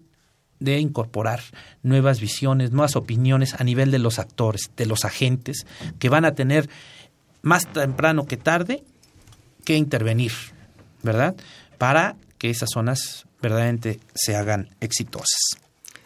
de 0.59 0.79
incorporar 0.79 1.41
nuevas 1.83 2.21
visiones, 2.21 2.71
nuevas 2.71 2.95
opiniones 2.95 3.53
a 3.59 3.63
nivel 3.63 3.91
de 3.91 3.99
los 3.99 4.17
actores, 4.17 4.71
de 4.77 4.85
los 4.85 5.03
agentes, 5.03 5.67
que 5.99 6.09
van 6.09 6.25
a 6.25 6.35
tener 6.35 6.69
más 7.41 7.67
temprano 7.71 8.25
que 8.25 8.37
tarde 8.37 8.83
que 9.65 9.75
intervenir, 9.75 10.31
¿verdad? 11.03 11.35
Para 11.77 12.15
que 12.37 12.49
esas 12.49 12.69
zonas 12.73 13.25
verdaderamente 13.43 13.99
se 14.15 14.35
hagan 14.35 14.69
exitosas. 14.79 15.41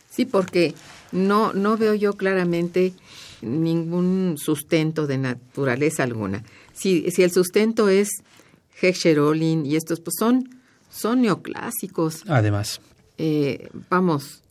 Sí, 0.09 0.25
porque 0.25 0.73
no, 1.11 1.53
no 1.53 1.77
veo 1.77 1.93
yo 1.93 2.13
claramente 2.13 2.93
ningún 3.41 4.35
sustento 4.37 5.05
de 5.05 5.19
naturaleza 5.19 6.03
alguna. 6.03 6.43
Si, 6.73 7.11
si 7.11 7.21
el 7.21 7.31
sustento 7.31 7.89
es 7.89 8.09
Heckscher-Ohlin 8.81 9.65
y 9.65 9.75
estos, 9.75 9.99
pues 9.99 10.15
son, 10.19 10.49
son 10.89 11.21
neoclásicos. 11.21 12.23
Además. 12.27 12.81
Eh, 13.19 13.69
vamos, 13.89 14.41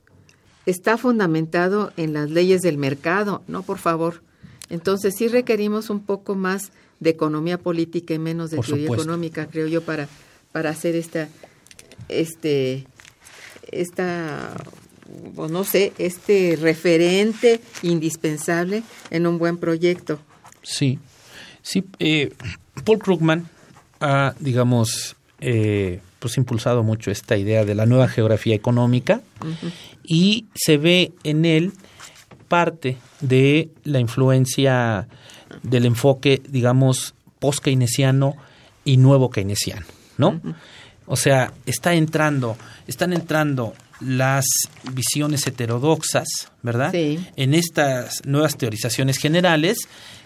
está 0.65 0.97
fundamentado 0.97 1.93
en 1.97 2.13
las 2.13 2.31
leyes 2.31 2.63
del 2.63 2.79
mercado, 2.79 3.43
¿no? 3.49 3.65
Por 3.65 3.79
favor. 3.79 4.23
Entonces 4.71 5.15
sí 5.17 5.27
requerimos 5.27 5.91
un 5.91 6.05
poco 6.05 6.37
más 6.37 6.71
de 7.01 7.11
economía 7.11 7.59
política 7.59 8.15
y 8.15 8.21
menos 8.21 8.51
de 8.51 8.59
teoría 8.59 8.87
económica, 8.87 9.47
creo 9.47 9.67
yo, 9.67 9.83
para, 9.83 10.09
para 10.53 10.71
hacer 10.71 10.95
esta, 10.95 11.29
este, 12.09 12.87
esta 13.71 14.55
no 15.37 15.65
sé, 15.65 15.93
este 15.99 16.59
referente 16.61 17.61
indispensable 17.83 18.83
en 19.11 19.27
un 19.27 19.39
buen 19.39 19.59
proyecto. 19.59 20.19
Sí, 20.63 20.99
sí. 21.63 21.85
Eh, 21.99 22.33
Paul 22.85 22.99
Krugman 22.99 23.49
ha, 24.01 24.35
digamos, 24.41 25.17
eh, 25.41 26.01
pues 26.19 26.37
impulsado 26.37 26.83
mucho 26.83 27.11
esta 27.11 27.37
idea 27.37 27.65
de 27.65 27.75
la 27.75 27.87
nueva 27.87 28.09
geografía 28.09 28.55
económica 28.55 29.21
y 30.03 30.47
se 30.55 30.79
ve 30.79 31.13
en 31.25 31.45
él 31.45 31.73
parte 32.49 32.97
de 33.21 33.71
la 33.85 34.01
influencia 34.01 35.09
del 35.63 35.85
enfoque, 35.85 36.43
digamos, 36.49 37.15
post-keynesiano 37.39 38.35
y 38.85 38.97
nuevo 38.97 39.31
keynesiano, 39.31 39.87
¿no? 40.17 40.41
O 41.07 41.17
sea, 41.17 41.53
está 41.67 41.95
entrando, 41.95 42.57
están 42.87 43.13
entrando 43.13 43.75
las 44.01 44.45
visiones 44.93 45.47
heterodoxas, 45.47 46.29
¿verdad? 46.63 46.91
Sí. 46.93 47.25
En 47.37 47.55
estas 47.55 48.25
nuevas 48.27 48.57
teorizaciones 48.57 49.19
generales 49.19 49.79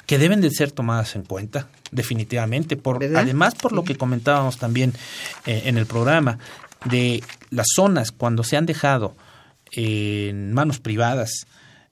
que 0.07 0.19
deben 0.19 0.41
de 0.41 0.51
ser 0.51 0.73
tomadas 0.73 1.15
en 1.15 1.23
cuenta, 1.23 1.69
definitivamente. 1.93 2.77
Por, 2.77 2.99
¿Verdad? 2.99 3.23
además, 3.23 3.55
por 3.55 3.73
lo 3.73 3.85
que 3.85 3.97
comentábamos 3.97 4.59
también 4.59 4.93
eh, 5.47 5.63
en 5.67 5.79
el 5.79 5.87
programa, 5.87 6.39
de 6.85 7.23
las 7.51 7.67
zonas 7.75 8.11
cuando 8.11 8.43
se 8.43 8.57
han 8.57 8.67
dejado 8.67 9.15
en 9.73 10.53
manos 10.53 10.81
privadas 10.81 11.47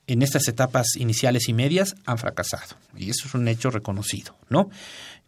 en 0.07 0.23
estas 0.23 0.49
etapas 0.49 0.97
iniciales 0.97 1.49
y 1.49 1.53
medias 1.53 1.95
han 2.07 2.19
fracasado. 2.19 2.77
Y 2.97 3.11
eso 3.11 3.29
es 3.29 3.35
un 3.35 3.47
hecho 3.47 3.71
reconocido, 3.71 4.35
¿no? 4.49 4.71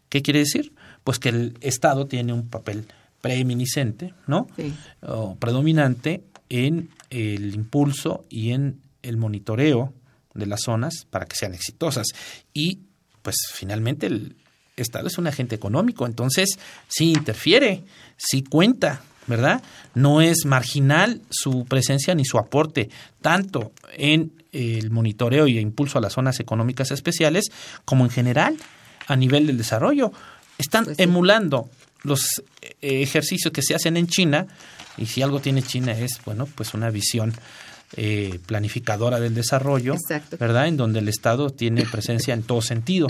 ¿Qué 0.09 0.21
quiere 0.21 0.39
decir? 0.39 0.73
Pues 1.03 1.19
que 1.19 1.29
el 1.29 1.57
Estado 1.61 2.07
tiene 2.07 2.33
un 2.33 2.49
papel 2.49 2.87
preeminiscente, 3.21 4.13
¿no? 4.27 4.47
Sí. 4.55 4.73
O 5.01 5.35
predominante 5.35 6.23
en 6.49 6.89
el 7.09 7.53
impulso 7.55 8.25
y 8.29 8.51
en 8.51 8.81
el 9.03 9.17
monitoreo 9.17 9.93
de 10.33 10.45
las 10.45 10.61
zonas 10.61 11.05
para 11.09 11.25
que 11.25 11.35
sean 11.35 11.53
exitosas. 11.53 12.07
Y 12.53 12.81
pues 13.21 13.35
finalmente 13.53 14.07
el 14.07 14.35
Estado 14.75 15.07
es 15.07 15.17
un 15.17 15.27
agente 15.27 15.55
económico, 15.55 16.05
entonces 16.05 16.57
sí 16.87 17.11
interfiere, 17.11 17.83
sí 18.17 18.41
cuenta, 18.41 19.01
¿verdad? 19.27 19.61
No 19.93 20.21
es 20.21 20.45
marginal 20.45 21.21
su 21.29 21.65
presencia 21.65 22.15
ni 22.15 22.25
su 22.25 22.39
aporte, 22.39 22.89
tanto 23.21 23.73
en 23.95 24.43
el 24.51 24.89
monitoreo 24.89 25.47
y 25.47 25.59
impulso 25.59 25.97
a 25.97 26.01
las 26.01 26.13
zonas 26.13 26.39
económicas 26.39 26.91
especiales, 26.91 27.51
como 27.85 28.05
en 28.05 28.11
general 28.11 28.57
a 29.07 29.15
nivel 29.15 29.47
del 29.47 29.57
desarrollo. 29.57 30.11
Están 30.57 30.85
Pues 30.85 30.97
sí. 30.97 31.03
emulando 31.03 31.69
los 32.03 32.43
eh, 32.61 33.01
ejercicios 33.01 33.53
que 33.53 33.61
se 33.61 33.75
hacen 33.75 33.97
en 33.97 34.07
China, 34.07 34.47
y 34.97 35.05
si 35.05 35.21
algo 35.21 35.39
tiene 35.39 35.61
China 35.61 35.91
es, 35.93 36.19
bueno, 36.25 36.47
pues 36.55 36.73
una 36.73 36.89
visión 36.89 37.33
eh, 37.97 38.39
planificadora 38.45 39.19
del 39.19 39.33
desarrollo, 39.33 39.93
Exacto. 39.93 40.37
¿verdad? 40.39 40.67
En 40.67 40.77
donde 40.77 40.99
el 40.99 41.07
Estado 41.07 41.49
tiene 41.49 41.85
presencia 41.85 42.33
en 42.33 42.43
todo 42.43 42.61
sentido. 42.61 43.07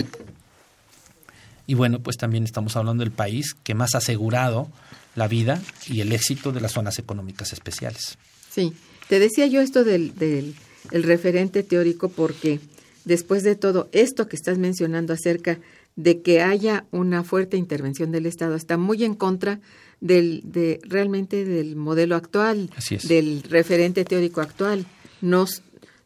Y 1.66 1.74
bueno, 1.74 2.00
pues 2.00 2.16
también 2.16 2.44
estamos 2.44 2.76
hablando 2.76 3.04
del 3.04 3.12
país 3.12 3.54
que 3.62 3.74
más 3.74 3.94
ha 3.94 3.98
asegurado 3.98 4.68
la 5.14 5.28
vida 5.28 5.60
y 5.86 6.00
el 6.00 6.12
éxito 6.12 6.52
de 6.52 6.60
las 6.60 6.72
zonas 6.72 6.98
económicas 6.98 7.52
especiales. 7.52 8.18
Sí, 8.50 8.72
te 9.08 9.18
decía 9.18 9.46
yo 9.46 9.60
esto 9.60 9.84
del, 9.84 10.14
del 10.16 10.54
el 10.90 11.02
referente 11.04 11.62
teórico 11.62 12.08
porque 12.08 12.60
después 13.04 13.42
de 13.42 13.54
todo 13.54 13.88
esto 13.92 14.28
que 14.28 14.36
estás 14.36 14.58
mencionando 14.58 15.12
acerca 15.12 15.58
de 15.96 16.22
que 16.22 16.40
haya 16.40 16.86
una 16.90 17.22
fuerte 17.22 17.56
intervención 17.56 18.12
del 18.12 18.26
Estado 18.26 18.54
está 18.54 18.76
muy 18.76 19.04
en 19.04 19.14
contra 19.14 19.60
del 20.00 20.42
de 20.44 20.80
realmente 20.84 21.44
del 21.44 21.76
modelo 21.76 22.16
actual, 22.16 22.70
del 23.04 23.42
referente 23.42 24.04
teórico 24.04 24.40
actual. 24.40 24.86
No, 25.20 25.44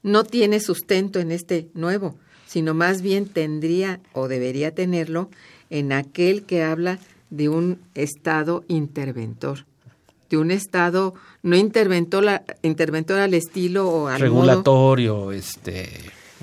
no 0.02 0.24
tiene 0.24 0.60
sustento 0.60 1.18
en 1.18 1.30
este 1.30 1.68
nuevo, 1.74 2.16
sino 2.46 2.74
más 2.74 3.00
bien 3.00 3.26
tendría 3.26 4.00
o 4.12 4.28
debería 4.28 4.74
tenerlo 4.74 5.30
en 5.70 5.92
aquel 5.92 6.42
que 6.44 6.62
habla 6.62 6.98
de 7.30 7.48
un 7.48 7.78
Estado 7.94 8.64
interventor 8.68 9.64
de 10.30 10.36
un 10.36 10.50
Estado 10.50 11.14
no 11.42 11.56
interventor, 11.56 12.24
interventor 12.62 13.18
al 13.18 13.34
estilo 13.34 13.88
o 13.88 14.08
al 14.08 14.18
modo 14.18 14.24
Regulatorio, 14.24 15.32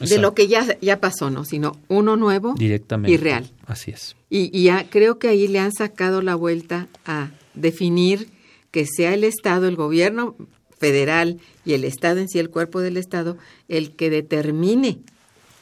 de 0.10 0.18
lo 0.20 0.34
que 0.34 0.48
ya, 0.48 0.78
ya 0.82 1.00
pasó, 1.00 1.30
¿no? 1.30 1.46
Sino 1.46 1.78
uno 1.88 2.16
nuevo 2.18 2.54
directamente. 2.58 3.12
y 3.14 3.18
real. 3.18 3.50
Así 3.66 3.92
es. 3.92 4.16
Y, 4.30 4.50
y 4.58 4.64
ya 4.66 4.90
creo 4.90 5.20
que 5.20 5.28
ahí 5.30 5.48
le 5.48 5.60
han 5.60 5.72
sacado 5.72 6.22
la 6.22 6.36
vuelta 6.36 6.88
a 7.06 7.32
definir 7.54 8.30
que 8.72 8.86
sea 8.86 9.14
el 9.14 9.24
Estado, 9.24 9.68
el 9.68 9.76
gobierno 9.76 10.36
federal 10.80 11.40
y 11.66 11.74
el 11.74 11.84
Estado 11.84 12.20
en 12.20 12.28
sí, 12.30 12.40
el 12.40 12.50
cuerpo 12.50 12.80
del 12.82 12.98
Estado, 12.98 13.38
el 13.70 13.96
que 13.96 14.10
determine 14.10 15.00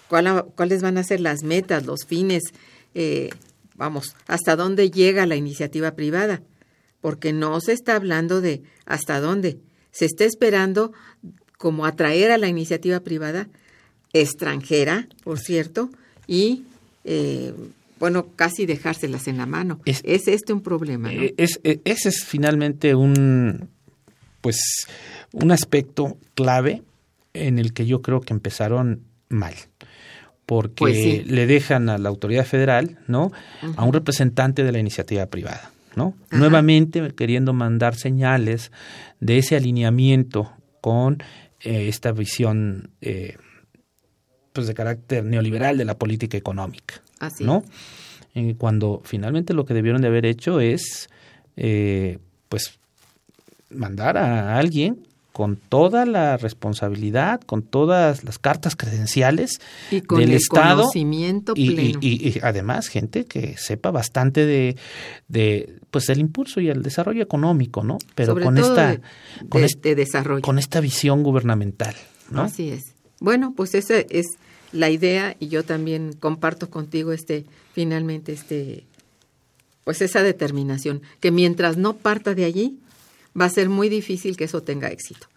cuál- 0.07 0.45
cuáles 0.55 0.81
van 0.81 0.97
a 0.97 1.03
ser 1.03 1.19
las 1.19 1.43
metas, 1.43 1.85
los 1.85 2.05
fines, 2.07 2.43
eh, 2.95 3.29
vamos, 3.75 4.15
hasta 4.27 4.55
dónde 4.55 4.89
llega 4.91 5.25
la 5.25 5.35
iniciativa 5.35 5.91
privada. 5.91 6.41
Porque 7.01 7.33
no 7.33 7.59
se 7.61 7.73
está 7.73 7.95
hablando 7.95 8.41
de 8.41 8.61
hasta 8.85 9.19
dónde. 9.19 9.57
Se 9.91 10.05
está 10.05 10.23
esperando 10.23 10.93
como 11.57 11.85
atraer 11.87 12.29
a 12.31 12.37
la 12.37 12.47
iniciativa 12.47 12.99
privada 12.99 13.49
extranjera, 14.13 15.07
por 15.23 15.39
cierto, 15.39 15.89
y 16.27 16.63
eh, 17.05 17.53
bueno, 17.99 18.27
casi 18.35 18.65
dejárselas 18.65 19.27
en 19.27 19.37
la 19.37 19.45
mano. 19.45 19.79
Es- 19.85 20.01
Es, 20.03 20.27
este 20.27 20.53
un 20.53 20.61
problema, 20.61 21.11
¿no? 21.11 21.21
Eh, 21.21 21.33
Es, 21.37 21.59
eh, 21.63 21.79
ese 21.85 22.09
es 22.09 22.23
finalmente 22.23 22.95
un, 22.95 23.69
pues, 24.41 24.59
un 25.33 25.51
aspecto 25.51 26.17
clave 26.35 26.81
en 27.33 27.59
el 27.59 27.73
que 27.73 27.85
yo 27.85 28.01
creo 28.01 28.21
que 28.21 28.33
empezaron 28.33 29.01
mal. 29.29 29.53
Porque 30.45 30.73
Pues 30.77 30.97
sí. 30.97 31.23
le 31.25 31.45
dejan 31.47 31.89
a 31.89 31.97
la 31.97 32.09
autoridad 32.09 32.45
federal, 32.45 32.99
¿no? 33.07 33.31
A 33.77 33.85
un 33.85 33.93
representante 33.93 34.63
de 34.63 34.71
la 34.73 34.79
iniciativa 34.79 35.25
privada, 35.27 35.71
¿no? 35.95 36.13
Ajá. 36.29 36.37
Nuevamente 36.39 37.11
queriendo 37.15 37.53
mandar 37.53 37.95
señales 37.95 38.71
de 39.21 39.37
ese 39.37 39.55
alineamiento 39.55 40.51
con 40.81 41.23
eh, 41.61 41.87
esta 41.87 42.11
visión, 42.11 42.89
eh, 43.01 43.37
pues, 44.53 44.67
de 44.67 44.73
carácter 44.73 45.23
neoliberal 45.23 45.77
de 45.77 45.85
la 45.85 45.97
política 45.97 46.37
económica. 46.37 47.01
Así. 47.19 47.43
¿no? 47.43 47.63
Eh, 48.35 48.55
cuando 48.57 49.01
finalmente 49.03 49.53
lo 49.53 49.65
que 49.65 49.73
debieron 49.73 50.01
de 50.01 50.07
haber 50.07 50.25
hecho 50.25 50.59
es, 50.59 51.09
eh, 51.57 52.17
pues, 52.49 52.79
mandar 53.69 54.17
a 54.17 54.57
alguien 54.57 55.05
con 55.31 55.55
toda 55.55 56.05
la 56.05 56.35
responsabilidad, 56.35 57.39
con 57.41 57.61
todas 57.61 58.25
las 58.25 58.37
cartas 58.37 58.75
credenciales 58.75 59.61
Y 59.89 60.01
con 60.01 60.19
del 60.19 60.31
el 60.31 60.35
Estado 60.35 60.81
conocimiento 60.81 61.53
y, 61.55 61.71
y- 61.71 61.73
pleno. 61.75 61.99
y- 62.01 62.27
y 62.29 62.39
además 62.43 62.87
gente 62.89 63.25
que 63.25 63.55
sepa 63.57 63.91
bastante 63.91 64.45
de, 64.45 64.75
de 65.29 65.77
pues 65.89 66.09
el 66.09 66.19
impulso 66.19 66.59
y 66.59 66.69
el 66.69 66.83
desarrollo 66.83 67.23
económico, 67.23 67.81
¿no? 67.83 67.97
Pero 68.13 68.33
Sobre 68.33 68.43
con 68.43 68.55
todo 68.55 68.69
esta 68.69 68.87
de, 68.91 69.01
con 69.47 69.61
de- 69.61 69.67
este- 69.67 69.89
de 69.89 69.95
desarrollo. 69.95 70.41
con 70.41 70.59
esta 70.59 70.81
visión 70.81 71.23
gubernamental, 71.23 71.95
¿no? 72.29 72.41
Así 72.43 72.69
es. 72.69 72.93
Bueno, 73.21 73.53
pues 73.55 73.75
esa 73.75 73.99
es 73.99 74.25
la 74.73 74.89
idea 74.89 75.37
y 75.39 75.47
yo 75.47 75.63
también 75.63 76.13
comparto 76.13 76.69
contigo 76.69 77.13
este 77.13 77.45
finalmente 77.73 78.33
este 78.33 78.83
pues 79.83 80.01
esa 80.01 80.23
determinación 80.23 81.01
que 81.19 81.31
mientras 81.31 81.77
no 81.77 81.95
parta 81.95 82.33
de 82.33 82.45
allí 82.45 82.79
va 83.39 83.45
a 83.45 83.49
ser 83.49 83.69
muy 83.69 83.89
difícil 83.89 84.35
que 84.35 84.45
eso 84.45 84.61
tenga 84.63 84.89
éxito, 84.89 85.27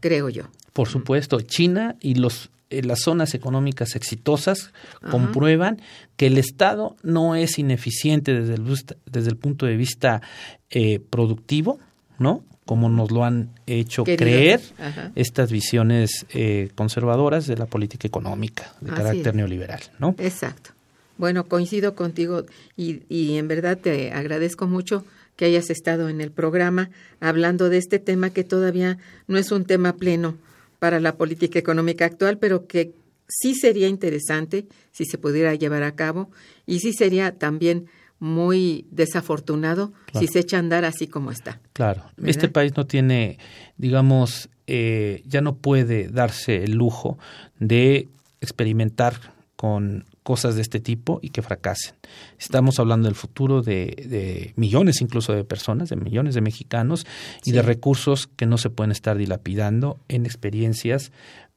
creo 0.00 0.28
yo. 0.28 0.44
Por 0.72 0.88
supuesto, 0.88 1.40
China 1.40 1.96
y 2.00 2.14
los 2.14 2.50
eh, 2.70 2.82
las 2.82 3.00
zonas 3.00 3.34
económicas 3.34 3.94
exitosas 3.94 4.72
comprueban 5.10 5.82
que 6.16 6.26
el 6.26 6.38
Estado 6.38 6.96
no 7.02 7.36
es 7.36 7.58
ineficiente 7.58 8.32
desde 8.32 8.54
el, 8.54 8.64
desde 9.04 9.28
el 9.28 9.36
punto 9.36 9.66
de 9.66 9.76
vista 9.76 10.22
eh, 10.70 10.98
productivo, 10.98 11.78
¿no? 12.18 12.42
Como 12.64 12.88
nos 12.88 13.10
lo 13.10 13.24
han 13.24 13.50
hecho 13.66 14.04
Querido. 14.04 14.24
creer 14.24 14.60
Ajá. 14.78 15.12
estas 15.14 15.52
visiones 15.52 16.24
eh, 16.30 16.70
conservadoras 16.74 17.46
de 17.46 17.56
la 17.56 17.66
política 17.66 18.08
económica 18.08 18.72
de 18.80 18.90
Así 18.90 18.96
carácter 18.96 19.28
es. 19.28 19.34
neoliberal, 19.34 19.80
¿no? 19.98 20.14
Exacto. 20.18 20.70
Bueno, 21.18 21.44
coincido 21.44 21.94
contigo 21.94 22.44
y, 22.76 23.02
y 23.08 23.36
en 23.36 23.48
verdad 23.48 23.78
te 23.78 24.12
agradezco 24.12 24.66
mucho 24.66 25.04
que 25.36 25.44
hayas 25.44 25.68
estado 25.70 26.08
en 26.08 26.20
el 26.20 26.30
programa 26.30 26.90
hablando 27.20 27.68
de 27.68 27.78
este 27.78 27.98
tema 27.98 28.30
que 28.30 28.44
todavía 28.44 28.98
no 29.28 29.36
es 29.38 29.52
un 29.52 29.64
tema 29.64 29.94
pleno 29.96 30.36
para 30.78 31.00
la 31.00 31.16
política 31.16 31.58
económica 31.58 32.04
actual, 32.04 32.38
pero 32.38 32.66
que 32.66 32.92
sí 33.28 33.54
sería 33.54 33.88
interesante 33.88 34.66
si 34.92 35.04
se 35.04 35.18
pudiera 35.18 35.54
llevar 35.54 35.82
a 35.82 35.94
cabo 35.94 36.30
y 36.66 36.80
sí 36.80 36.92
sería 36.92 37.32
también 37.32 37.86
muy 38.18 38.86
desafortunado 38.90 39.92
Claro. 40.06 40.26
si 40.26 40.32
se 40.32 40.40
echa 40.40 40.56
a 40.56 40.60
andar 40.60 40.84
así 40.84 41.06
como 41.06 41.30
está. 41.30 41.60
Claro, 41.72 42.02
¿Verdad? 42.16 42.30
este 42.30 42.48
país 42.48 42.72
no 42.76 42.86
tiene, 42.86 43.38
digamos, 43.76 44.48
eh, 44.66 45.22
ya 45.26 45.40
no 45.40 45.56
puede 45.56 46.08
darse 46.08 46.64
el 46.64 46.72
lujo 46.72 47.18
de 47.58 48.08
experimentar 48.40 49.34
con, 49.56 50.04
cosas 50.24 50.56
de 50.56 50.62
este 50.62 50.80
tipo 50.80 51.20
y 51.22 51.28
que 51.28 51.42
fracasen. 51.42 51.94
Estamos 52.38 52.80
hablando 52.80 53.06
del 53.06 53.14
futuro 53.14 53.62
de, 53.62 54.52
millones 54.56 55.00
incluso 55.00 55.32
de 55.34 55.44
personas, 55.44 55.90
de 55.90 55.96
millones 55.96 56.34
de 56.34 56.40
mexicanos 56.40 57.06
y 57.44 57.52
de 57.52 57.62
recursos 57.62 58.26
que 58.26 58.46
no 58.46 58.58
se 58.58 58.70
pueden 58.70 58.90
estar 58.90 59.16
dilapidando 59.16 60.00
en 60.08 60.24
experiencias 60.24 61.12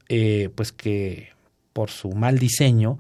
eh, 0.09 0.49
pues 0.53 0.71
que 0.73 1.29
por 1.73 1.89
su 1.89 2.11
mal 2.11 2.39
diseño 2.39 2.99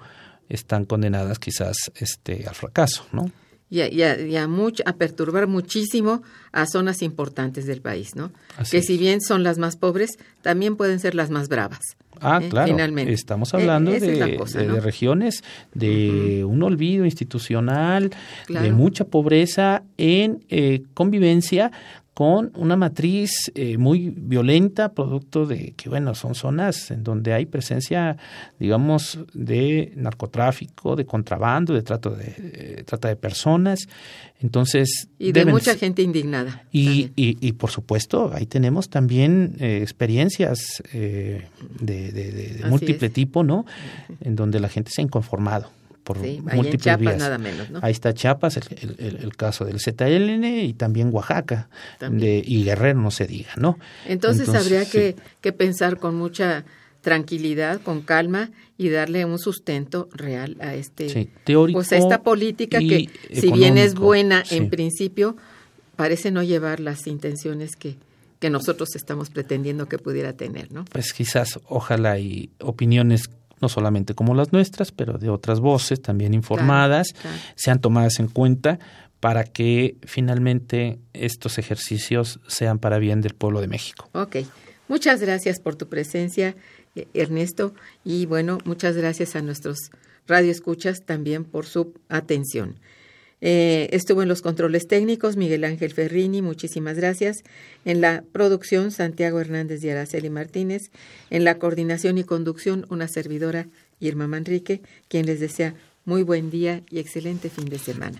están 0.49 0.85
condenadas 0.85 1.37
quizás 1.37 1.75
este, 1.95 2.47
al 2.47 2.55
fracaso, 2.55 3.05
¿no? 3.11 3.29
Y 3.69 3.81
a, 3.81 4.47
a, 4.85 4.93
perturbar 4.93 5.47
muchísimo 5.47 6.23
a 6.53 6.65
zonas 6.65 7.01
importantes 7.01 7.65
del 7.65 7.81
país, 7.81 8.15
¿no? 8.15 8.31
que 8.71 8.81
si 8.81 8.97
bien 8.97 9.19
son 9.19 9.43
las 9.43 9.57
más 9.57 9.75
pobres, 9.75 10.11
también 10.41 10.77
pueden 10.77 10.99
ser 10.99 11.15
las 11.15 11.29
más 11.29 11.49
bravas. 11.49 11.81
Ah, 12.21 12.39
¿eh? 12.41 12.49
claro. 12.49 12.67
Finalmente. 12.67 13.11
Estamos 13.11 13.53
e, 13.53 13.57
hablando 13.57 13.91
de, 13.91 14.79
regiones 14.81 15.43
de 15.73 16.43
un 16.45 16.63
olvido 16.63 17.05
institucional, 17.05 18.11
de 18.47 18.71
mucha 18.71 19.05
pobreza 19.05 19.83
en 19.97 20.43
eh, 20.49 20.83
convivencia 20.93 21.71
con 22.17 22.51
una 22.55 22.75
matriz 22.75 23.51
eh, 23.53 23.77
muy 23.77 24.09
violenta, 24.09 24.91
producto 24.91 25.45
de 25.45 25.75
que, 25.77 25.87
bueno, 25.87 26.15
son 26.15 26.33
zonas 26.33 26.89
en 26.89 27.03
donde 27.03 27.31
hay 27.31 27.45
presencia, 27.45 28.17
digamos, 28.57 29.19
de 29.35 29.93
narcotráfico, 29.95 30.95
de 30.95 31.05
contrabando, 31.05 31.75
de 31.75 31.83
trato 31.83 32.09
de, 32.09 32.33
eh, 32.39 32.83
trata 32.87 33.09
de 33.09 33.17
personas. 33.17 33.87
Entonces. 34.39 35.09
Y 35.19 35.31
de 35.31 35.45
mucha 35.45 35.75
gente 35.75 36.01
indignada. 36.01 36.63
Y, 36.71 37.11
y, 37.15 37.51
por 37.51 37.69
supuesto, 37.69 38.31
ahí 38.33 38.47
tenemos 38.47 38.89
también 38.89 39.55
eh, 39.59 39.81
experiencias 39.83 40.81
de, 40.91 41.43
de, 41.79 42.65
múltiple 42.67 43.09
tipo, 43.11 43.43
¿no? 43.43 43.67
En 44.21 44.35
donde 44.35 44.59
la 44.59 44.69
gente 44.69 44.89
se 44.91 45.01
ha 45.01 45.03
inconformado 45.03 45.69
por 46.07 46.21
sí, 46.21 46.41
múltiples 46.41 46.87
ahí 46.87 47.05
en 47.05 47.17
Nada 47.17 47.37
menos, 47.37 47.69
¿no? 47.69 47.79
Ahí 47.81 47.91
está 47.91 48.13
Chiapas, 48.13 48.55
el, 48.55 48.95
el, 48.97 49.35
caso 49.35 49.65
del 49.65 49.81
ZLN 49.81 50.45
y 50.45 50.71
también 50.71 51.09
Oaxaca 51.11 51.67
De, 51.99 52.41
y 52.45 52.63
Guerrero, 52.63 53.01
no 53.01 53.11
se 53.11 53.27
diga, 53.27 53.49
¿no? 53.57 53.77
Entonces, 54.05 54.47
habría 54.47 54.85
que, 54.85 55.17
que 55.41 55.51
pensar 55.51 55.97
con 55.99 56.15
mucha 56.15 56.63
tranquilidad, 57.01 57.81
con 57.81 58.03
calma 58.03 58.51
y 58.77 58.87
darle 58.87 59.25
un 59.25 59.37
sustento 59.37 60.07
real 60.13 60.55
a 60.61 60.75
este 60.75 61.29
teórico 61.43 61.79
pues 61.79 61.91
a 61.91 61.97
esta 61.97 62.23
política 62.23 62.79
que 62.79 63.09
si 63.33 63.51
bien 63.51 63.77
es 63.77 63.93
buena 63.93 64.43
en 64.49 64.69
principio 64.69 65.35
parece 65.95 66.31
no 66.31 66.43
llevar 66.43 66.79
las 66.79 67.07
intenciones 67.07 67.75
que 67.75 67.97
que 68.39 68.49
nosotros 68.49 68.95
estamos 68.95 69.29
pretendiendo 69.29 69.87
que 69.87 69.97
pudiera 69.97 70.33
tener, 70.33 70.71
¿no? 70.71 70.85
Pues 70.85 71.11
quizás 71.13 71.59
ojalá 71.65 72.19
y 72.19 72.51
opiniones 72.59 73.29
no 73.61 73.69
solamente 73.69 74.13
como 74.13 74.35
las 74.35 74.53
nuestras, 74.53 74.91
pero 74.91 75.17
de 75.17 75.29
otras 75.29 75.59
voces 75.59 76.01
también 76.01 76.33
informadas, 76.33 77.07
sean 77.55 77.81
tomadas 77.81 78.19
en 78.19 78.27
cuenta 78.27 78.79
para 79.19 79.43
que 79.43 79.97
finalmente 80.03 80.99
estos 81.13 81.57
ejercicios 81.57 82.39
sean 82.47 82.79
para 82.79 82.99
bien 82.99 83.21
del 83.21 83.33
pueblo 83.33 83.61
de 83.61 83.67
México. 83.67 84.09
Ok, 84.13 84.37
muchas 84.87 85.21
gracias 85.21 85.59
por 85.59 85.75
tu 85.75 85.87
presencia, 85.87 86.55
eh, 86.95 87.07
Ernesto, 87.13 87.73
y 88.03 88.25
bueno, 88.25 88.59
muchas 88.65 88.95
gracias 88.95 89.35
a 89.35 89.41
nuestros 89.41 89.91
radioescuchas 90.27 91.03
también 91.05 91.45
por 91.45 91.65
su 91.65 91.93
atención. 92.09 92.79
Eh, 93.39 93.89
estuvo 93.91 94.23
en 94.23 94.27
los 94.27 94.41
controles 94.41 94.87
técnicos 94.87 95.37
Miguel 95.37 95.63
Ángel 95.63 95.93
Ferrini, 95.93 96.41
muchísimas 96.41 96.97
gracias. 96.97 97.43
En 97.85 98.01
la 98.01 98.23
producción 98.31 98.91
Santiago 98.91 99.39
Hernández 99.39 99.83
y 99.83 99.89
Araceli 99.89 100.29
Martínez. 100.29 100.89
En 101.29 101.43
la 101.43 101.59
coordinación 101.59 102.17
y 102.17 102.23
conducción 102.23 102.85
una 102.89 103.07
servidora 103.07 103.67
Irma 103.99 104.27
Manrique, 104.27 104.81
quien 105.07 105.25
les 105.25 105.39
desea 105.39 105.75
muy 106.05 106.23
buen 106.23 106.49
día 106.49 106.81
y 106.89 106.99
excelente 106.99 107.49
fin 107.49 107.65
de 107.65 107.79
semana. 107.79 108.19